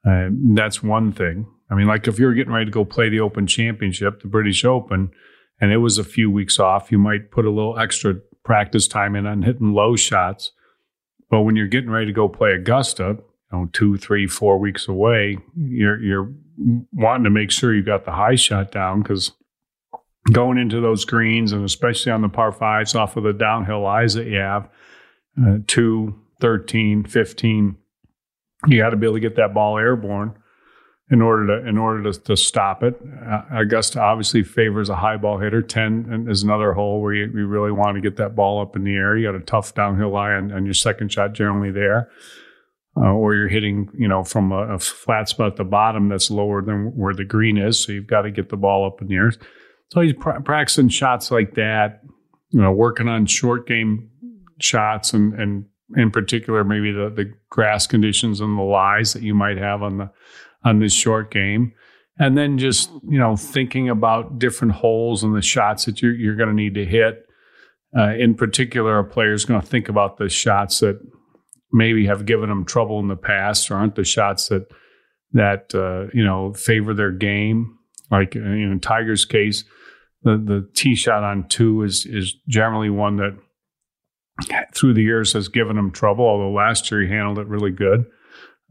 Uh, 0.08 0.28
that's 0.54 0.84
one 0.84 1.12
thing. 1.12 1.48
I 1.70 1.76
mean, 1.76 1.88
like 1.88 2.08
if 2.08 2.20
you're 2.20 2.34
getting 2.34 2.54
ready 2.54 2.66
to 2.66 2.72
go 2.72 2.84
play 2.84 3.10
the 3.10 3.22
Open 3.22 3.48
Championship, 3.48 4.22
the 4.22 4.28
British 4.28 4.66
Open, 4.66 5.12
and 5.62 5.72
it 5.72 5.78
was 5.78 5.98
a 5.98 6.04
few 6.04 6.30
weeks 6.30 6.60
off, 6.60 6.92
you 6.92 6.98
might 6.98 7.32
put 7.32 7.46
a 7.46 7.52
little 7.52 7.80
extra 7.80 8.16
practice 8.44 8.88
time 8.88 9.16
in 9.16 9.26
on 9.26 9.44
hitting 9.44 9.74
low 9.74 9.96
shots. 9.96 10.52
But 11.30 11.42
when 11.42 11.56
you're 11.56 11.68
getting 11.68 11.92
ready 11.92 12.08
to 12.08 12.12
go 12.12 12.28
play 12.28 12.52
Augusta, 12.52 13.18
you 13.18 13.58
know, 13.58 13.70
two, 13.72 13.98
three, 13.98 14.28
four 14.28 14.58
weeks 14.58 14.88
away, 14.88 15.38
you're 15.56 16.02
you're 16.02 16.34
wanting 16.94 17.24
to 17.24 17.30
make 17.30 17.52
sure 17.52 17.74
you 17.74 17.84
got 17.84 18.06
the 18.06 18.12
high 18.12 18.36
shot 18.36 18.72
down 18.72 19.02
because 19.02 19.32
going 20.32 20.58
into 20.58 20.80
those 20.80 21.06
greens 21.06 21.52
and 21.52 21.66
especially 21.66 22.12
on 22.12 22.22
the 22.22 22.30
par 22.30 22.52
fives 22.52 22.96
off 22.96 23.18
of 23.18 23.24
the 23.24 23.34
downhill 23.34 23.82
lies 23.82 24.14
that 24.14 24.28
you 24.28 24.38
have, 24.38 24.70
uh, 25.42 25.58
2, 25.68 26.16
13, 26.40 27.04
15, 27.04 27.76
you 28.68 28.78
got 28.78 28.92
to 28.92 28.98
be 28.98 29.08
able 29.08 29.16
to 29.16 29.20
get 29.20 29.36
that 29.36 29.54
ball 29.54 29.78
airborne 29.78 30.36
in 31.12 31.22
order 31.22 31.48
to 31.48 31.68
in 31.68 31.78
order 31.78 32.12
to, 32.12 32.20
to 32.22 32.38
stop 32.38 32.84
it. 32.84 33.00
Uh, 33.26 33.42
Augusta 33.52 34.00
obviously 34.00 34.44
favors 34.44 34.90
a 34.90 34.96
high 34.96 35.18
ball 35.18 35.38
hitter. 35.40 35.62
Ten 35.62 36.28
is 36.30 36.42
another 36.42 36.74
hole 36.74 37.02
where 37.02 37.14
you, 37.14 37.26
you, 37.26 37.48
really 37.48 37.72
want 37.72 37.96
to 37.96 38.02
get 38.02 38.16
that 38.18 38.36
ball 38.36 38.62
up 38.62 38.76
in 38.76 38.84
the 38.84 38.94
air. 38.94 39.18
You 39.18 39.30
got 39.30 39.40
a 39.40 39.44
tough 39.44 39.74
downhill 39.74 40.12
lie 40.12 40.32
on, 40.32 40.52
on 40.52 40.64
your 40.64 40.74
second 40.74 41.12
shot 41.12 41.34
generally 41.34 41.72
there, 41.72 42.10
uh, 42.98 43.12
or 43.14 43.36
you're 43.36 43.48
hitting 43.48 43.90
you 43.98 44.08
know 44.08 44.24
from 44.24 44.52
a, 44.52 44.76
a, 44.76 44.80
flat 44.80 45.30
spot 45.30 45.48
at 45.48 45.56
the 45.56 45.64
bottom 45.64 46.10
that's 46.10 46.30
lower 46.30 46.62
than 46.62 46.92
where 46.96 47.14
the 47.14 47.24
green 47.24 47.58
is. 47.58 47.84
So 47.84 47.92
you've 47.92 48.08
got 48.08 48.24
to 48.24 48.32
get 48.32 48.50
the 48.50 48.58
ball 48.58 48.86
up 48.86 49.02
in 49.02 49.08
the 49.08 49.16
air. 49.16 49.32
So 49.92 50.02
he's 50.02 50.14
pra- 50.14 50.42
practicing 50.42 50.90
shots 50.90 51.32
like 51.32 51.56
that. 51.56 52.02
You 52.50 52.62
know, 52.62 52.72
working 52.72 53.08
on 53.08 53.26
short 53.26 53.68
game 53.68 54.10
shots 54.60 55.14
and 55.14 55.34
and 55.34 55.66
in 55.96 56.12
particular 56.12 56.64
maybe 56.64 56.92
the 56.92 57.10
the 57.10 57.34
grass 57.50 57.88
conditions 57.88 58.40
and 58.40 58.58
the 58.58 58.64
lies 58.64 59.14
that 59.14 59.24
you 59.24 59.34
might 59.34 59.58
have 59.58 59.82
on 59.82 59.98
the 59.98 60.12
on 60.64 60.80
this 60.80 60.94
short 60.94 61.32
game. 61.32 61.74
And 62.20 62.38
then 62.38 62.58
just, 62.58 62.92
you 63.08 63.18
know, 63.18 63.36
thinking 63.36 63.90
about 63.90 64.38
different 64.38 64.74
holes 64.74 65.24
and 65.24 65.36
the 65.36 65.42
shots 65.42 65.86
that 65.86 66.02
you're, 66.02 66.14
you're 66.14 66.36
going 66.36 66.50
to 66.50 66.56
need 66.56 66.76
to 66.76 66.86
hit. 66.86 67.26
Uh, 67.98 68.14
in 68.14 68.36
particular, 68.36 69.00
a 69.00 69.04
player 69.04 69.34
is 69.34 69.44
going 69.44 69.60
to 69.60 69.66
think 69.66 69.90
about 69.90 70.18
the 70.18 70.30
shots 70.30 70.80
that 70.82 71.00
maybe 71.72 72.06
have 72.08 72.26
given 72.26 72.50
them 72.50 72.66
trouble 72.66 73.00
in 73.00 73.08
the 73.08 73.16
past 73.16 73.72
or 73.72 73.76
aren't 73.76 73.96
the 73.96 74.04
shots 74.04 74.50
that, 74.50 74.68
that, 75.34 75.74
uh, 75.76 76.10
you 76.14 76.24
know, 76.24 76.54
favor 76.54 76.94
their 76.94 77.12
game. 77.12 77.78
Like 78.10 78.36
you 78.36 78.42
know, 78.42 78.72
in 78.74 78.80
Tiger's 78.80 79.26
case, 79.26 79.64
the, 80.24 80.38
the 80.38 80.70
tee 80.74 80.96
shot 80.96 81.24
on 81.24 81.48
two 81.48 81.84
is, 81.84 82.06
is 82.06 82.36
generally 82.48 82.90
one 82.90 83.16
that 83.18 83.38
through 84.74 84.94
the 84.94 85.04
years 85.04 85.34
has 85.34 85.48
given 85.48 85.78
him 85.78 85.92
trouble, 85.92 86.26
although 86.26 86.52
last 86.52 86.92
year 86.92 87.02
he 87.02 87.10
handled 87.10 87.40
it 87.40 87.48
really 87.48 87.72
good. 87.72 88.06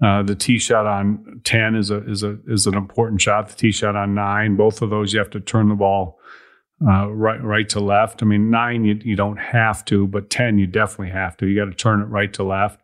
Uh, 0.03 0.23
the 0.23 0.35
tee 0.35 0.59
shot 0.59 0.87
on 0.87 1.41
ten 1.45 1.75
is 1.75 1.91
a 1.91 2.09
is 2.09 2.23
a 2.23 2.39
is 2.47 2.67
an 2.67 2.75
important 2.75 3.21
shot. 3.21 3.49
The 3.49 3.57
tee 3.57 3.73
shot 3.73 3.97
on 3.97 4.15
nine, 4.15 4.57
both 4.57 4.81
of 4.81 4.91
those 4.91 5.13
you 5.13 5.19
have 5.19 5.31
to 5.31 5.41
turn 5.41 5.69
the 5.69 5.75
ball 5.75 6.19
uh, 6.87 7.09
right 7.09 7.43
right 7.43 7.69
to 7.71 7.81
left. 7.81 8.23
I 8.23 8.27
mean 8.27 8.51
nine 8.51 8.85
you 8.85 8.99
you 9.05 9.15
don't 9.15 9.37
have 9.37 9.85
to, 9.87 10.07
but 10.07 10.31
ten 10.31 10.59
you 10.59 10.67
definitely 10.67 11.11
have 11.11 11.37
to. 11.39 11.47
You 11.47 11.55
got 11.55 11.71
to 11.71 11.77
turn 11.77 12.01
it 12.01 12.07
right 12.07 12.33
to 12.35 12.45
left. 12.45 12.80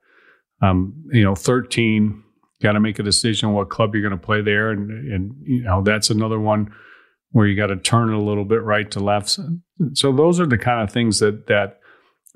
Um, 0.63 1.05
you 1.13 1.23
know, 1.23 1.35
thirteen 1.35 2.23
got 2.63 2.73
to 2.73 2.81
make 2.81 2.99
a 2.99 3.03
decision 3.03 3.53
what 3.53 3.69
club 3.69 3.95
you're 3.95 4.03
going 4.03 4.19
to 4.19 4.27
play 4.27 4.41
there, 4.41 4.71
and 4.71 4.91
and 5.13 5.35
you 5.43 5.63
know 5.63 5.83
that's 5.83 6.11
another 6.11 6.41
one 6.41 6.73
where 7.33 7.47
you 7.47 7.57
got 7.57 7.67
to 7.67 7.77
turn 7.77 8.09
it 8.09 8.17
a 8.17 8.21
little 8.21 8.45
bit 8.45 8.63
right 8.63 8.91
to 8.93 9.01
left. 9.01 9.39
So, 9.93 10.13
those 10.13 10.41
are 10.41 10.47
the 10.47 10.57
kind 10.57 10.83
of 10.83 10.91
things 10.91 11.19
that 11.19 11.47
that 11.49 11.81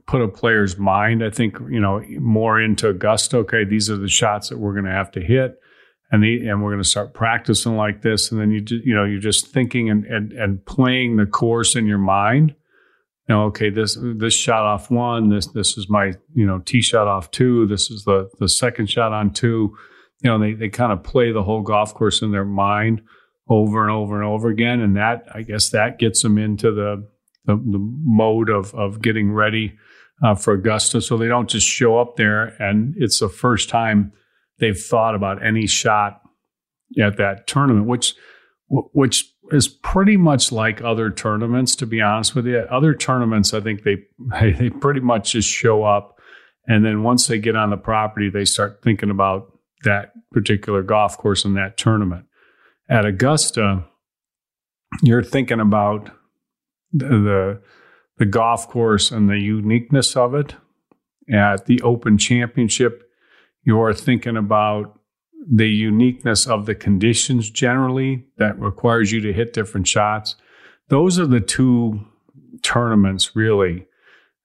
put 0.06 0.20
a 0.20 0.28
player's 0.28 0.76
mind, 0.76 1.24
I 1.24 1.30
think, 1.30 1.59
you 1.70 1.80
know, 1.80 2.02
more 2.18 2.61
into 2.61 2.88
Augusta. 2.88 3.38
Okay, 3.38 3.64
these 3.64 3.88
are 3.88 3.96
the 3.96 4.09
shots 4.09 4.48
that 4.48 4.59
we're 4.59 4.72
going 4.72 4.85
to 4.85 4.90
have 4.90 5.12
to 5.12 5.20
hit. 5.20 5.59
And, 6.12 6.24
the, 6.24 6.48
and 6.48 6.62
we're 6.62 6.70
going 6.70 6.83
to 6.83 6.88
start 6.88 7.14
practicing 7.14 7.76
like 7.76 8.02
this. 8.02 8.33
And 8.33 8.40
then 8.40 8.50
you, 8.50 8.64
you 8.85 8.94
know, 8.94 9.04
you're 9.04 9.20
just 9.20 9.46
thinking 9.46 9.88
and, 9.88 10.04
and, 10.06 10.33
and 10.33 10.66
playing 10.66 11.16
the 11.16 11.26
course 11.26 11.76
in 11.76 11.87
your 11.87 11.98
mind. 11.98 12.56
You 13.31 13.37
know, 13.37 13.45
okay, 13.45 13.71
this, 13.71 13.97
this 14.01 14.35
shot 14.35 14.64
off 14.64 14.90
one, 14.90 15.29
this, 15.29 15.47
this 15.47 15.79
is 15.79 15.88
my, 15.88 16.14
you 16.35 16.45
know, 16.45 16.59
tee 16.59 16.83
shot 16.83 17.07
off 17.07 17.31
two. 17.31 17.64
This 17.69 17.88
is 17.88 18.03
the, 18.03 18.29
the 18.40 18.49
second 18.49 18.90
shot 18.90 19.12
on 19.12 19.33
two. 19.33 19.77
You 20.21 20.31
know, 20.31 20.38
they, 20.40 20.55
they 20.55 20.69
kind 20.69 20.90
of 20.90 21.05
play 21.05 21.31
the 21.31 21.45
whole 21.45 21.62
golf 21.62 21.95
course 21.95 22.23
in 22.23 22.33
their 22.33 22.45
mind 22.45 23.03
over 23.49 23.83
and 23.83 23.93
over 23.93 24.21
and 24.21 24.29
over 24.29 24.49
again. 24.49 24.81
And 24.81 24.97
that, 24.97 25.27
I 25.33 25.43
guess 25.43 25.71
that 25.71 26.01
gets 26.01 26.23
them 26.23 26.38
into 26.38 26.73
the, 26.73 27.09
the, 27.45 27.55
the 27.55 27.79
mode 27.79 28.51
of, 28.51 28.75
of 28.75 29.01
getting 29.01 29.31
ready 29.31 29.79
uh, 30.25 30.35
for 30.35 30.55
Augusta. 30.55 31.01
So 31.01 31.16
they 31.16 31.29
don't 31.29 31.49
just 31.49 31.69
show 31.69 32.01
up 32.01 32.16
there 32.16 32.61
and 32.61 32.97
it's 32.99 33.21
the 33.21 33.29
first 33.29 33.69
time 33.69 34.12
they've 34.59 34.77
thought 34.77 35.14
about 35.14 35.47
any 35.47 35.69
shot 35.69 36.21
at 37.01 37.16
that 37.19 37.47
tournament, 37.47 37.87
which 37.87 38.16
which 38.71 39.30
is 39.53 39.69
pretty 39.69 40.17
much 40.17 40.53
like 40.53 40.83
other 40.83 41.11
tournaments. 41.11 41.75
To 41.77 41.87
be 41.87 42.01
honest 42.01 42.35
with 42.35 42.47
you, 42.47 42.59
other 42.59 42.95
tournaments, 42.95 43.53
I 43.55 43.61
think 43.61 43.83
they 43.85 44.05
they 44.41 44.71
pretty 44.71 45.01
much 45.01 45.33
just 45.33 45.49
show 45.49 45.85
up, 45.85 46.19
and 46.67 46.85
then 46.85 47.03
once 47.03 47.27
they 47.27 47.39
get 47.39 47.57
on 47.57 47.71
the 47.71 47.77
property, 47.77 48.31
they 48.31 48.45
start 48.45 48.81
thinking 48.83 49.11
about 49.11 49.53
that 49.85 50.13
particular 50.31 50.83
golf 50.83 51.17
course 51.17 51.45
and 51.45 51.57
that 51.57 51.77
tournament. 51.77 52.27
At 52.89 53.07
Augusta, 53.07 53.85
you're 55.03 55.23
thinking 55.23 55.61
about 55.61 56.11
the, 56.93 57.07
the 57.07 57.63
the 58.19 58.27
golf 58.27 58.69
course 58.69 59.11
and 59.11 59.29
the 59.29 59.39
uniqueness 59.39 60.17
of 60.17 60.35
it. 60.35 60.55
At 61.33 61.67
the 61.67 61.81
Open 61.83 62.19
Championship, 62.19 63.05
you're 63.63 63.95
thinking 63.95 64.37
about 64.37 65.00
the 65.48 65.68
uniqueness 65.68 66.46
of 66.46 66.66
the 66.66 66.74
conditions 66.74 67.50
generally 67.50 68.26
that 68.37 68.59
requires 68.59 69.12
you 69.12 69.20
to 69.20 69.33
hit 69.33 69.53
different 69.53 69.88
shots. 69.88 70.37
Those 70.88 71.18
are 71.18 71.26
the 71.26 71.40
two 71.40 72.07
tournaments 72.62 73.35
really 73.35 73.87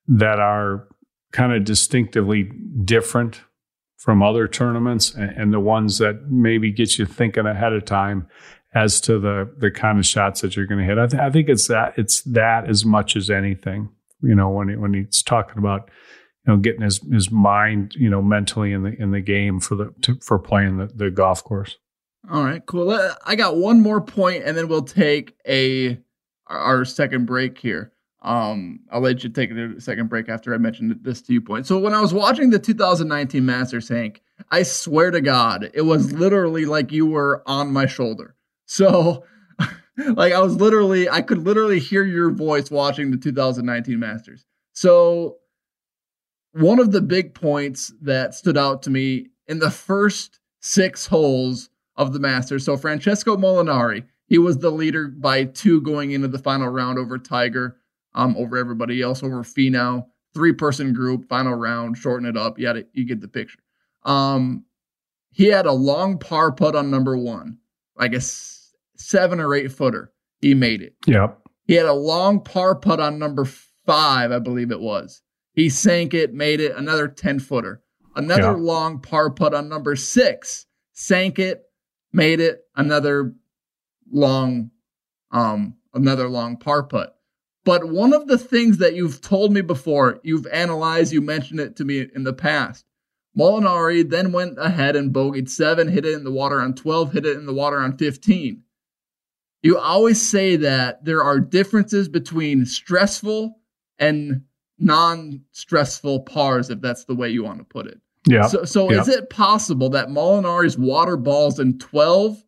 that 0.07 0.39
are 0.39 0.87
kind 1.31 1.51
of 1.51 1.65
distinctively 1.65 2.49
different 2.83 3.41
from 3.97 4.21
other 4.21 4.47
tournaments 4.47 5.13
and, 5.13 5.31
and, 5.31 5.53
the 5.53 5.59
ones 5.59 5.97
that 5.97 6.29
maybe 6.29 6.71
get 6.71 6.97
you 6.99 7.05
thinking 7.05 7.47
ahead 7.47 7.73
of 7.73 7.83
time 7.85 8.27
as 8.75 9.01
to 9.01 9.17
the 9.17 9.51
the 9.57 9.71
kind 9.71 9.97
of 9.97 10.05
shots 10.05 10.41
that 10.41 10.55
you're 10.55 10.67
going 10.67 10.79
to 10.79 10.85
hit. 10.85 10.99
I, 10.99 11.07
th- 11.07 11.21
I, 11.21 11.31
think 11.31 11.49
it's 11.49 11.67
that 11.67 11.97
it's 11.97 12.21
that 12.23 12.69
as 12.69 12.85
much 12.85 13.15
as 13.15 13.29
anything. 13.29 13.89
You 14.21 14.35
know, 14.35 14.49
when 14.49 14.69
he, 14.69 14.75
when 14.75 14.93
he's 14.93 15.23
talking 15.23 15.57
about 15.57 15.89
you 16.45 16.53
know 16.53 16.57
getting 16.57 16.81
his 16.81 16.99
his 17.11 17.31
mind 17.31 17.95
you 17.95 18.09
know 18.09 18.21
mentally 18.21 18.71
in 18.71 18.83
the 18.83 19.01
in 19.01 19.11
the 19.11 19.21
game 19.21 19.59
for 19.59 19.75
the 19.75 19.93
to, 20.01 20.15
for 20.21 20.39
playing 20.39 20.77
the, 20.77 20.87
the 20.87 21.11
golf 21.11 21.43
course. 21.43 21.77
All 22.31 22.43
right, 22.43 22.65
cool. 22.65 22.91
I 23.25 23.35
got 23.35 23.57
one 23.57 23.81
more 23.81 24.01
point, 24.01 24.43
and 24.45 24.57
then 24.57 24.67
we'll 24.67 24.81
take 24.81 25.35
a 25.47 25.99
our 26.47 26.85
second 26.85 27.25
break 27.25 27.57
here. 27.57 27.91
Um, 28.21 28.79
I'll 28.91 29.01
let 29.01 29.23
you 29.23 29.29
take 29.29 29.51
a 29.51 29.79
second 29.79 30.09
break 30.09 30.29
after 30.29 30.53
I 30.53 30.57
mentioned 30.57 30.97
this 31.03 31.21
to 31.23 31.33
you 31.33 31.41
point. 31.41 31.67
So 31.67 31.77
when 31.77 31.93
I 31.93 32.01
was 32.01 32.11
watching 32.11 32.49
the 32.49 32.57
2019 32.57 33.45
Masters, 33.45 33.87
Hank, 33.87 34.23
I 34.49 34.63
swear 34.63 35.11
to 35.11 35.21
God, 35.21 35.69
it 35.75 35.83
was 35.83 36.11
literally 36.11 36.65
like 36.65 36.91
you 36.91 37.05
were 37.05 37.43
on 37.45 37.71
my 37.71 37.85
shoulder. 37.85 38.35
So, 38.65 39.23
like, 39.97 40.33
I 40.33 40.41
was 40.41 40.55
literally, 40.55 41.07
I 41.07 41.21
could 41.21 41.45
literally 41.45 41.79
hear 41.79 42.03
your 42.03 42.31
voice 42.31 42.71
watching 42.71 43.11
the 43.11 43.17
2019 43.17 43.99
Masters. 43.99 44.45
So, 44.73 45.37
one 46.55 46.79
of 46.79 46.91
the 46.91 47.01
big 47.01 47.33
points 47.33 47.93
that 48.01 48.33
stood 48.33 48.57
out 48.57 48.81
to 48.83 48.89
me 48.89 49.27
in 49.47 49.59
the 49.59 49.71
first 49.71 50.39
six 50.61 51.05
holes 51.05 51.69
of 51.97 52.13
the 52.13 52.19
Masters. 52.19 52.63
So, 52.63 52.77
Francesco 52.77 53.35
Molinari, 53.35 54.05
he 54.27 54.37
was 54.37 54.57
the 54.57 54.71
leader 54.71 55.09
by 55.09 55.45
two 55.45 55.81
going 55.81 56.11
into 56.11 56.29
the 56.29 56.39
final 56.39 56.69
round 56.69 56.97
over 56.97 57.17
Tiger, 57.17 57.77
um, 58.13 58.35
over 58.37 58.57
everybody 58.57 59.01
else, 59.01 59.21
over 59.21 59.43
Finau. 59.43 60.05
Three 60.33 60.53
person 60.53 60.93
group, 60.93 61.27
final 61.29 61.53
round, 61.53 61.97
shorten 61.97 62.27
it 62.27 62.35
up. 62.35 62.57
You, 62.59 62.67
had 62.67 62.85
you 62.93 63.05
get 63.05 63.21
the 63.21 63.27
picture. 63.27 63.59
Um, 64.03 64.65
he 65.31 65.47
had 65.47 65.65
a 65.65 65.71
long 65.71 66.17
par 66.17 66.51
putt 66.51 66.75
on 66.75 66.89
number 66.89 67.17
one, 67.17 67.57
like 67.97 68.11
guess 68.11 68.73
seven 68.95 69.39
or 69.39 69.53
eight 69.55 69.71
footer. 69.71 70.11
He 70.41 70.53
made 70.53 70.81
it. 70.81 70.95
Yep. 71.05 71.39
He 71.67 71.73
had 71.73 71.85
a 71.85 71.93
long 71.93 72.41
par 72.41 72.75
putt 72.75 72.99
on 72.99 73.19
number 73.19 73.45
five, 73.85 74.31
I 74.31 74.39
believe 74.39 74.71
it 74.71 74.79
was. 74.79 75.21
He 75.55 75.69
sank 75.69 76.13
it, 76.13 76.33
made 76.33 76.59
it 76.59 76.75
another 76.75 77.07
10 77.07 77.39
footer. 77.39 77.81
Another 78.15 78.57
long 78.57 78.99
par 78.99 79.29
putt 79.29 79.53
on 79.53 79.67
number 79.67 79.95
six, 79.95 80.65
sank 80.93 81.39
it, 81.39 81.63
made 82.13 82.39
it 82.39 82.61
another 82.75 83.33
long, 84.11 84.71
um, 85.31 85.75
another 85.93 86.29
long 86.29 86.57
par 86.57 86.83
putt. 86.83 87.17
But 87.65 87.89
one 87.89 88.13
of 88.13 88.27
the 88.27 88.37
things 88.37 88.77
that 88.77 88.95
you've 88.95 89.21
told 89.21 89.51
me 89.51 89.61
before, 89.61 90.19
you've 90.23 90.47
analyzed, 90.47 91.11
you 91.11 91.21
mentioned 91.21 91.59
it 91.59 91.75
to 91.77 91.85
me 91.85 92.07
in 92.13 92.23
the 92.23 92.33
past. 92.33 92.85
Molinari 93.37 94.07
then 94.09 94.31
went 94.31 94.57
ahead 94.57 94.95
and 94.95 95.13
bogeyed 95.13 95.49
seven, 95.49 95.87
hit 95.87 96.05
it 96.05 96.13
in 96.13 96.23
the 96.23 96.31
water 96.31 96.61
on 96.61 96.73
12, 96.73 97.11
hit 97.11 97.25
it 97.25 97.37
in 97.37 97.45
the 97.45 97.53
water 97.53 97.79
on 97.79 97.97
15. 97.97 98.61
You 99.61 99.77
always 99.77 100.21
say 100.21 100.55
that 100.57 101.03
there 101.03 101.23
are 101.23 101.39
differences 101.39 102.07
between 102.07 102.65
stressful 102.65 103.59
and 103.99 104.43
non 104.79 105.41
stressful 105.51 106.21
pars, 106.21 106.69
if 106.69 106.81
that's 106.81 107.05
the 107.05 107.15
way 107.15 107.29
you 107.29 107.43
want 107.43 107.59
to 107.59 107.65
put 107.65 107.87
it. 107.87 107.99
Yeah. 108.27 108.47
So, 108.47 108.65
so 108.65 108.91
yeah. 108.91 109.01
is 109.01 109.07
it 109.07 109.29
possible 109.29 109.89
that 109.89 110.09
Molinari's 110.09 110.77
water 110.77 111.17
balls 111.17 111.59
in 111.59 111.77
12, 111.77 112.43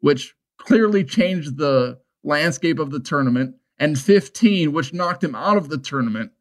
which 0.00 0.34
clearly 0.58 1.04
changed 1.04 1.56
the 1.56 1.98
landscape 2.24 2.78
of 2.78 2.90
the 2.90 3.00
tournament, 3.00 3.54
and 3.78 3.98
15, 3.98 4.72
which 4.72 4.92
knocked 4.92 5.24
him 5.24 5.34
out 5.34 5.56
of 5.56 5.68
the 5.68 5.78
tournament, 5.78 6.32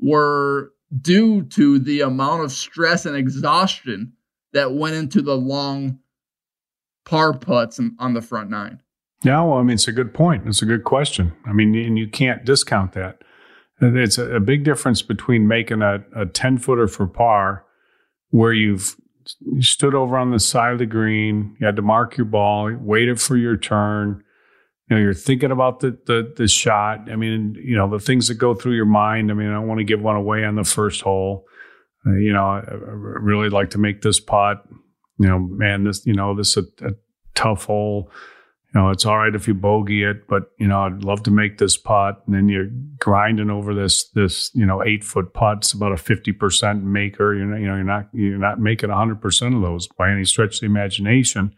were 0.00 0.72
due 1.00 1.42
to 1.44 1.78
the 1.78 2.00
amount 2.00 2.44
of 2.44 2.52
stress 2.52 3.06
and 3.06 3.16
exhaustion 3.16 4.12
that 4.52 4.74
went 4.74 4.96
into 4.96 5.22
the 5.22 5.36
long 5.36 5.98
par 7.04 7.32
putts 7.32 7.80
on 7.98 8.14
the 8.14 8.22
front 8.22 8.50
nine? 8.50 8.80
Yeah, 9.22 9.42
well, 9.42 9.58
I 9.58 9.62
mean, 9.62 9.74
it's 9.74 9.88
a 9.88 9.92
good 9.92 10.14
point. 10.14 10.46
It's 10.46 10.62
a 10.62 10.66
good 10.66 10.84
question. 10.84 11.32
I 11.44 11.52
mean, 11.52 11.74
and 11.74 11.98
you 11.98 12.08
can't 12.08 12.44
discount 12.44 12.92
that. 12.92 13.22
It's 13.80 14.18
a, 14.18 14.36
a 14.36 14.40
big 14.40 14.64
difference 14.64 15.02
between 15.02 15.48
making 15.48 15.82
a, 15.82 16.04
a 16.14 16.26
10 16.26 16.58
footer 16.58 16.86
for 16.86 17.06
par 17.06 17.64
where 18.30 18.52
you've 18.52 18.96
you 19.40 19.62
stood 19.62 19.94
over 19.94 20.16
on 20.16 20.30
the 20.30 20.40
side 20.40 20.72
of 20.72 20.78
the 20.78 20.86
green, 20.86 21.56
you 21.60 21.66
had 21.66 21.76
to 21.76 21.82
mark 21.82 22.16
your 22.16 22.24
ball, 22.24 22.72
waited 22.80 23.20
for 23.20 23.36
your 23.36 23.56
turn. 23.56 24.22
You 24.88 24.96
know, 24.96 25.02
you're 25.02 25.14
thinking 25.14 25.52
about 25.52 25.80
the, 25.80 25.96
the 26.06 26.32
the 26.36 26.48
shot. 26.48 27.10
I 27.10 27.16
mean, 27.16 27.54
you 27.62 27.76
know, 27.76 27.88
the 27.88 28.00
things 28.00 28.28
that 28.28 28.34
go 28.34 28.54
through 28.54 28.74
your 28.74 28.86
mind. 28.86 29.30
I 29.30 29.34
mean, 29.34 29.48
I 29.48 29.52
don't 29.52 29.68
want 29.68 29.78
to 29.78 29.84
give 29.84 30.00
one 30.00 30.16
away 30.16 30.44
on 30.44 30.56
the 30.56 30.64
first 30.64 31.02
hole. 31.02 31.44
Uh, 32.04 32.14
you 32.14 32.32
know, 32.32 32.44
I, 32.44 32.60
I, 32.60 32.72
really 32.72 33.50
like 33.50 33.70
to 33.70 33.78
make 33.78 34.02
this 34.02 34.18
putt. 34.18 34.64
You 35.18 35.28
know, 35.28 35.38
man, 35.38 35.84
this 35.84 36.04
you 36.06 36.14
know 36.14 36.34
this 36.34 36.56
is 36.56 36.66
a, 36.80 36.88
a 36.88 36.90
tough 37.34 37.66
hole 37.66 38.10
you 38.72 38.80
know, 38.80 38.90
it's 38.90 39.04
all 39.04 39.18
right 39.18 39.34
if 39.34 39.48
you 39.48 39.54
bogey 39.54 40.04
it, 40.04 40.28
but 40.28 40.44
you 40.58 40.68
know, 40.68 40.82
I'd 40.82 41.02
love 41.02 41.24
to 41.24 41.32
make 41.32 41.58
this 41.58 41.76
putt. 41.76 42.22
And 42.26 42.34
then 42.34 42.48
you're 42.48 42.68
grinding 42.98 43.50
over 43.50 43.74
this, 43.74 44.08
this, 44.10 44.50
you 44.54 44.64
know, 44.64 44.82
eight 44.84 45.02
foot 45.02 45.34
putt. 45.34 45.58
It's 45.58 45.72
about 45.72 45.92
a 45.92 45.96
50% 45.96 46.84
maker. 46.84 47.34
You're 47.34 47.46
not, 47.46 47.60
you 47.60 47.66
know, 47.66 47.74
you're 47.74 47.84
not, 47.84 48.08
you're 48.12 48.38
not 48.38 48.60
making 48.60 48.90
hundred 48.90 49.20
percent 49.20 49.56
of 49.56 49.62
those 49.62 49.88
by 49.88 50.12
any 50.12 50.24
stretch 50.24 50.56
of 50.56 50.60
the 50.60 50.66
imagination. 50.66 51.52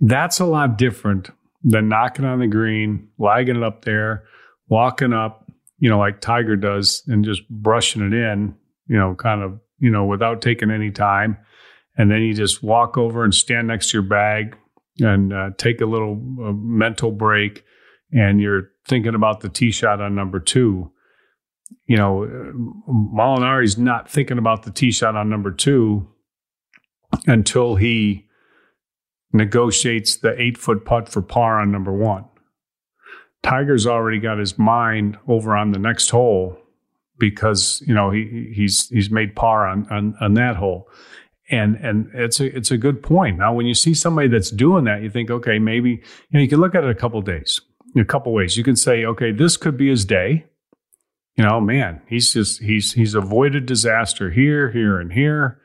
That's 0.00 0.40
a 0.40 0.46
lot 0.46 0.78
different 0.78 1.30
than 1.62 1.88
knocking 1.88 2.24
on 2.24 2.40
the 2.40 2.46
green, 2.46 3.08
lagging 3.18 3.56
it 3.56 3.62
up 3.62 3.84
there, 3.84 4.24
walking 4.68 5.12
up, 5.12 5.50
you 5.78 5.90
know, 5.90 5.98
like 5.98 6.22
Tiger 6.22 6.56
does 6.56 7.02
and 7.06 7.24
just 7.24 7.46
brushing 7.50 8.02
it 8.02 8.14
in, 8.14 8.54
you 8.86 8.96
know, 8.96 9.14
kind 9.14 9.42
of, 9.42 9.60
you 9.78 9.90
know, 9.90 10.06
without 10.06 10.40
taking 10.40 10.70
any 10.70 10.90
time. 10.90 11.36
And 11.98 12.10
then 12.10 12.22
you 12.22 12.32
just 12.32 12.62
walk 12.62 12.96
over 12.96 13.24
and 13.24 13.34
stand 13.34 13.68
next 13.68 13.90
to 13.90 13.98
your 13.98 14.08
bag, 14.08 14.56
and 15.00 15.32
uh, 15.32 15.50
take 15.56 15.80
a 15.80 15.86
little 15.86 16.20
uh, 16.40 16.52
mental 16.52 17.10
break 17.10 17.64
and 18.12 18.40
you're 18.40 18.70
thinking 18.86 19.14
about 19.14 19.40
the 19.40 19.48
tee 19.48 19.72
shot 19.72 20.00
on 20.00 20.14
number 20.14 20.38
two, 20.38 20.92
you 21.86 21.96
know, 21.96 22.26
Molinari's 22.88 23.76
not 23.76 24.08
thinking 24.08 24.38
about 24.38 24.62
the 24.62 24.70
tee 24.70 24.92
shot 24.92 25.16
on 25.16 25.28
number 25.28 25.50
two 25.50 26.08
until 27.26 27.76
he 27.76 28.26
negotiates 29.32 30.16
the 30.16 30.40
eight 30.40 30.56
foot 30.56 30.84
putt 30.84 31.08
for 31.08 31.22
par 31.22 31.60
on 31.60 31.72
number 31.72 31.92
one. 31.92 32.24
Tiger's 33.42 33.86
already 33.86 34.20
got 34.20 34.38
his 34.38 34.58
mind 34.58 35.18
over 35.26 35.56
on 35.56 35.72
the 35.72 35.78
next 35.78 36.10
hole 36.10 36.56
because 37.18 37.82
you 37.86 37.94
know 37.94 38.10
he 38.10 38.52
he's 38.54 38.88
he's 38.88 39.10
made 39.10 39.36
par 39.36 39.66
on 39.66 39.86
on, 39.90 40.14
on 40.20 40.34
that 40.34 40.56
hole 40.56 40.88
and 41.54 41.76
and 41.76 42.10
it's 42.14 42.40
a 42.40 42.56
it's 42.56 42.70
a 42.70 42.78
good 42.78 43.02
point. 43.02 43.38
Now, 43.38 43.52
when 43.52 43.66
you 43.66 43.74
see 43.74 43.94
somebody 43.94 44.28
that's 44.28 44.50
doing 44.50 44.84
that, 44.84 45.02
you 45.02 45.10
think, 45.10 45.30
okay, 45.30 45.58
maybe 45.58 45.90
you 45.90 46.32
know 46.32 46.40
you 46.40 46.48
can 46.48 46.60
look 46.60 46.74
at 46.74 46.84
it 46.84 46.90
a 46.90 46.94
couple 46.94 47.20
days, 47.22 47.60
a 47.96 48.04
couple 48.04 48.32
ways. 48.32 48.56
You 48.56 48.64
can 48.64 48.76
say, 48.76 49.04
okay, 49.04 49.32
this 49.32 49.56
could 49.56 49.76
be 49.76 49.88
his 49.88 50.04
day. 50.04 50.46
You 51.36 51.44
know, 51.44 51.60
man, 51.60 52.02
he's 52.08 52.32
just 52.32 52.62
he's 52.62 52.92
he's 52.92 53.14
avoided 53.14 53.66
disaster 53.66 54.30
here, 54.30 54.70
here, 54.70 55.00
and 55.00 55.12
here, 55.12 55.60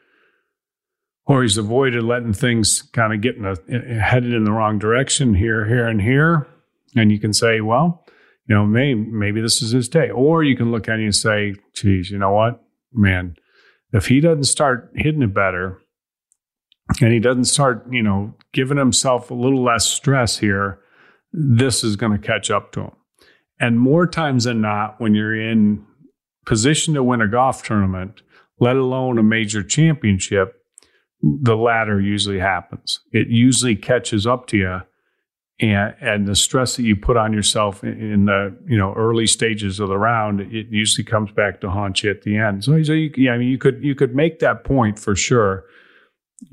or 1.25 1.43
he's 1.43 1.57
avoided 1.57 2.03
letting 2.03 2.33
things 2.33 2.81
kind 2.81 3.13
of 3.13 3.21
get 3.21 3.35
in 3.35 3.45
a, 3.45 4.01
headed 4.01 4.33
in 4.33 4.45
the 4.45 4.51
wrong 4.51 4.79
direction 4.79 5.35
here, 5.35 5.65
here, 5.65 5.87
and 5.87 6.01
here. 6.01 6.47
And 6.95 7.11
you 7.11 7.19
can 7.19 7.33
say, 7.33 7.61
well, 7.61 8.03
you 8.47 8.55
know, 8.55 8.65
maybe 8.65 8.99
maybe 8.99 9.41
this 9.41 9.61
is 9.61 9.71
his 9.71 9.87
day. 9.87 10.09
Or 10.09 10.43
you 10.43 10.55
can 10.55 10.71
look 10.71 10.89
at 10.89 10.99
it 10.99 11.03
and 11.03 11.15
say, 11.15 11.53
geez, 11.73 12.09
you 12.09 12.17
know 12.17 12.31
what, 12.31 12.63
man 12.91 13.35
if 13.93 14.07
he 14.07 14.19
doesn't 14.19 14.43
start 14.43 14.91
hitting 14.95 15.21
it 15.21 15.33
better 15.33 15.79
and 17.01 17.11
he 17.11 17.19
doesn't 17.19 17.45
start, 17.45 17.85
you 17.91 18.03
know, 18.03 18.33
giving 18.53 18.77
himself 18.77 19.31
a 19.31 19.35
little 19.35 19.63
less 19.63 19.85
stress 19.85 20.37
here, 20.37 20.79
this 21.31 21.83
is 21.83 21.95
going 21.95 22.11
to 22.11 22.27
catch 22.27 22.49
up 22.49 22.71
to 22.73 22.81
him. 22.81 22.91
And 23.59 23.79
more 23.79 24.07
times 24.07 24.45
than 24.45 24.61
not, 24.61 24.99
when 24.99 25.15
you're 25.15 25.35
in 25.35 25.85
position 26.45 26.93
to 26.93 27.03
win 27.03 27.21
a 27.21 27.27
golf 27.27 27.63
tournament, 27.63 28.21
let 28.59 28.75
alone 28.75 29.17
a 29.17 29.23
major 29.23 29.63
championship, 29.63 30.55
the 31.21 31.57
latter 31.57 31.99
usually 31.99 32.39
happens. 32.39 33.01
It 33.11 33.27
usually 33.27 33.75
catches 33.75 34.25
up 34.25 34.47
to 34.47 34.57
you 34.57 34.81
and 35.59 35.93
and 35.99 36.27
the 36.27 36.35
stress 36.35 36.75
that 36.77 36.83
you 36.83 36.95
put 36.95 37.17
on 37.17 37.33
yourself 37.33 37.83
in 37.83 38.25
the 38.25 38.55
you 38.65 38.77
know 38.77 38.93
early 38.95 39.27
stages 39.27 39.79
of 39.79 39.89
the 39.89 39.97
round, 39.97 40.39
it 40.41 40.67
usually 40.69 41.03
comes 41.03 41.31
back 41.31 41.61
to 41.61 41.69
haunt 41.69 42.03
you 42.03 42.09
at 42.09 42.21
the 42.21 42.37
end. 42.37 42.63
So, 42.63 42.81
so 42.83 42.93
you, 42.93 43.11
yeah, 43.17 43.33
I 43.33 43.37
mean, 43.37 43.49
you 43.49 43.57
could 43.57 43.83
you 43.83 43.95
could 43.95 44.15
make 44.15 44.39
that 44.39 44.63
point 44.63 44.97
for 44.97 45.15
sure, 45.15 45.65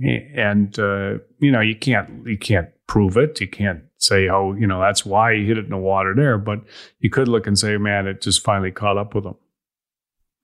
and 0.01 0.77
uh, 0.79 1.19
you 1.39 1.53
know 1.53 1.61
you 1.61 1.77
can't 1.77 2.27
you 2.27 2.39
can't 2.39 2.69
prove 2.89 3.17
it. 3.17 3.41
You 3.41 3.49
can't 3.49 3.83
say 3.99 4.29
oh 4.29 4.55
you 4.55 4.67
know 4.67 4.81
that's 4.81 5.07
why 5.07 5.37
he 5.37 5.47
hit 5.47 5.59
it 5.59 5.65
in 5.65 5.71
the 5.71 5.77
water 5.77 6.15
there, 6.15 6.39
but 6.39 6.61
you 6.99 7.11
could 7.11 7.29
look 7.29 7.47
and 7.47 7.59
say, 7.59 7.77
man, 7.77 8.09
it 8.09 8.21
just 8.21 8.43
finally 8.43 8.73
caught 8.73 8.99
up 8.99 9.15
with 9.15 9.25
him. 9.25 9.37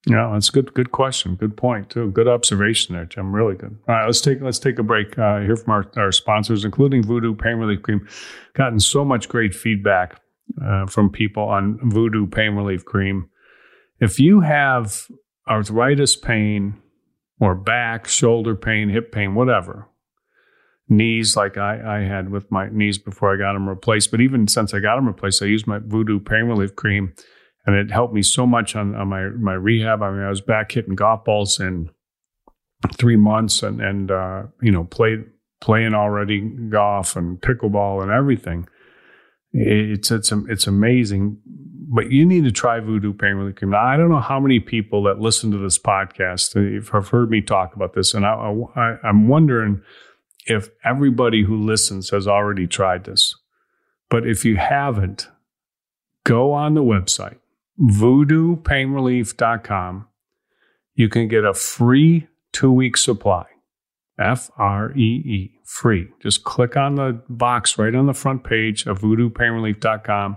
Yeah, 0.07 0.31
that's 0.33 0.49
a 0.49 0.53
good. 0.53 0.75
Good 0.75 0.91
question. 0.91 1.37
Good 1.37 1.57
point 1.57 1.91
too. 1.91 2.11
Good 2.11 2.27
observation 2.27 2.97
there, 2.97 3.05
Jim. 3.05 3.33
Really 3.33 3.55
good. 3.55 3.79
All 3.89 3.95
right, 3.95 4.07
let's 4.07 4.21
take 4.21 4.41
let's 4.41 4.59
take 4.59 4.79
a 4.81 4.83
break. 4.83 5.17
Uh, 5.17 5.41
hear 5.41 5.57
from 5.57 5.73
our, 5.73 5.91
our 5.97 6.11
sponsors, 6.11 6.65
including 6.65 7.05
Voodoo 7.05 7.37
Pain 7.37 7.57
Relief 7.57 7.83
Cream. 7.83 8.09
Gotten 8.55 8.81
so 8.81 9.05
much 9.05 9.29
great 9.29 9.55
feedback 9.55 10.21
uh, 10.65 10.87
from 10.87 11.09
people 11.11 11.45
on 11.45 11.79
Voodoo 11.85 12.27
Pain 12.27 12.57
Relief 12.57 12.85
Cream. 12.85 13.31
If 14.01 14.19
you 14.19 14.41
have 14.41 15.07
arthritis 15.49 16.17
pain 16.17 16.75
or 17.39 17.55
back, 17.55 18.09
shoulder 18.09 18.57
pain, 18.57 18.89
hip 18.89 19.13
pain, 19.13 19.37
whatever, 19.37 19.89
knees 20.89 21.37
like 21.37 21.57
I, 21.57 21.99
I 21.99 22.01
had 22.01 22.31
with 22.31 22.51
my 22.51 22.69
knees 22.71 22.99
before 22.99 23.33
I 23.33 23.39
got 23.39 23.53
them 23.53 23.69
replaced, 23.69 24.11
but 24.11 24.21
even 24.21 24.49
since 24.49 24.75
I 24.75 24.81
got 24.81 24.97
them 24.97 25.07
replaced, 25.07 25.43
I 25.43 25.47
use 25.47 25.67
my 25.67 25.79
Voodoo 25.79 26.19
Pain 26.19 26.45
Relief 26.45 26.75
Cream 26.75 27.15
and 27.67 27.77
it 27.77 27.91
helped 27.91 28.15
me 28.15 28.23
so 28.23 28.47
much 28.47 28.75
on, 28.75 28.95
on 28.95 29.09
my 29.09 29.29
my 29.29 29.55
rehab. 29.55 30.03
I 30.03 30.11
mean, 30.11 30.23
I 30.23 30.29
was 30.29 30.41
back 30.41 30.73
hitting 30.73 30.95
golf 30.95 31.25
balls 31.25 31.61
in 31.61 31.91
three 32.97 33.17
months, 33.17 33.63
and 33.63 33.81
and 33.81 34.11
uh, 34.11 34.45
you 34.61 34.73
know 34.73 34.85
played 34.85 35.25
playing 35.61 35.95
already 35.95 36.41
golf 36.41 37.17
and 37.17 37.41
pickleball 37.41 38.03
and 38.03 38.11
everything. 38.11 38.69
It's 39.53 40.11
it's 40.11 40.33
it's 40.33 40.67
amazing, 40.67 41.39
but 41.95 42.11
you 42.11 42.27
need 42.27 42.45
to 42.45 42.53
try 42.53 42.81
Voodoo 42.81 43.13
Pain 43.13 43.35
Relief 43.35 43.57
Cream. 43.57 43.71
Now, 43.71 43.85
I 43.85 43.97
don't 43.97 44.11
know 44.11 44.21
how 44.21 44.41
many 44.41 44.59
people 44.59 45.05
that 45.05 45.21
listen 45.21 45.51
to 45.53 45.59
this 45.59 45.79
podcast 45.79 46.89
have 46.93 47.09
heard 47.09 47.31
me 47.31 47.43
talk 47.43 47.77
about 47.77 47.95
this, 47.95 48.15
and 48.15 48.27
I, 48.27 48.53
I, 48.75 48.97
I'm 49.05 49.29
wondering 49.29 49.83
if 50.47 50.71
everybody 50.85 51.45
who 51.45 51.57
listens 51.57 52.11
has 52.11 52.27
already 52.27 52.67
tried 52.67 53.05
this. 53.05 53.37
But 54.11 54.27
if 54.27 54.45
you 54.45 54.57
haven't, 54.57 55.29
go 56.25 56.53
on 56.53 56.75
the 56.75 56.83
website 56.83 57.39
voodoopainrelief.com, 57.81 60.09
you 60.95 61.09
can 61.09 61.29
get 61.29 61.45
a 61.45 61.55
free 61.55 62.29
two 62.53 62.73
week 62.73 62.97
supply. 62.97 63.47
F 64.19 64.51
R 64.59 64.93
E 64.93 65.01
E, 65.01 65.59
free. 65.65 66.09
Just 66.23 66.45
click 66.45 66.77
on 66.77 66.97
the 66.97 67.23
box 67.29 67.79
right 67.79 67.95
on 67.95 68.07
the 68.07 68.15
front 68.15 68.45
page 68.45 68.87
of 68.87 69.01
voodoopainrelief.com. 69.01 70.37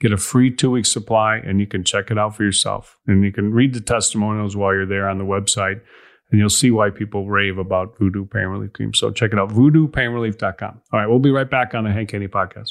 Get 0.00 0.12
a 0.12 0.18
free 0.18 0.54
two 0.54 0.72
week 0.72 0.86
supply 0.86 1.38
and 1.38 1.60
you 1.60 1.66
can 1.66 1.84
check 1.84 2.10
it 2.10 2.18
out 2.18 2.36
for 2.36 2.44
yourself. 2.44 2.98
And 3.06 3.24
you 3.24 3.32
can 3.32 3.52
read 3.52 3.74
the 3.74 3.80
testimonials 3.80 4.56
while 4.56 4.74
you're 4.74 4.86
there 4.86 5.08
on 5.08 5.18
the 5.18 5.24
website 5.24 5.80
and 6.30 6.40
you'll 6.40 6.50
see 6.50 6.70
why 6.70 6.90
people 6.90 7.28
rave 7.28 7.58
about 7.58 7.98
Voodoo 7.98 8.26
Pain 8.26 8.46
Relief 8.46 8.72
Cream. 8.72 8.92
So 8.92 9.10
check 9.10 9.32
it 9.32 9.38
out, 9.38 9.50
voodoopainrelief.com. 9.50 10.82
All 10.92 11.00
right, 11.00 11.06
we'll 11.06 11.18
be 11.18 11.30
right 11.30 11.48
back 11.48 11.74
on 11.74 11.84
the 11.84 11.92
Hank 11.92 12.10
Haney 12.10 12.28
podcast. 12.28 12.70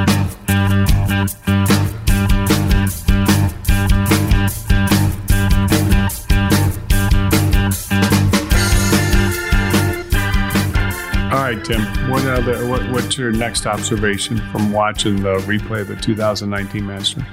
All 1.21 1.27
right, 11.37 11.63
Tim. 11.63 11.81
What 12.09 12.25
other? 12.25 12.67
What, 12.67 12.89
what's 12.89 13.19
your 13.19 13.31
next 13.31 13.67
observation 13.67 14.39
from 14.51 14.71
watching 14.71 15.21
the 15.21 15.37
replay 15.41 15.81
of 15.81 15.89
the 15.89 15.95
2019 15.95 16.87
Masters? 16.87 17.23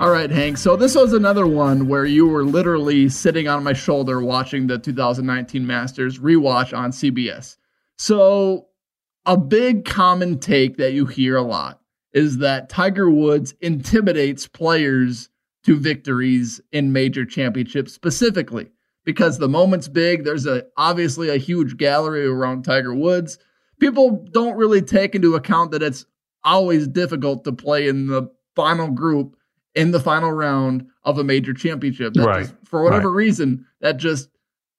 All 0.00 0.10
right, 0.10 0.28
Hank. 0.28 0.58
So 0.58 0.74
this 0.74 0.96
was 0.96 1.12
another 1.12 1.46
one 1.46 1.86
where 1.86 2.04
you 2.04 2.26
were 2.26 2.44
literally 2.44 3.08
sitting 3.08 3.46
on 3.46 3.62
my 3.62 3.74
shoulder 3.74 4.20
watching 4.20 4.66
the 4.66 4.76
2019 4.76 5.64
Masters 5.64 6.18
rewatch 6.18 6.76
on 6.76 6.90
CBS. 6.90 7.58
So 7.96 8.66
a 9.24 9.36
big 9.36 9.84
common 9.84 10.40
take 10.40 10.78
that 10.78 10.94
you 10.94 11.06
hear 11.06 11.36
a 11.36 11.42
lot 11.42 11.80
is 12.16 12.38
that 12.38 12.70
Tiger 12.70 13.10
Woods 13.10 13.54
intimidates 13.60 14.48
players 14.48 15.28
to 15.64 15.76
victories 15.76 16.60
in 16.72 16.90
major 16.92 17.26
championships 17.26 17.92
specifically 17.92 18.70
because 19.04 19.36
the 19.38 19.48
moment's 19.48 19.86
big. 19.86 20.24
There's 20.24 20.46
a 20.46 20.64
obviously 20.78 21.28
a 21.28 21.36
huge 21.36 21.76
gallery 21.76 22.26
around 22.26 22.62
Tiger 22.64 22.94
Woods. 22.94 23.36
People 23.80 24.26
don't 24.32 24.56
really 24.56 24.80
take 24.80 25.14
into 25.14 25.34
account 25.34 25.72
that 25.72 25.82
it's 25.82 26.06
always 26.42 26.88
difficult 26.88 27.44
to 27.44 27.52
play 27.52 27.86
in 27.86 28.06
the 28.06 28.30
final 28.54 28.90
group 28.90 29.36
in 29.74 29.90
the 29.90 30.00
final 30.00 30.32
round 30.32 30.86
of 31.04 31.18
a 31.18 31.24
major 31.24 31.52
championship. 31.52 32.14
That 32.14 32.26
Right. 32.26 32.40
just- 32.44 32.54
for 32.64 32.82
whatever 32.82 33.10
Right. 33.10 33.16
reason, 33.26 33.66
that 33.82 33.98
just 33.98 34.30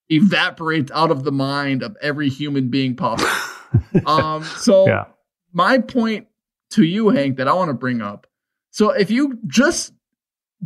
evaporates 0.10 0.92
out 0.96 1.12
of 1.12 1.24
the 1.24 1.32
mind 1.32 1.84
of 1.84 1.96
every 2.02 2.30
human 2.30 2.70
being 2.70 2.96
possible. 2.96 3.30
um, 4.08 4.44
so 4.44 4.88
Yeah. 4.88 5.06
my 5.54 5.78
point 5.80 6.27
to 6.72 6.84
you, 6.84 7.10
Hank, 7.10 7.38
that 7.38 7.48
I 7.48 7.54
want 7.54 7.70
to 7.70 7.74
bring 7.74 8.02
up. 8.02 8.28
So 8.72 8.92
if 8.92 9.10
you 9.10 9.40
just 9.48 9.94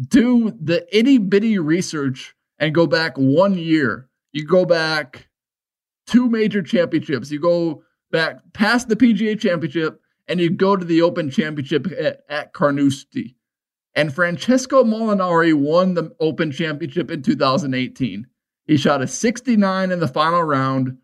do 0.07 0.51
the 0.61 0.85
itty 0.97 1.17
bitty 1.17 1.59
research 1.59 2.35
and 2.59 2.73
go 2.73 2.87
back 2.87 3.13
one 3.17 3.57
year, 3.57 4.09
you 4.31 4.45
go 4.45 4.65
back 4.65 5.27
two 6.07 6.29
major 6.29 6.61
championships, 6.61 7.31
you 7.31 7.39
go 7.39 7.83
back 8.11 8.39
past 8.53 8.89
the 8.89 8.95
PGA 8.95 9.39
championship, 9.39 10.01
and 10.27 10.39
you 10.39 10.49
go 10.49 10.75
to 10.75 10.85
the 10.85 11.01
Open 11.01 11.29
Championship 11.29 11.87
at, 11.91 12.21
at 12.29 12.53
Carnoustie. 12.53 13.35
And 13.95 14.13
Francesco 14.13 14.83
Molinari 14.83 15.53
won 15.53 15.93
the 15.93 16.15
Open 16.19 16.51
Championship 16.51 17.11
in 17.11 17.21
2018. 17.21 18.27
He 18.65 18.77
shot 18.77 19.01
a 19.01 19.07
69 19.07 19.91
in 19.91 19.99
the 19.99 20.07
final 20.07 20.43
round, 20.43 20.97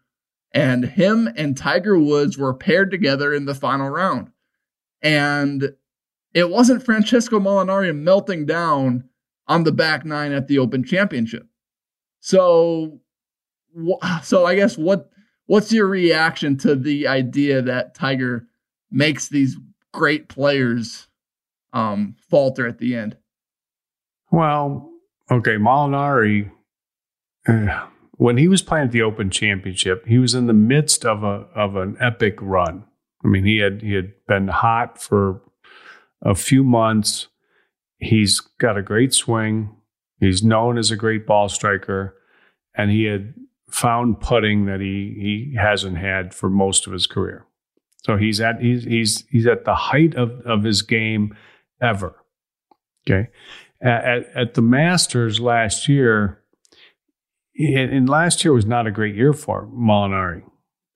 and 0.54 0.86
him 0.86 1.28
and 1.36 1.58
Tiger 1.58 1.98
Woods 2.00 2.38
were 2.38 2.54
paired 2.54 2.92
together 2.92 3.34
in 3.34 3.46
the 3.46 3.56
final 3.56 3.90
round. 3.90 4.32
And 5.08 5.74
it 6.34 6.50
wasn't 6.50 6.84
Francesco 6.84 7.40
Molinari 7.40 7.96
melting 7.96 8.46
down 8.46 9.06
on 9.48 9.64
the 9.64 9.72
back 9.72 10.04
nine 10.04 10.34
at 10.34 10.50
the 10.50 10.60
Open 10.60 10.84
Championship. 10.84 11.48
So, 12.20 13.00
so 14.22 14.46
I 14.46 14.56
guess 14.56 14.78
what 14.78 15.10
what's 15.46 15.72
your 15.72 15.88
reaction 15.88 16.58
to 16.58 16.76
the 16.76 17.08
idea 17.08 17.62
that 17.62 17.96
Tiger 17.96 18.48
makes 18.92 19.30
these 19.30 19.56
great 19.94 20.28
players 20.28 21.08
um, 21.72 22.18
falter 22.30 22.68
at 22.68 22.80
the 22.80 22.94
end? 22.94 23.16
Well, 24.30 24.92
okay, 25.32 25.56
Molinari, 25.56 26.52
uh, 27.48 27.88
when 28.18 28.36
he 28.36 28.50
was 28.50 28.62
playing 28.62 28.88
at 28.88 28.92
the 28.92 29.04
Open 29.04 29.30
Championship, 29.30 30.06
he 30.06 30.18
was 30.18 30.36
in 30.36 30.48
the 30.48 30.54
midst 30.54 31.06
of 31.06 31.24
a 31.24 31.48
of 31.56 31.78
an 31.78 31.96
epic 32.02 32.36
run. 32.42 32.84
I 33.24 33.28
mean, 33.28 33.46
he 33.46 33.58
had 33.58 33.82
he 33.82 33.94
had 33.94 34.14
been 34.28 34.48
hot 34.48 35.02
for 35.02 35.42
a 36.22 36.36
few 36.36 36.64
months. 36.64 37.28
he's 38.00 38.40
got 38.60 38.78
a 38.78 38.82
great 38.82 39.14
swing. 39.14 39.76
He's 40.20 40.44
known 40.44 40.78
as 40.78 40.92
a 40.92 40.96
great 40.96 41.26
ball 41.28 41.50
striker, 41.50 42.16
and 42.76 42.92
he 42.92 43.06
had 43.06 43.34
found 43.70 44.20
putting 44.20 44.66
that 44.66 44.80
he 44.80 45.16
he 45.52 45.58
hasn't 45.60 45.98
had 45.98 46.34
for 46.34 46.50
most 46.50 46.88
of 46.88 46.94
his 46.94 47.08
career. 47.08 47.46
So 48.06 48.18
he's 48.18 48.40
at 48.40 48.62
he's 48.62 48.84
he's 48.84 49.26
he's 49.30 49.48
at 49.48 49.66
the 49.66 49.76
height 49.76 50.16
of 50.16 50.42
of 50.46 50.64
his 50.64 50.82
game 50.82 51.36
ever. 51.82 52.16
Okay, 53.06 53.30
at 53.82 54.26
at 54.36 54.54
the 54.54 54.62
Masters 54.62 55.40
last 55.40 55.88
year, 55.88 56.42
and 57.58 58.08
last 58.08 58.44
year 58.44 58.54
was 58.54 58.66
not 58.66 58.88
a 58.88 58.92
great 58.92 59.16
year 59.16 59.34
for 59.34 59.68
Molinari. 59.68 60.44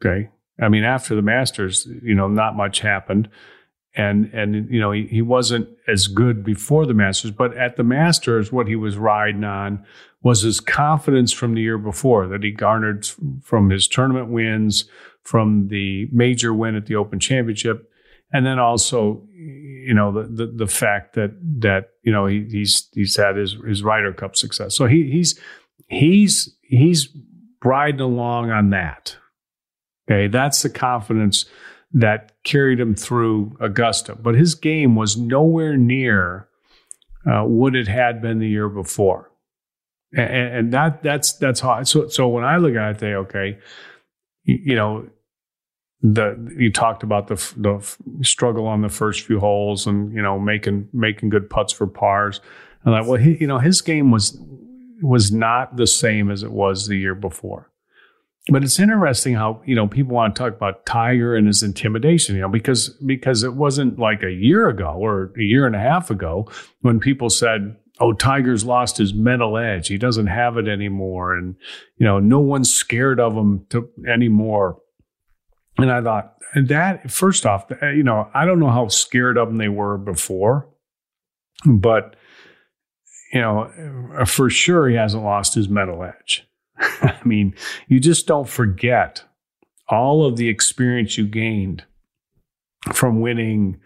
Okay, 0.03 0.30
I 0.62 0.70
mean 0.70 0.84
after 0.84 1.16
the 1.16 1.22
Masters, 1.22 1.88
you 2.03 2.16
know, 2.16 2.28
not 2.28 2.55
much 2.55 2.80
happened 2.80 3.30
and 3.95 4.34
and 4.34 4.70
you 4.70 4.80
know 4.80 4.91
he, 4.91 5.07
he 5.07 5.22
wasn't 5.22 5.68
as 5.88 6.07
good 6.07 6.43
before 6.43 6.86
the 6.86 6.93
Masters, 6.93 7.32
but 7.32 7.55
at 7.57 7.76
the 7.76 7.84
Masters, 7.84 8.51
what 8.51 8.68
he 8.68 8.76
was 8.76 8.97
riding 8.97 9.43
on 9.43 9.86
was 10.24 10.41
his 10.41 10.59
confidence 10.59 11.34
from 11.34 11.55
the 11.55 11.62
year 11.62 11.78
before 11.78 12.28
that 12.28 12.43
he 12.43 12.51
garnered 12.51 13.05
from 13.41 13.70
his 13.70 13.88
tournament 13.88 14.30
wins, 14.30 14.86
from 15.24 15.68
the 15.68 16.07
major 16.12 16.53
win 16.53 16.76
at 16.76 16.86
the 16.86 16.95
Open 16.95 17.20
Championship, 17.20 17.91
and 18.32 18.45
then 18.45 18.59
also 18.59 19.28
you 19.34 19.93
know 19.93 20.12
the 20.12 20.45
the, 20.45 20.51
the 20.51 20.68
fact 20.68 21.16
that 21.16 21.32
that 21.59 21.89
you 22.03 22.12
know 22.12 22.28
he, 22.28 22.45
he's 22.49 22.88
he's 22.93 23.18
had 23.18 23.36
his 23.36 23.57
his 23.68 23.84
Ryder 23.84 24.14
Cup 24.14 24.38
success. 24.38 24.76
So 24.76 24.86
he 24.86 25.12
he's 25.12 25.38
he's 25.88 26.55
he's 26.62 27.09
riding 27.64 27.99
along 27.99 28.51
on 28.51 28.70
that. 28.70 29.18
Okay, 30.09 30.27
that's 30.27 30.61
the 30.61 30.69
confidence 30.69 31.45
that 31.93 32.33
carried 32.43 32.79
him 32.79 32.95
through 32.95 33.57
Augusta. 33.59 34.15
But 34.15 34.35
his 34.35 34.55
game 34.55 34.95
was 34.95 35.17
nowhere 35.17 35.77
near 35.77 36.47
uh, 37.29 37.43
what 37.43 37.75
it 37.75 37.87
had 37.87 38.21
been 38.21 38.39
the 38.39 38.47
year 38.47 38.69
before, 38.69 39.31
and, 40.15 40.29
and 40.29 40.73
that 40.73 41.03
that's 41.03 41.33
that's 41.33 41.59
hard. 41.59 41.87
So 41.87 42.07
so 42.07 42.27
when 42.27 42.43
I 42.43 42.57
look 42.57 42.75
at 42.75 42.89
it, 42.89 42.97
I 42.97 42.99
say, 42.99 43.13
okay, 43.13 43.59
you, 44.43 44.59
you 44.63 44.75
know, 44.75 45.07
the 46.01 46.53
you 46.57 46.71
talked 46.71 47.03
about 47.03 47.27
the 47.27 47.35
the 47.57 48.23
struggle 48.23 48.65
on 48.67 48.81
the 48.81 48.89
first 48.89 49.21
few 49.21 49.39
holes, 49.39 49.85
and 49.85 50.13
you 50.13 50.21
know 50.21 50.39
making 50.39 50.89
making 50.93 51.29
good 51.29 51.49
putts 51.49 51.73
for 51.73 51.87
pars. 51.87 52.41
And 52.83 52.93
like, 52.93 53.05
well, 53.05 53.19
he, 53.19 53.37
you 53.39 53.47
know, 53.47 53.59
his 53.59 53.81
game 53.81 54.11
was 54.11 54.39
was 55.01 55.31
not 55.31 55.77
the 55.77 55.87
same 55.87 56.31
as 56.31 56.43
it 56.43 56.51
was 56.51 56.87
the 56.87 56.97
year 56.97 57.15
before. 57.15 57.70
But 58.51 58.65
it's 58.65 58.79
interesting 58.79 59.35
how, 59.35 59.61
you 59.65 59.75
know, 59.75 59.87
people 59.87 60.13
want 60.13 60.35
to 60.35 60.39
talk 60.43 60.53
about 60.53 60.85
Tiger 60.85 61.37
and 61.37 61.47
his 61.47 61.63
intimidation, 61.63 62.35
you 62.35 62.41
know, 62.41 62.49
because 62.49 62.89
because 63.05 63.43
it 63.43 63.53
wasn't 63.53 63.97
like 63.97 64.23
a 64.23 64.31
year 64.31 64.67
ago 64.67 64.93
or 64.99 65.31
a 65.37 65.41
year 65.41 65.65
and 65.65 65.73
a 65.75 65.79
half 65.79 66.11
ago 66.11 66.51
when 66.81 66.99
people 66.99 67.29
said, 67.29 67.77
oh, 68.01 68.11
Tiger's 68.11 68.65
lost 68.65 68.97
his 68.97 69.13
mental 69.13 69.57
edge. 69.57 69.87
He 69.87 69.97
doesn't 69.97 70.27
have 70.27 70.57
it 70.57 70.67
anymore. 70.67 71.33
And, 71.33 71.55
you 71.95 72.05
know, 72.05 72.19
no 72.19 72.39
one's 72.39 72.73
scared 72.73 73.21
of 73.21 73.33
him 73.33 73.65
to, 73.69 73.87
anymore. 74.05 74.79
And 75.77 75.89
I 75.89 76.01
thought, 76.01 76.35
that, 76.53 77.09
first 77.09 77.45
off, 77.45 77.71
uh, 77.81 77.87
you 77.87 78.03
know, 78.03 78.29
I 78.33 78.43
don't 78.43 78.59
know 78.59 78.69
how 78.69 78.89
scared 78.89 79.37
of 79.37 79.47
him 79.47 79.59
they 79.59 79.69
were 79.69 79.97
before, 79.97 80.67
but, 81.65 82.17
you 83.31 83.39
know, 83.39 83.71
uh, 84.19 84.25
for 84.25 84.49
sure 84.49 84.89
he 84.89 84.95
hasn't 84.95 85.23
lost 85.23 85.53
his 85.53 85.69
mental 85.69 86.03
edge. 86.03 86.45
I 87.01 87.19
mean, 87.23 87.55
you 87.88 87.99
just 87.99 88.27
don't 88.27 88.49
forget 88.49 89.23
all 89.88 90.25
of 90.25 90.38
the 90.38 90.49
experience 90.49 91.17
you 91.17 91.27
gained 91.27 91.84
from 92.93 93.21
winning, 93.21 93.79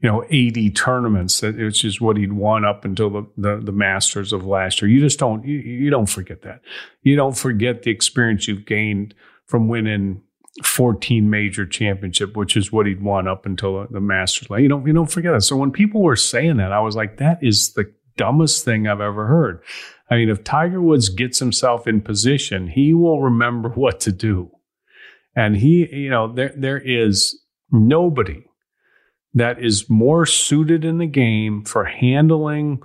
you 0.00 0.10
know, 0.10 0.24
80 0.28 0.70
tournaments, 0.70 1.40
which 1.42 1.84
is 1.84 2.00
what 2.00 2.16
he'd 2.16 2.32
won 2.32 2.64
up 2.64 2.84
until 2.84 3.10
the, 3.10 3.26
the, 3.36 3.60
the 3.64 3.72
Masters 3.72 4.32
of 4.32 4.44
last 4.44 4.82
year. 4.82 4.90
You 4.90 5.00
just 5.00 5.18
don't, 5.18 5.44
you, 5.46 5.58
you 5.58 5.90
don't 5.90 6.08
forget 6.08 6.42
that. 6.42 6.60
You 7.02 7.16
don't 7.16 7.36
forget 7.36 7.82
the 7.82 7.90
experience 7.90 8.46
you've 8.46 8.66
gained 8.66 9.14
from 9.46 9.68
winning 9.68 10.22
14 10.62 11.30
major 11.30 11.66
championship, 11.66 12.36
which 12.36 12.56
is 12.56 12.70
what 12.70 12.86
he'd 12.86 13.02
won 13.02 13.26
up 13.26 13.46
until 13.46 13.86
the 13.90 14.00
Masters. 14.00 14.48
You 14.50 14.68
don't, 14.68 14.86
you 14.86 14.92
don't 14.92 15.10
forget 15.10 15.32
that. 15.32 15.42
So 15.42 15.56
when 15.56 15.72
people 15.72 16.02
were 16.02 16.16
saying 16.16 16.58
that, 16.58 16.72
I 16.72 16.80
was 16.80 16.94
like, 16.94 17.16
that 17.16 17.38
is 17.42 17.72
the 17.72 17.90
dumbest 18.16 18.64
thing 18.64 18.86
I've 18.86 19.00
ever 19.00 19.26
heard. 19.26 19.60
I 20.10 20.16
mean, 20.16 20.28
if 20.28 20.44
Tiger 20.44 20.80
Woods 20.80 21.08
gets 21.08 21.38
himself 21.38 21.86
in 21.86 22.00
position, 22.00 22.68
he 22.68 22.94
will 22.94 23.22
remember 23.22 23.68
what 23.74 24.00
to 24.00 24.12
do. 24.12 24.50
And 25.36 25.56
he, 25.56 25.88
you 25.92 26.10
know, 26.10 26.32
there 26.32 26.52
there 26.56 26.80
is 26.80 27.40
nobody 27.70 28.44
that 29.34 29.62
is 29.62 29.90
more 29.90 30.26
suited 30.26 30.84
in 30.84 30.98
the 30.98 31.06
game 31.06 31.64
for 31.64 31.84
handling 31.84 32.80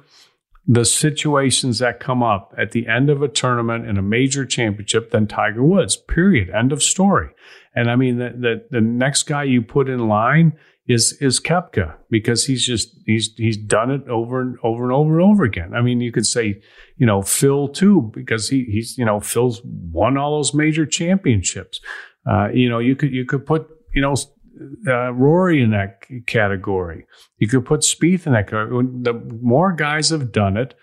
the 0.65 0.85
situations 0.85 1.79
that 1.79 1.99
come 1.99 2.21
up 2.21 2.53
at 2.57 2.71
the 2.71 2.87
end 2.87 3.09
of 3.09 3.21
a 3.21 3.27
tournament 3.27 3.87
in 3.87 3.97
a 3.97 4.03
major 4.03 4.45
championship 4.45 5.11
than 5.11 5.27
Tiger 5.27 5.63
Woods. 5.63 5.95
Period. 5.95 6.49
End 6.49 6.71
of 6.71 6.83
story. 6.83 7.29
And 7.75 7.89
I 7.89 7.95
mean, 7.95 8.17
the, 8.17 8.29
the, 8.29 8.65
the 8.69 8.81
next 8.81 9.23
guy 9.23 9.43
you 9.43 9.61
put 9.61 9.89
in 9.89 10.07
line 10.07 10.53
is 10.89 11.15
is 11.21 11.39
Koepka 11.39 11.95
because 12.09 12.47
he's 12.47 12.65
just 12.65 12.97
he's 13.05 13.31
he's 13.37 13.55
done 13.55 13.91
it 13.91 14.07
over 14.09 14.41
and 14.41 14.57
over 14.63 14.83
and 14.83 14.91
over 14.91 15.19
and 15.19 15.31
over 15.31 15.43
again. 15.43 15.75
I 15.75 15.81
mean, 15.81 16.01
you 16.01 16.11
could 16.11 16.25
say, 16.25 16.59
you 16.97 17.05
know, 17.05 17.21
Phil 17.21 17.67
too 17.67 18.11
because 18.13 18.49
he 18.49 18.63
he's 18.63 18.97
you 18.97 19.05
know 19.05 19.19
Phil's 19.19 19.61
won 19.63 20.17
all 20.17 20.37
those 20.37 20.53
major 20.53 20.87
championships. 20.87 21.79
Uh, 22.29 22.49
you 22.51 22.67
know, 22.67 22.79
you 22.79 22.95
could 22.95 23.13
you 23.13 23.23
could 23.23 23.45
put 23.45 23.69
you 23.93 24.01
know 24.01 24.15
uh, 24.87 25.13
Rory 25.13 25.61
in 25.61 25.69
that 25.69 26.01
category. 26.25 27.05
You 27.37 27.47
could 27.47 27.65
put 27.65 27.81
Spieth 27.81 28.25
in 28.25 28.33
that 28.33 28.49
category. 28.49 28.87
The 28.91 29.13
more 29.41 29.73
guys 29.73 30.09
have 30.09 30.31
done 30.31 30.57
it, 30.57 30.73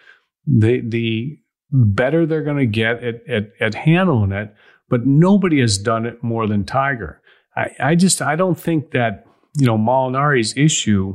the 0.46 0.82
the 0.86 1.36
better 1.72 2.26
they're 2.26 2.44
going 2.44 2.58
to 2.58 2.66
get 2.66 3.02
at, 3.02 3.28
at 3.28 3.50
at 3.60 3.74
handling 3.74 4.30
it. 4.30 4.54
But 4.88 5.04
nobody 5.04 5.60
has 5.60 5.78
done 5.78 6.06
it 6.06 6.22
more 6.22 6.46
than 6.46 6.62
Tiger. 6.62 7.20
I, 7.56 7.70
I 7.80 7.94
just 7.96 8.22
I 8.22 8.36
don't 8.36 8.58
think 8.58 8.92
that 8.92 9.25
you 9.56 9.66
know, 9.66 9.78
Molinari's 9.78 10.56
issue, 10.56 11.14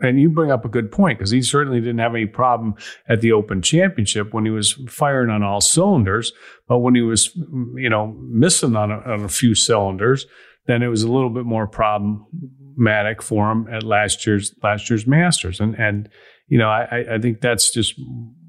and 0.00 0.20
you 0.20 0.30
bring 0.30 0.50
up 0.50 0.64
a 0.64 0.68
good 0.68 0.90
point 0.90 1.18
because 1.18 1.30
he 1.30 1.42
certainly 1.42 1.80
didn't 1.80 1.98
have 1.98 2.14
any 2.14 2.26
problem 2.26 2.74
at 3.08 3.20
the 3.20 3.32
Open 3.32 3.62
Championship 3.62 4.32
when 4.32 4.44
he 4.44 4.50
was 4.50 4.72
firing 4.88 5.30
on 5.30 5.42
all 5.42 5.60
cylinders. 5.60 6.32
But 6.66 6.78
when 6.78 6.94
he 6.94 7.02
was, 7.02 7.34
you 7.76 7.88
know, 7.88 8.16
missing 8.20 8.74
on 8.74 8.90
a, 8.90 8.98
on 8.98 9.24
a 9.24 9.28
few 9.28 9.54
cylinders, 9.54 10.26
then 10.66 10.82
it 10.82 10.88
was 10.88 11.02
a 11.02 11.10
little 11.10 11.30
bit 11.30 11.44
more 11.44 11.66
problematic 11.66 13.22
for 13.22 13.50
him 13.50 13.68
at 13.70 13.82
last 13.82 14.26
year's 14.26 14.54
last 14.62 14.90
year's 14.90 15.06
Masters. 15.06 15.60
And 15.60 15.78
and 15.78 16.08
you 16.48 16.58
know, 16.58 16.68
I, 16.68 17.14
I 17.14 17.18
think 17.18 17.40
that's 17.40 17.70
just 17.70 17.94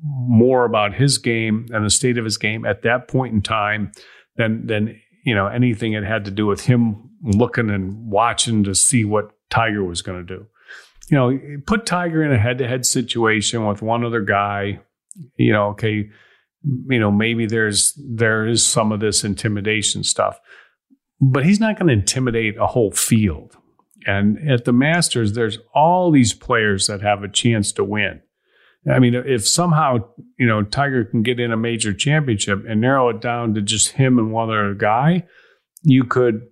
more 0.03 0.65
about 0.65 0.93
his 0.93 1.17
game 1.17 1.67
and 1.71 1.85
the 1.85 1.89
state 1.89 2.17
of 2.17 2.25
his 2.25 2.37
game 2.37 2.65
at 2.65 2.81
that 2.81 3.07
point 3.07 3.33
in 3.33 3.41
time 3.41 3.91
than 4.35 4.65
than 4.65 4.99
you 5.25 5.35
know 5.35 5.47
anything 5.47 5.93
that 5.93 6.03
had 6.03 6.25
to 6.25 6.31
do 6.31 6.45
with 6.45 6.61
him 6.61 7.02
looking 7.23 7.69
and 7.69 8.09
watching 8.09 8.63
to 8.65 8.75
see 8.75 9.05
what 9.05 9.31
Tiger 9.49 9.83
was 9.83 10.01
going 10.01 10.25
to 10.25 10.37
do. 10.37 10.45
You 11.09 11.17
know, 11.17 11.61
put 11.65 11.85
Tiger 11.85 12.23
in 12.23 12.31
a 12.31 12.37
head-to-head 12.37 12.85
situation 12.85 13.65
with 13.65 13.81
one 13.81 14.03
other 14.03 14.21
guy. 14.21 14.79
You 15.37 15.53
know, 15.53 15.67
okay, 15.69 16.09
you 16.63 16.99
know 16.99 17.11
maybe 17.11 17.45
there's 17.45 17.93
there 17.97 18.47
is 18.47 18.65
some 18.65 18.91
of 18.91 18.99
this 18.99 19.23
intimidation 19.23 20.03
stuff, 20.03 20.39
but 21.19 21.45
he's 21.45 21.59
not 21.59 21.77
going 21.77 21.87
to 21.87 21.93
intimidate 21.93 22.57
a 22.57 22.67
whole 22.67 22.91
field. 22.91 23.55
And 24.05 24.49
at 24.49 24.65
the 24.65 24.73
Masters, 24.73 25.33
there's 25.33 25.59
all 25.73 26.11
these 26.11 26.33
players 26.33 26.87
that 26.87 27.01
have 27.01 27.23
a 27.23 27.29
chance 27.29 27.71
to 27.73 27.83
win. 27.83 28.21
I 28.91 28.99
mean, 28.99 29.13
if 29.13 29.47
somehow 29.47 30.09
you 30.37 30.47
know 30.47 30.63
Tiger 30.63 31.05
can 31.05 31.21
get 31.21 31.39
in 31.39 31.51
a 31.51 31.57
major 31.57 31.93
championship 31.93 32.63
and 32.67 32.81
narrow 32.81 33.09
it 33.09 33.21
down 33.21 33.53
to 33.53 33.61
just 33.61 33.91
him 33.91 34.17
and 34.17 34.31
one 34.31 34.49
other 34.49 34.73
guy, 34.73 35.25
you 35.83 36.05
could 36.05 36.47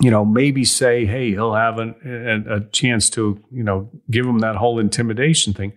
you 0.00 0.10
know, 0.10 0.24
maybe 0.24 0.64
say, 0.64 1.06
hey, 1.06 1.30
he'll 1.30 1.54
have 1.54 1.78
an, 1.78 1.94
a, 2.04 2.56
a 2.56 2.60
chance 2.70 3.08
to, 3.10 3.42
you 3.50 3.62
know, 3.62 3.90
give 4.10 4.26
him 4.26 4.40
that 4.40 4.56
whole 4.56 4.78
intimidation 4.78 5.54
thing. 5.54 5.72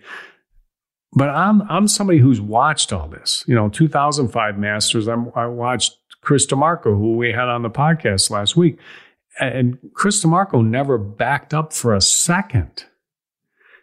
But 1.13 1.29
I'm 1.29 1.63
I'm 1.63 1.87
somebody 1.87 2.19
who's 2.19 2.39
watched 2.39 2.93
all 2.93 3.07
this. 3.07 3.43
You 3.47 3.55
know, 3.55 3.69
2005 3.69 4.59
Masters. 4.59 5.07
I'm, 5.07 5.31
I 5.35 5.47
watched 5.47 5.97
Chris 6.21 6.45
DiMarco, 6.45 6.83
who 6.83 7.17
we 7.17 7.31
had 7.31 7.47
on 7.47 7.63
the 7.63 7.69
podcast 7.69 8.29
last 8.29 8.55
week, 8.55 8.77
and 9.39 9.79
Chris 9.93 10.23
DiMarco 10.23 10.63
never 10.63 10.97
backed 10.97 11.53
up 11.53 11.73
for 11.73 11.95
a 11.95 12.01
second. 12.01 12.85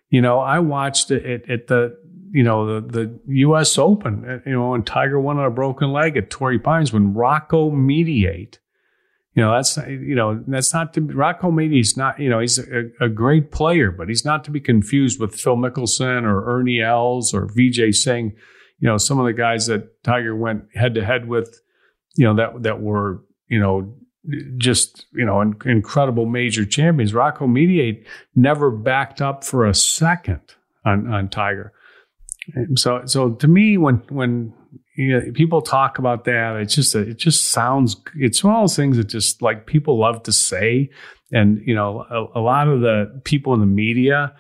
You 0.08 0.20
know, 0.20 0.38
I 0.38 0.60
watched 0.60 1.10
it 1.10 1.50
at, 1.50 1.66
the 1.66 1.98
you 2.30 2.44
know 2.44 2.80
the 2.80 2.86
the 2.86 3.20
U.S. 3.26 3.76
Open. 3.76 4.42
You 4.46 4.52
know, 4.52 4.70
when 4.70 4.84
Tiger 4.84 5.18
won 5.18 5.38
on 5.38 5.46
a 5.46 5.50
broken 5.50 5.90
leg 5.92 6.16
at 6.16 6.30
Torrey 6.30 6.60
Pines, 6.60 6.92
when 6.92 7.12
Rocco 7.12 7.70
Mediate 7.70 8.60
you 9.36 9.42
know, 9.42 9.52
that's 9.52 9.76
you 9.76 10.14
know, 10.14 10.42
that's 10.46 10.72
not 10.72 10.94
to 10.94 11.02
Rocco. 11.02 11.54
He's 11.58 11.94
not, 11.94 12.18
you 12.18 12.30
know, 12.30 12.40
he's 12.40 12.58
a, 12.58 12.84
a, 13.02 13.10
great 13.10 13.52
player, 13.52 13.90
but 13.90 14.08
he's 14.08 14.24
not 14.24 14.44
to 14.44 14.50
be 14.50 14.60
confused 14.60 15.20
with 15.20 15.34
Phil 15.34 15.56
Mickelson 15.56 16.22
or 16.22 16.58
Ernie 16.58 16.80
Els 16.80 17.34
or 17.34 17.46
Vijay 17.46 17.94
Singh. 17.94 18.34
You 18.80 18.88
know, 18.88 18.96
some 18.96 19.18
of 19.18 19.26
the 19.26 19.34
guys 19.34 19.66
that 19.66 20.02
Tiger 20.02 20.34
went 20.34 20.64
head 20.74 20.94
to 20.94 21.04
head 21.04 21.28
with, 21.28 21.60
you 22.16 22.24
know, 22.24 22.34
that 22.36 22.62
that 22.62 22.80
were, 22.80 23.22
you 23.48 23.60
know, 23.60 23.94
just 24.56 25.04
you 25.12 25.26
know, 25.26 25.42
incredible 25.66 26.24
major 26.24 26.64
champions. 26.64 27.12
Rocco 27.12 27.46
Mediate 27.46 28.06
never 28.34 28.70
backed 28.70 29.20
up 29.20 29.44
for 29.44 29.66
a 29.66 29.74
second. 29.74 30.40
on 30.86 31.12
on 31.12 31.28
Tiger. 31.28 31.74
So 32.76 33.02
so 33.04 33.32
to 33.32 33.48
me, 33.48 33.76
when 33.76 33.96
when 34.08 34.54
you 34.96 35.12
know, 35.12 35.32
people 35.32 35.60
talk 35.60 35.98
about 35.98 36.24
that, 36.24 36.56
it's 36.56 36.74
just 36.74 36.94
it 36.94 37.18
just 37.18 37.50
sounds 37.50 37.96
it's 38.16 38.42
one 38.42 38.54
of 38.54 38.62
those 38.62 38.76
things 38.76 38.96
that 38.96 39.08
just 39.08 39.42
like 39.42 39.66
people 39.66 39.98
love 39.98 40.22
to 40.24 40.32
say, 40.32 40.90
and 41.32 41.60
you 41.64 41.74
know 41.74 42.04
a, 42.10 42.38
a 42.38 42.40
lot 42.40 42.68
of 42.68 42.80
the 42.80 43.20
people 43.24 43.54
in 43.54 43.60
the 43.60 43.66
media 43.66 44.34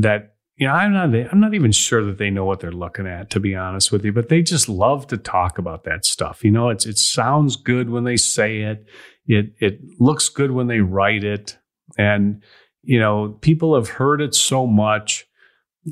that 0.00 0.34
you 0.58 0.66
know, 0.66 0.72
I'm 0.72 0.92
not 0.92 1.14
I'm 1.32 1.40
not 1.40 1.54
even 1.54 1.70
sure 1.70 2.04
that 2.04 2.18
they 2.18 2.30
know 2.30 2.44
what 2.44 2.58
they're 2.58 2.72
looking 2.72 3.06
at, 3.06 3.30
to 3.30 3.40
be 3.40 3.54
honest 3.54 3.92
with 3.92 4.04
you, 4.04 4.12
but 4.12 4.28
they 4.28 4.42
just 4.42 4.68
love 4.68 5.06
to 5.08 5.16
talk 5.16 5.56
about 5.56 5.84
that 5.84 6.04
stuff. 6.04 6.42
You 6.42 6.50
know, 6.50 6.68
it's 6.68 6.84
it 6.84 6.98
sounds 6.98 7.54
good 7.54 7.90
when 7.90 8.02
they 8.02 8.16
say 8.16 8.62
it. 8.62 8.84
It 9.26 9.52
it 9.60 9.80
looks 10.00 10.28
good 10.28 10.50
when 10.50 10.66
they 10.66 10.80
write 10.80 11.22
it. 11.22 11.56
And, 11.96 12.42
you 12.82 12.98
know, 12.98 13.38
people 13.40 13.76
have 13.76 13.88
heard 13.88 14.20
it 14.20 14.34
so 14.34 14.66
much 14.66 15.27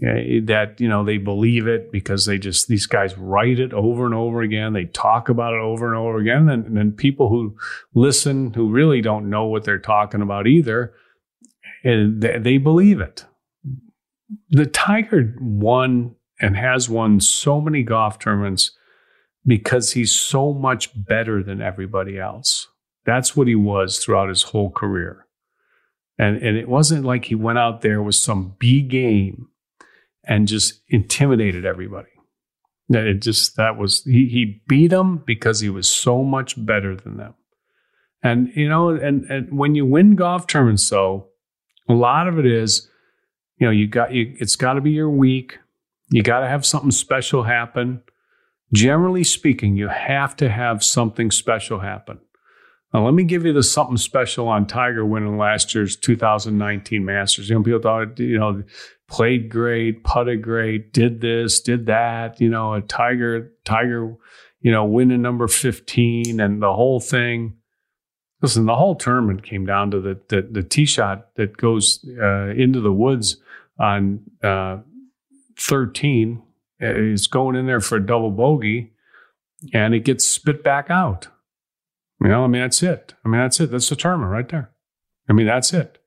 Eh, 0.03 0.41
that, 0.45 0.81
you 0.81 0.89
know, 0.89 1.05
they 1.05 1.19
believe 1.19 1.67
it 1.67 1.93
because 1.93 2.27
they 2.27 2.39
just 2.39 2.69
these 2.69 2.87
guys 2.87 3.17
write 3.17 3.59
it 3.59 3.73
over 3.73 4.05
and 4.05 4.15
over 4.15 4.43
again. 4.43 4.73
They 4.73 4.87
talk 4.87 5.29
about 5.29 5.55
it 5.55 5.61
over 5.61 5.87
and 5.87 5.97
over 5.97 6.19
again. 6.19 6.49
And, 6.49 6.67
and 6.67 6.77
then 6.77 6.93
people 6.93 7.29
who 7.29 7.57
listen 7.95 8.53
who 8.55 8.71
really 8.71 9.01
don't 9.01 9.31
know 9.31 9.47
what 9.47 9.65
they're 9.65 9.79
talking 9.79 10.23
about 10.23 10.47
either, 10.47 10.93
and 11.85 12.21
they, 12.21 12.39
they 12.39 12.59
believe 12.59 13.01
it 13.01 13.25
the 14.51 14.67
Tiger 14.67 15.35
won 15.41 16.15
and 16.41 16.57
has 16.57 16.89
won 16.89 17.21
so 17.21 17.61
many 17.61 17.83
golf 17.83 18.19
tournaments 18.19 18.73
because 19.45 19.93
he's 19.93 20.15
so 20.15 20.53
much 20.53 20.91
better 21.07 21.43
than 21.43 21.63
everybody 21.63 22.19
else. 22.19 22.69
That's 23.05 23.37
what 23.37 23.47
he 23.47 23.55
was 23.55 23.99
throughout 23.99 24.29
his 24.29 24.43
whole 24.43 24.71
career. 24.71 25.27
And, 26.19 26.39
and 26.39 26.57
it 26.57 26.69
wasn't 26.69 27.05
like 27.05 27.27
he 27.27 27.35
went 27.35 27.59
out 27.59 27.83
there 27.83 28.03
with 28.03 28.17
some 28.17 28.57
B 28.59 28.83
game 28.83 29.49
and 30.27 30.49
just 30.49 30.81
intimidated 30.89 31.65
everybody. 31.65 32.09
That 32.89 33.05
it 33.05 33.21
just, 33.21 33.57
that 33.57 33.77
was, 33.77 34.05
he, 34.05 34.29
he 34.29 34.63
beat 34.69 34.89
them 34.89 35.23
because 35.27 35.61
he 35.61 35.69
was 35.69 35.93
so 35.93 36.23
much 36.23 36.55
better 36.65 36.95
than 36.95 37.17
them. 37.17 37.35
And, 38.23 38.51
you 38.55 38.69
know, 38.69 38.91
and, 38.91 39.25
and 39.25 39.57
when 39.57 39.75
you 39.75 39.85
win 39.85 40.15
golf 40.15 40.47
tournaments, 40.47 40.85
so 40.85 41.29
a 41.89 41.95
lot 41.95 42.29
of 42.29 42.39
it 42.39 42.47
is 42.47 42.89
you 43.59 43.67
know, 43.67 43.71
you 43.71 43.87
got 43.87 44.13
you 44.13 44.37
it's 44.39 44.57
got 44.57 44.75
to 44.75 44.81
be 44.81 44.91
your 44.91 45.11
week. 45.11 45.59
You 46.11 46.23
got 46.23 46.41
to 46.41 46.49
have 46.49 46.65
something 46.65 46.91
special 46.91 47.43
happen. 47.45 48.03
Generally 48.73 49.25
speaking, 49.25 49.77
you 49.77 49.89
have 49.89 50.37
to 50.37 50.49
have 50.49 50.85
something 50.85 51.31
special 51.31 51.81
happen. 51.81 52.21
Now, 52.97 53.05
let 53.05 53.13
me 53.13 53.25
give 53.25 53.45
you 53.45 53.53
the 53.53 53.63
something 53.63 53.99
special 53.99 54.49
on 54.49 54.67
Tiger 54.67 55.05
winning 55.05 55.37
last 55.37 55.75
year's 55.75 55.97
2019 55.97 57.05
Masters. 57.05 57.51
You 57.51 57.57
know, 57.57 57.63
people 57.63 57.81
thought, 57.81 58.19
you 58.19 58.39
know, 58.39 58.63
played 59.07 59.51
great, 59.51 60.03
putted 60.03 60.41
great, 60.41 60.95
did 60.95 61.21
this, 61.21 61.61
did 61.61 61.85
that. 61.87 62.41
You 62.41 62.49
know, 62.49 62.73
a 62.73 62.81
Tiger, 62.81 63.53
Tiger, 63.67 64.17
you 64.63 64.73
know, 64.73 64.87
winning 64.87 65.21
number 65.21 65.47
15 65.47 66.41
and 66.41 66.63
the 66.63 66.73
whole 66.73 66.99
thing. 66.99 67.59
Listen, 68.41 68.65
the 68.65 68.77
whole 68.77 68.95
tournament 68.95 69.43
came 69.43 69.67
down 69.67 69.91
to 69.91 70.01
the 70.01 70.19
the, 70.31 70.49
the 70.51 70.63
tee 70.63 70.87
shot 70.87 71.35
that 71.35 71.59
goes 71.59 72.03
uh, 72.19 72.47
into 72.57 72.81
the 72.81 72.95
woods 72.95 73.37
on 73.79 74.21
uh, 74.43 74.79
13 75.59 76.43
It's 76.81 77.27
going 77.27 77.57
in 77.57 77.67
there 77.67 77.83
for 77.83 77.97
a 77.97 78.07
double 78.07 78.31
bogey 78.31 78.95
and 79.75 79.95
it 79.95 80.01
gets 80.01 80.27
spit 80.27 80.65
back 80.65 80.89
out. 80.89 81.29
You 82.21 82.29
know, 82.29 82.45
I 82.45 82.47
mean, 82.47 82.63
that's 82.63 82.83
it. 82.83 83.15
I 83.25 83.29
mean, 83.29 83.41
that's 83.41 83.61
it. 83.61 83.71
That's 83.71 83.89
the 83.89 83.97
tournament 83.97 84.31
right 84.31 84.49
there. 84.49 84.71
I 85.29 85.33
mean, 85.33 85.47
that's 85.47 85.73
it. 85.73 85.99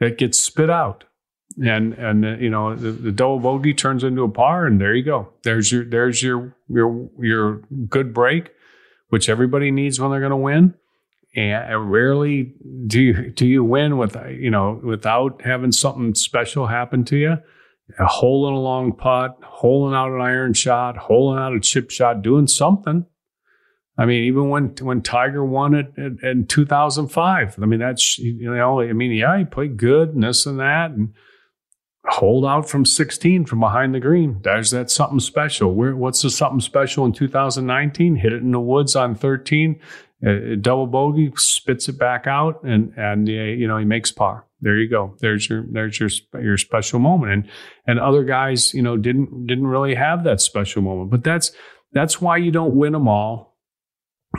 It 0.00 0.18
gets 0.18 0.38
spit 0.38 0.70
out. 0.70 1.04
And, 1.62 1.92
and, 1.94 2.24
uh, 2.24 2.36
you 2.36 2.48
know, 2.48 2.74
the, 2.74 2.92
the 2.92 3.12
double 3.12 3.38
bogey 3.38 3.74
turns 3.74 4.04
into 4.04 4.22
a 4.22 4.28
par 4.28 4.66
and 4.66 4.80
there 4.80 4.94
you 4.94 5.04
go. 5.04 5.32
There's 5.42 5.70
your, 5.70 5.84
there's 5.84 6.22
your, 6.22 6.56
your, 6.68 7.10
your 7.20 7.62
good 7.88 8.14
break, 8.14 8.50
which 9.08 9.28
everybody 9.28 9.70
needs 9.70 10.00
when 10.00 10.10
they're 10.10 10.20
going 10.20 10.30
to 10.30 10.36
win 10.36 10.74
and 11.34 11.90
rarely 11.90 12.54
do 12.86 13.00
you 13.00 13.30
do 13.30 13.46
you 13.46 13.64
win 13.64 13.96
with 13.96 14.16
you 14.30 14.50
know 14.50 14.80
without 14.82 15.40
having 15.42 15.72
something 15.72 16.14
special 16.14 16.66
happen 16.66 17.04
to 17.04 17.16
you 17.16 17.36
a 17.98 18.06
hole 18.06 18.48
in 18.48 18.54
a 18.54 18.58
long 18.58 18.92
putt 18.92 19.36
holing 19.42 19.94
out 19.94 20.12
an 20.12 20.20
iron 20.20 20.52
shot 20.52 20.96
holing 20.96 21.38
out 21.38 21.54
a 21.54 21.60
chip 21.60 21.90
shot 21.90 22.22
doing 22.22 22.46
something 22.46 23.06
i 24.02 24.06
mean 24.06 24.24
even 24.24 24.48
when 24.48 24.74
when 24.80 25.00
tiger 25.00 25.44
won 25.44 25.74
it 25.74 25.92
in, 25.96 26.18
in 26.22 26.46
2005 26.46 27.56
i 27.60 27.66
mean 27.66 27.80
that's 27.80 28.18
you 28.18 28.54
know 28.54 28.80
i 28.80 28.92
mean 28.92 29.12
yeah 29.12 29.38
he 29.38 29.44
played 29.44 29.76
good 29.76 30.10
and 30.10 30.22
this 30.22 30.46
and 30.46 30.58
that 30.60 30.90
and 30.90 31.12
hold 32.06 32.44
out 32.44 32.68
from 32.68 32.84
16 32.84 33.44
from 33.44 33.60
behind 33.60 33.94
the 33.94 34.00
green. 34.00 34.40
There's 34.42 34.72
that 34.72 34.90
something 34.90 35.20
special. 35.20 35.72
Where, 35.72 35.94
what's 35.94 36.22
the 36.22 36.30
something 36.30 36.60
special 36.60 37.04
in 37.04 37.12
2019 37.12 38.16
hit 38.16 38.32
it 38.32 38.42
in 38.42 38.50
the 38.50 38.60
woods 38.60 38.96
on 38.96 39.14
13 39.14 39.80
a 40.24 40.56
double 40.56 40.86
bogey 40.86 41.32
spits 41.36 41.88
it 41.88 41.98
back 41.98 42.26
out 42.26 42.62
and 42.62 42.92
and 42.96 43.28
uh, 43.28 43.32
you 43.32 43.66
know 43.66 43.76
he 43.76 43.84
makes 43.84 44.12
par. 44.12 44.46
There 44.60 44.78
you 44.78 44.88
go. 44.88 45.16
There's 45.18 45.48
your 45.48 45.64
there's 45.68 45.98
your 45.98 46.10
your 46.40 46.56
special 46.56 47.00
moment. 47.00 47.32
And 47.32 47.48
and 47.86 47.98
other 47.98 48.22
guys 48.22 48.72
you 48.72 48.82
know 48.82 48.96
didn't 48.96 49.46
didn't 49.46 49.66
really 49.66 49.96
have 49.96 50.22
that 50.24 50.40
special 50.40 50.82
moment. 50.82 51.10
But 51.10 51.24
that's 51.24 51.50
that's 51.92 52.20
why 52.20 52.36
you 52.36 52.52
don't 52.52 52.76
win 52.76 52.92
them 52.92 53.08
all 53.08 53.51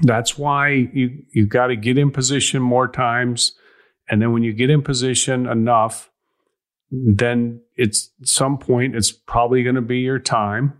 that's 0.02 0.38
why 0.38 0.70
you 0.70 1.24
you 1.32 1.46
got 1.46 1.68
to 1.68 1.76
get 1.76 1.98
in 1.98 2.12
position 2.12 2.62
more 2.62 2.88
times 2.88 3.54
and 4.10 4.22
then 4.22 4.34
when 4.34 4.44
you 4.44 4.52
get 4.52 4.70
in 4.70 4.82
position 4.82 5.46
enough 5.46 6.10
then 6.91 7.62
it's 7.76 8.12
some 8.24 8.58
point 8.58 8.96
it's 8.96 9.12
probably 9.12 9.64
going 9.64 9.76
to 9.76 9.82
be 9.82 10.00
your 10.00 10.20
time 10.20 10.74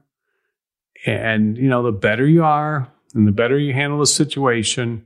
and 1.06 1.58
you 1.58 1.70
know 1.70 1.84
the 1.84 1.92
better 1.92 2.28
you 2.28 2.44
are 2.44 2.92
and 3.14 3.28
the 3.28 3.32
better 3.32 3.58
you 3.58 3.74
handle 3.74 4.00
the 4.00 4.08
situation, 4.08 5.06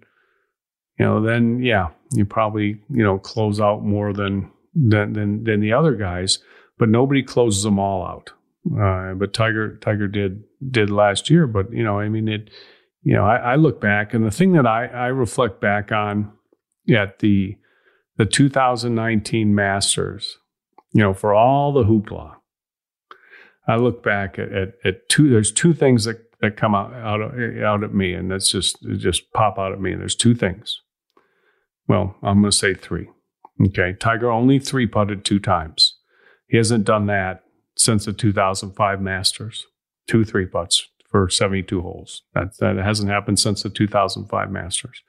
you 0.97 1.05
know, 1.05 1.21
then 1.21 1.61
yeah, 1.61 1.89
you 2.13 2.25
probably 2.25 2.79
you 2.89 3.03
know 3.03 3.19
close 3.19 3.59
out 3.59 3.83
more 3.83 4.13
than 4.13 4.51
than 4.73 5.13
than, 5.13 5.43
than 5.43 5.59
the 5.59 5.73
other 5.73 5.95
guys. 5.95 6.39
But 6.77 6.89
nobody 6.89 7.23
closes 7.23 7.63
them 7.63 7.79
all 7.79 8.05
out. 8.05 8.31
Uh, 8.79 9.13
but 9.13 9.33
Tiger 9.33 9.77
Tiger 9.77 10.07
did 10.07 10.43
did 10.71 10.89
last 10.89 11.29
year. 11.29 11.47
But 11.47 11.71
you 11.71 11.83
know, 11.83 11.99
I 11.99 12.09
mean 12.09 12.27
it. 12.27 12.49
You 13.03 13.15
know, 13.15 13.25
I, 13.25 13.35
I 13.35 13.55
look 13.55 13.79
back 13.79 14.13
and 14.13 14.25
the 14.25 14.31
thing 14.31 14.53
that 14.53 14.65
I, 14.65 14.87
I 14.87 15.07
reflect 15.07 15.61
back 15.61 15.91
on 15.91 16.31
at 16.93 17.19
the 17.19 17.57
the 18.17 18.25
2019 18.25 19.53
Masters, 19.53 20.37
you 20.91 21.03
know, 21.03 21.13
for 21.13 21.33
all 21.33 21.71
the 21.71 21.83
hoopla, 21.83 22.35
I 23.67 23.75
look 23.75 24.03
back 24.03 24.39
at, 24.39 24.51
at, 24.51 24.69
at, 24.83 25.09
two. 25.09 25.29
There's 25.29 25.51
two 25.51 25.73
things 25.73 26.05
that 26.05 26.17
that 26.41 26.57
come 26.57 26.73
out 26.73 26.93
out, 26.93 27.21
out 27.61 27.83
at 27.83 27.93
me, 27.93 28.13
and 28.13 28.31
that's 28.31 28.51
just 28.51 28.81
just 28.97 29.31
pop 29.33 29.59
out 29.59 29.71
at 29.71 29.81
me. 29.81 29.91
And 29.91 30.01
there's 30.01 30.15
two 30.15 30.33
things. 30.33 30.81
Well, 31.87 32.15
I'm 32.21 32.41
going 32.41 32.51
to 32.51 32.57
say 32.57 32.73
three. 32.73 33.07
Okay, 33.67 33.93
Tiger 33.93 34.31
only 34.31 34.59
three 34.59 34.87
putted 34.87 35.23
two 35.23 35.39
times. 35.39 35.97
He 36.47 36.57
hasn't 36.57 36.85
done 36.85 37.07
that 37.07 37.43
since 37.75 38.05
the 38.05 38.13
2005 38.13 39.01
Masters. 39.01 39.65
Two 40.07 40.23
three 40.23 40.45
putts 40.45 40.87
for 41.09 41.29
72 41.29 41.81
holes. 41.81 42.23
That 42.33 42.57
that 42.59 42.77
hasn't 42.77 43.09
happened 43.09 43.39
since 43.39 43.63
the 43.63 43.69
2005 43.69 44.51
Masters. 44.51 45.01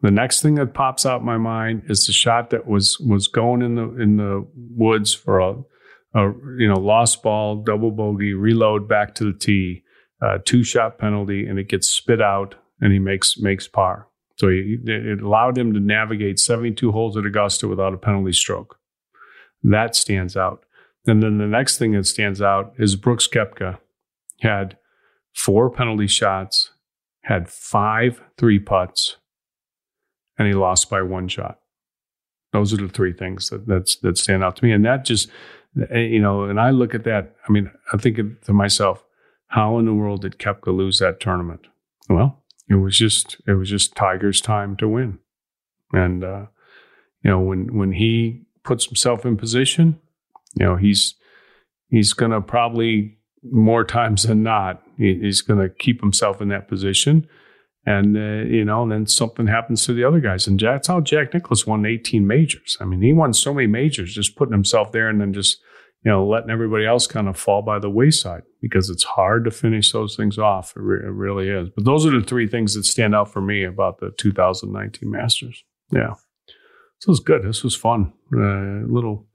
The 0.00 0.10
next 0.10 0.42
thing 0.42 0.54
that 0.56 0.74
pops 0.74 1.04
out 1.04 1.24
my 1.24 1.38
mind 1.38 1.82
is 1.88 2.06
the 2.06 2.12
shot 2.12 2.50
that 2.50 2.66
was 2.66 2.98
was 3.00 3.26
going 3.26 3.62
in 3.62 3.74
the 3.74 4.00
in 4.00 4.16
the 4.16 4.46
woods 4.54 5.12
for 5.12 5.40
a, 5.40 5.52
a 6.14 6.32
you 6.58 6.68
know 6.68 6.78
lost 6.78 7.22
ball, 7.22 7.56
double 7.56 7.90
bogey, 7.90 8.34
reload 8.34 8.88
back 8.88 9.14
to 9.16 9.24
the 9.24 9.38
tee 9.38 9.82
uh, 10.20 10.38
two 10.44 10.64
shot 10.64 10.98
penalty, 10.98 11.46
and 11.46 11.58
it 11.58 11.68
gets 11.68 11.88
spit 11.88 12.20
out, 12.20 12.54
and 12.80 12.92
he 12.92 12.98
makes 12.98 13.38
makes 13.38 13.68
par. 13.68 14.08
So 14.36 14.48
he, 14.48 14.78
it 14.84 15.20
allowed 15.20 15.58
him 15.58 15.74
to 15.74 15.80
navigate 15.80 16.38
72 16.38 16.92
holes 16.92 17.16
at 17.16 17.26
Augusta 17.26 17.66
without 17.66 17.92
a 17.92 17.98
penalty 17.98 18.32
stroke. 18.32 18.78
That 19.64 19.96
stands 19.96 20.36
out. 20.36 20.64
And 21.06 21.20
then 21.22 21.38
the 21.38 21.46
next 21.46 21.78
thing 21.78 21.92
that 21.92 22.06
stands 22.06 22.40
out 22.40 22.72
is 22.78 22.94
Brooks 22.94 23.26
Koepka 23.26 23.78
had 24.40 24.76
four 25.34 25.70
penalty 25.70 26.06
shots, 26.06 26.70
had 27.22 27.48
five 27.48 28.20
three 28.36 28.58
putts, 28.58 29.16
and 30.38 30.48
he 30.48 30.54
lost 30.54 30.90
by 30.90 31.02
one 31.02 31.28
shot. 31.28 31.58
Those 32.52 32.72
are 32.72 32.78
the 32.78 32.88
three 32.88 33.12
things 33.12 33.50
that 33.50 33.66
that's, 33.66 33.96
that 33.96 34.16
stand 34.16 34.42
out 34.42 34.56
to 34.56 34.64
me. 34.64 34.72
And 34.72 34.84
that 34.84 35.04
just, 35.04 35.28
eh, 35.90 35.98
you 35.98 36.20
know, 36.20 36.44
and 36.44 36.58
I 36.58 36.70
look 36.70 36.94
at 36.94 37.04
that. 37.04 37.36
I 37.46 37.52
mean, 37.52 37.70
I 37.92 37.98
think 37.98 38.16
to 38.42 38.52
myself, 38.52 39.04
how 39.48 39.78
in 39.78 39.86
the 39.86 39.94
world 39.94 40.22
did 40.22 40.38
Koepka 40.38 40.74
lose 40.74 40.98
that 40.98 41.20
tournament? 41.20 41.66
Well, 42.08 42.42
it 42.68 42.76
was 42.76 42.96
just 42.96 43.36
it 43.46 43.54
was 43.54 43.70
just 43.70 43.94
Tiger's 43.94 44.40
time 44.40 44.76
to 44.76 44.88
win, 44.88 45.18
and 45.92 46.22
uh, 46.22 46.46
you 47.22 47.30
know 47.30 47.40
when 47.40 47.76
when 47.76 47.92
he 47.92 48.42
puts 48.62 48.86
himself 48.86 49.24
in 49.24 49.36
position, 49.36 50.00
you 50.54 50.66
know 50.66 50.76
he's 50.76 51.14
he's 51.88 52.12
going 52.12 52.32
to 52.32 52.40
probably 52.40 53.17
more 53.42 53.84
times 53.84 54.24
than 54.24 54.42
not 54.42 54.82
he's 54.96 55.40
going 55.40 55.60
to 55.60 55.68
keep 55.68 56.00
himself 56.00 56.40
in 56.40 56.48
that 56.48 56.68
position, 56.68 57.26
and 57.86 58.16
uh, 58.16 58.48
you 58.48 58.64
know 58.64 58.82
and 58.82 58.92
then 58.92 59.06
something 59.06 59.46
happens 59.46 59.84
to 59.86 59.92
the 59.92 60.04
other 60.04 60.20
guys, 60.20 60.46
and 60.46 60.58
that's 60.58 60.88
how 60.88 61.00
Jack 61.00 61.34
Nicklaus 61.34 61.66
won 61.66 61.86
18 61.86 62.26
majors. 62.26 62.76
I 62.80 62.84
mean, 62.84 63.02
he 63.02 63.12
won 63.12 63.32
so 63.32 63.54
many 63.54 63.66
majors 63.66 64.14
just 64.14 64.36
putting 64.36 64.52
himself 64.52 64.92
there, 64.92 65.08
and 65.08 65.20
then 65.20 65.32
just 65.32 65.58
you 66.04 66.10
know, 66.10 66.26
letting 66.26 66.50
everybody 66.50 66.86
else 66.86 67.06
kind 67.06 67.28
of 67.28 67.36
fall 67.36 67.62
by 67.62 67.78
the 67.78 67.90
wayside 67.90 68.42
because 68.62 68.88
it's 68.88 69.02
hard 69.02 69.44
to 69.44 69.50
finish 69.50 69.92
those 69.92 70.14
things 70.16 70.38
off. 70.38 70.72
It, 70.76 70.80
re- 70.80 71.04
it 71.04 71.10
really 71.10 71.48
is. 71.48 71.68
But 71.74 71.84
those 71.84 72.06
are 72.06 72.18
the 72.18 72.24
three 72.24 72.46
things 72.46 72.74
that 72.74 72.84
stand 72.84 73.14
out 73.14 73.32
for 73.32 73.40
me 73.40 73.64
about 73.64 73.98
the 73.98 74.12
2019 74.16 75.10
Masters. 75.10 75.64
Yeah. 75.90 76.14
This 77.00 77.08
was 77.08 77.20
good. 77.20 77.42
This 77.42 77.64
was 77.64 77.74
fun. 77.74 78.12
A 78.32 78.36
uh, 78.36 78.86
little, 78.86 79.26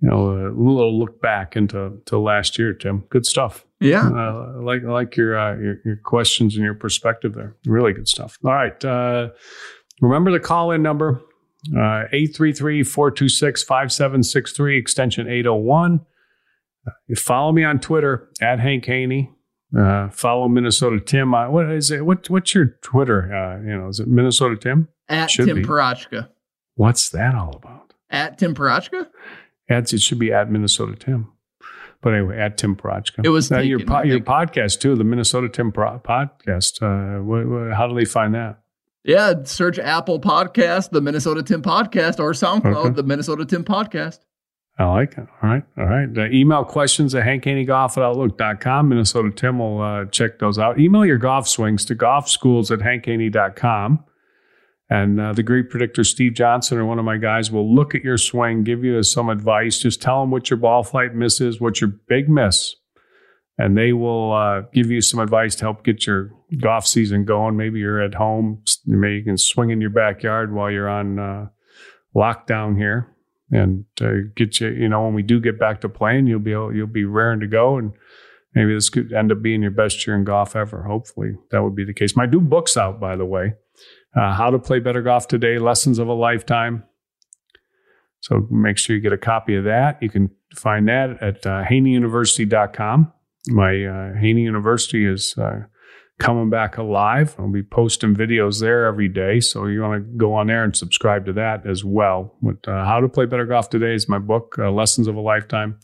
you 0.00 0.10
know, 0.10 0.30
a 0.30 0.52
little 0.52 0.98
look 0.98 1.20
back 1.22 1.56
into 1.56 2.00
to 2.06 2.18
last 2.18 2.58
year, 2.58 2.74
Tim. 2.74 3.04
Good 3.10 3.26
stuff. 3.26 3.64
Yeah. 3.80 4.06
Uh, 4.06 4.54
I 4.56 4.62
like 4.62 4.82
I 4.84 4.90
like 4.90 5.16
your, 5.16 5.38
uh, 5.38 5.56
your, 5.56 5.76
your 5.84 5.96
questions 5.96 6.54
and 6.54 6.64
your 6.64 6.74
perspective 6.74 7.34
there. 7.34 7.56
Really 7.66 7.92
good 7.92 8.08
stuff. 8.08 8.38
All 8.44 8.52
right. 8.52 8.84
Uh, 8.84 9.30
remember 10.00 10.30
the 10.30 10.40
call 10.40 10.70
in 10.70 10.82
number 10.82 11.22
uh, 11.74 12.06
833 12.12 12.82
426 12.84 13.62
5763, 13.64 14.78
extension 14.78 15.28
801. 15.28 16.00
Uh, 16.86 16.90
you 17.08 17.16
follow 17.16 17.52
me 17.52 17.64
on 17.64 17.80
Twitter 17.80 18.28
at 18.40 18.60
Hank 18.60 18.84
Haney. 18.84 19.32
Uh, 19.76 20.08
follow 20.10 20.48
Minnesota 20.48 21.00
Tim. 21.00 21.32
What 21.32 21.70
is 21.70 21.90
it? 21.90 22.06
What, 22.06 22.30
what's 22.30 22.54
your 22.54 22.66
Twitter? 22.82 23.34
Uh, 23.34 23.60
you 23.62 23.76
know, 23.76 23.88
is 23.88 23.98
it 23.98 24.06
Minnesota 24.06 24.56
Tim? 24.56 24.88
At 25.08 25.30
should 25.30 25.46
Tim 25.46 25.64
Parachka. 25.64 26.28
What's 26.74 27.10
that 27.10 27.34
all 27.34 27.56
about? 27.56 27.92
At 28.10 28.38
Tim 28.38 28.54
Parachka? 28.54 29.08
At, 29.68 29.92
it 29.92 30.00
should 30.00 30.18
be 30.18 30.32
at 30.32 30.50
Minnesota 30.50 30.94
Tim. 30.96 31.32
But 32.02 32.14
anyway, 32.14 32.38
at 32.38 32.56
Tim 32.58 32.76
Parachka. 32.76 33.24
It 33.24 33.30
was 33.30 33.50
uh, 33.50 33.58
your 33.58 33.80
po- 33.80 34.02
your 34.02 34.20
podcast 34.20 34.80
too, 34.80 34.94
the 34.94 35.04
Minnesota 35.04 35.48
Tim 35.48 35.72
Pro- 35.72 35.98
podcast. 35.98 36.80
Uh, 36.80 37.20
wh- 37.22 37.72
wh- 37.72 37.76
how 37.76 37.88
do 37.88 37.94
they 37.94 38.04
find 38.04 38.34
that? 38.34 38.60
Yeah, 39.02 39.34
search 39.44 39.78
Apple 39.78 40.20
Podcast, 40.20 40.90
the 40.90 41.00
Minnesota 41.00 41.42
Tim 41.42 41.62
Podcast, 41.62 42.18
or 42.18 42.32
SoundCloud, 42.32 42.76
okay. 42.76 42.90
the 42.90 43.02
Minnesota 43.04 43.44
Tim 43.44 43.64
Podcast. 43.64 44.18
I 44.78 44.84
like 44.84 45.12
it. 45.12 45.26
All 45.42 45.48
right. 45.48 45.62
All 45.78 45.86
right. 45.86 46.08
Uh, 46.16 46.26
email 46.26 46.64
questions 46.64 47.14
at 47.14 47.24
hankhaneygolf 47.24 47.96
at 47.96 48.02
outlook.com. 48.02 48.88
Minnesota 48.88 49.30
Tim 49.30 49.58
will 49.58 49.80
uh, 49.80 50.04
check 50.06 50.38
those 50.38 50.58
out. 50.58 50.78
Email 50.78 51.06
your 51.06 51.18
golf 51.18 51.48
swings 51.48 51.84
to 51.86 51.94
golfschools 51.94 52.70
at 52.70 52.80
hankhaney.com. 52.80 54.04
And 54.88 55.20
uh, 55.20 55.32
the 55.32 55.42
great 55.42 55.68
predictor, 55.68 56.04
Steve 56.04 56.34
Johnson, 56.34 56.78
or 56.78 56.86
one 56.86 57.00
of 57.00 57.04
my 57.04 57.16
guys, 57.16 57.50
will 57.50 57.74
look 57.74 57.94
at 57.94 58.04
your 58.04 58.18
swing, 58.18 58.62
give 58.62 58.84
you 58.84 59.02
some 59.02 59.28
advice. 59.28 59.78
Just 59.80 60.00
tell 60.00 60.20
them 60.20 60.30
what 60.30 60.48
your 60.48 60.58
ball 60.58 60.84
flight 60.84 61.14
miss 61.14 61.40
is, 61.40 61.60
what 61.60 61.80
your 61.80 61.90
big 62.08 62.28
miss 62.28 62.76
and 63.58 63.76
they 63.76 63.92
will 63.92 64.32
uh, 64.32 64.60
give 64.72 64.90
you 64.90 65.00
some 65.00 65.20
advice 65.20 65.54
to 65.56 65.64
help 65.64 65.84
get 65.84 66.06
your 66.06 66.30
golf 66.58 66.86
season 66.86 67.24
going. 67.24 67.56
Maybe 67.56 67.78
you're 67.80 68.02
at 68.02 68.14
home, 68.14 68.62
maybe 68.84 69.16
you 69.16 69.24
can 69.24 69.38
swing 69.38 69.70
in 69.70 69.80
your 69.80 69.90
backyard 69.90 70.54
while 70.54 70.70
you're 70.70 70.88
on 70.88 71.18
uh, 71.18 71.46
lockdown 72.14 72.76
here, 72.76 73.14
and 73.50 73.86
uh, 74.00 74.28
get 74.34 74.60
you. 74.60 74.68
You 74.68 74.88
know, 74.88 75.04
when 75.04 75.14
we 75.14 75.22
do 75.22 75.40
get 75.40 75.58
back 75.58 75.80
to 75.82 75.88
playing, 75.88 76.26
you'll 76.26 76.40
be 76.40 76.52
able, 76.52 76.74
you'll 76.74 76.86
be 76.86 77.04
raring 77.04 77.40
to 77.40 77.46
go, 77.46 77.78
and 77.78 77.92
maybe 78.54 78.74
this 78.74 78.90
could 78.90 79.12
end 79.12 79.32
up 79.32 79.42
being 79.42 79.62
your 79.62 79.70
best 79.70 80.06
year 80.06 80.16
in 80.16 80.24
golf 80.24 80.54
ever. 80.54 80.82
Hopefully, 80.82 81.36
that 81.50 81.62
would 81.62 81.74
be 81.74 81.84
the 81.84 81.94
case. 81.94 82.14
My 82.14 82.26
new 82.26 82.40
book's 82.40 82.76
out, 82.76 83.00
by 83.00 83.16
the 83.16 83.26
way. 83.26 83.54
Uh, 84.18 84.32
How 84.34 84.50
to 84.50 84.58
Play 84.58 84.80
Better 84.80 85.02
Golf 85.02 85.28
Today: 85.28 85.58
Lessons 85.58 85.98
of 85.98 86.08
a 86.08 86.12
Lifetime. 86.12 86.84
So 88.20 88.46
make 88.50 88.78
sure 88.78 88.96
you 88.96 89.02
get 89.02 89.12
a 89.12 89.18
copy 89.18 89.56
of 89.56 89.64
that. 89.64 90.02
You 90.02 90.08
can 90.08 90.30
find 90.54 90.88
that 90.88 91.22
at 91.22 91.46
uh, 91.46 91.62
haneyuniversity.com 91.64 93.12
my 93.48 93.84
uh, 93.84 94.14
Haney 94.14 94.42
University 94.42 95.06
is 95.06 95.36
uh, 95.38 95.60
coming 96.18 96.50
back 96.50 96.78
alive. 96.78 97.36
I'll 97.38 97.50
be 97.50 97.62
posting 97.62 98.14
videos 98.14 98.60
there 98.60 98.86
every 98.86 99.08
day, 99.08 99.40
so 99.40 99.66
you 99.66 99.80
want 99.82 100.02
to 100.02 100.18
go 100.18 100.34
on 100.34 100.48
there 100.48 100.64
and 100.64 100.76
subscribe 100.76 101.26
to 101.26 101.32
that 101.34 101.66
as 101.66 101.84
well. 101.84 102.36
But, 102.42 102.66
uh, 102.68 102.84
How 102.84 103.00
to 103.00 103.08
Play 103.08 103.26
Better 103.26 103.46
Golf 103.46 103.70
Today 103.70 103.94
is 103.94 104.08
my 104.08 104.18
book, 104.18 104.56
uh, 104.58 104.70
Lessons 104.70 105.06
of 105.06 105.16
a 105.16 105.20
Lifetime. 105.20 105.78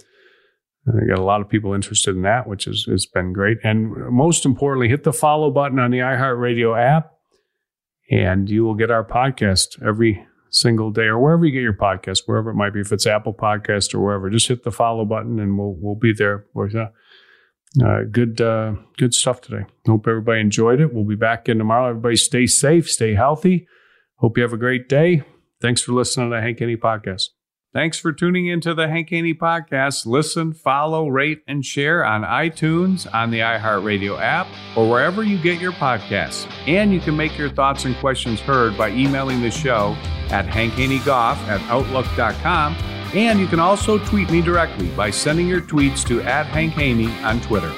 I 0.89 1.07
got 1.09 1.19
a 1.19 1.25
lot 1.25 1.41
of 1.41 1.49
people 1.49 1.75
interested 1.75 2.17
in 2.17 2.23
that, 2.23 2.49
which 2.49 2.65
has, 2.65 2.87
has 2.89 3.07
been 3.07 3.33
great. 3.33 3.59
And 3.63 3.93
most 4.11 4.45
importantly, 4.45 4.89
hit 4.89 5.05
the 5.05 5.13
follow 5.13 5.51
button 5.51 5.79
on 5.79 5.93
the 5.93 5.99
iHeartRadio 5.99 6.77
app, 6.77 7.13
and 8.13 8.49
you 8.51 8.63
will 8.63 8.75
get 8.75 8.91
our 8.91 9.05
podcast 9.05 9.83
every 9.83 10.25
single 10.51 10.91
day 10.91 11.05
or 11.05 11.19
wherever 11.19 11.47
you 11.47 11.53
get 11.53 11.63
your 11.63 11.73
podcast, 11.73 12.23
wherever 12.27 12.51
it 12.51 12.55
might 12.55 12.75
be, 12.75 12.81
if 12.81 12.93
it's 12.93 13.07
Apple 13.07 13.33
Podcast 13.33 13.95
or 13.95 14.01
wherever. 14.01 14.29
Just 14.29 14.49
hit 14.49 14.65
the 14.65 14.71
follow 14.71 15.07
button, 15.07 15.41
and 15.41 15.59
we'll 15.59 15.75
we'll 15.81 15.95
be 15.95 16.13
there. 16.13 16.45
Uh, 17.83 18.03
good, 18.11 18.39
uh, 18.39 18.75
good 18.99 19.15
stuff 19.15 19.41
today. 19.41 19.65
Hope 19.87 20.07
everybody 20.07 20.43
enjoyed 20.43 20.79
it. 20.79 20.93
We'll 20.93 21.07
be 21.07 21.17
back 21.17 21.49
in 21.49 21.57
tomorrow. 21.57 21.89
Everybody 21.89 22.17
stay 22.17 22.47
safe, 22.47 22.91
stay 22.91 23.15
healthy. 23.15 23.67
Hope 24.17 24.37
you 24.37 24.43
have 24.43 24.53
a 24.53 24.59
great 24.59 24.91
day. 24.91 25.23
Thanks 25.63 25.81
for 25.81 25.93
listening 25.93 26.29
to 26.29 26.37
the 26.37 26.43
Hank 26.43 26.59
Haney 26.59 26.77
podcast. 26.77 27.29
Thanks 27.73 27.99
for 27.99 28.13
tuning 28.13 28.47
into 28.47 28.75
the 28.75 28.89
Hank 28.89 29.09
Haney 29.09 29.33
podcast. 29.33 30.05
Listen, 30.05 30.53
follow, 30.53 31.09
rate, 31.09 31.43
and 31.47 31.65
share 31.65 32.05
on 32.05 32.23
iTunes, 32.23 33.13
on 33.15 33.31
the 33.31 33.41
iHeartRadio 33.41 34.21
app, 34.21 34.47
or 34.77 34.89
wherever 34.91 35.23
you 35.23 35.39
get 35.39 35.61
your 35.61 35.73
podcasts. 35.73 36.47
And 36.67 36.93
you 36.93 37.01
can 37.01 37.17
make 37.17 37.39
your 37.39 37.49
thoughts 37.49 37.87
and 37.87 37.97
questions 37.97 38.41
heard 38.41 38.77
by 38.77 38.91
emailing 38.91 39.41
the 39.41 39.51
show 39.51 39.97
at 40.31 40.47
hankhaneygolf 40.47 41.37
at 41.49 41.61
outlook.com 41.71 42.77
and 43.15 43.39
you 43.39 43.47
can 43.47 43.61
also 43.61 43.99
tweet 43.99 44.31
me 44.31 44.41
directly 44.41 44.89
by 44.89 45.11
sending 45.11 45.47
your 45.47 45.61
tweets 45.61 46.07
to 46.07 46.23
at 46.23 46.47
Hank 46.47 46.73
Haney 46.73 47.11
on 47.23 47.41
Twitter. 47.43 47.73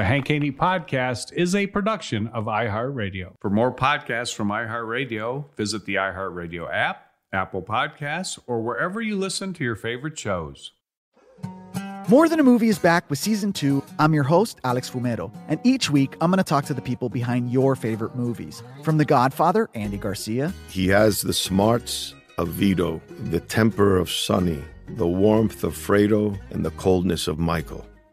The 0.00 0.06
Hank 0.06 0.28
Haney 0.28 0.50
Podcast 0.50 1.30
is 1.34 1.54
a 1.54 1.66
production 1.66 2.28
of 2.28 2.46
iHeartRadio. 2.46 3.34
For 3.38 3.50
more 3.50 3.70
podcasts 3.70 4.34
from 4.34 4.48
iHeartRadio, 4.48 5.54
visit 5.58 5.84
the 5.84 5.96
iHeartRadio 5.96 6.72
app, 6.72 7.12
Apple 7.34 7.60
Podcasts, 7.60 8.38
or 8.46 8.62
wherever 8.62 9.02
you 9.02 9.18
listen 9.18 9.52
to 9.52 9.62
your 9.62 9.76
favorite 9.76 10.18
shows. 10.18 10.72
More 12.08 12.30
Than 12.30 12.40
a 12.40 12.42
Movie 12.42 12.70
is 12.70 12.78
back 12.78 13.10
with 13.10 13.18
season 13.18 13.52
two. 13.52 13.84
I'm 13.98 14.14
your 14.14 14.24
host, 14.24 14.58
Alex 14.64 14.88
Fumero, 14.88 15.30
and 15.48 15.60
each 15.64 15.90
week 15.90 16.16
I'm 16.22 16.30
going 16.30 16.38
to 16.38 16.44
talk 16.44 16.64
to 16.64 16.74
the 16.74 16.80
people 16.80 17.10
behind 17.10 17.52
your 17.52 17.76
favorite 17.76 18.16
movies. 18.16 18.62
From 18.82 18.96
The 18.96 19.04
Godfather, 19.04 19.68
Andy 19.74 19.98
Garcia. 19.98 20.54
He 20.70 20.88
has 20.88 21.20
the 21.20 21.34
smarts 21.34 22.14
of 22.38 22.48
Vito, 22.48 23.02
the 23.24 23.40
temper 23.40 23.98
of 23.98 24.10
Sonny, 24.10 24.64
the 24.88 25.06
warmth 25.06 25.62
of 25.62 25.74
Fredo, 25.74 26.38
and 26.48 26.64
the 26.64 26.70
coldness 26.70 27.28
of 27.28 27.38
Michael 27.38 27.84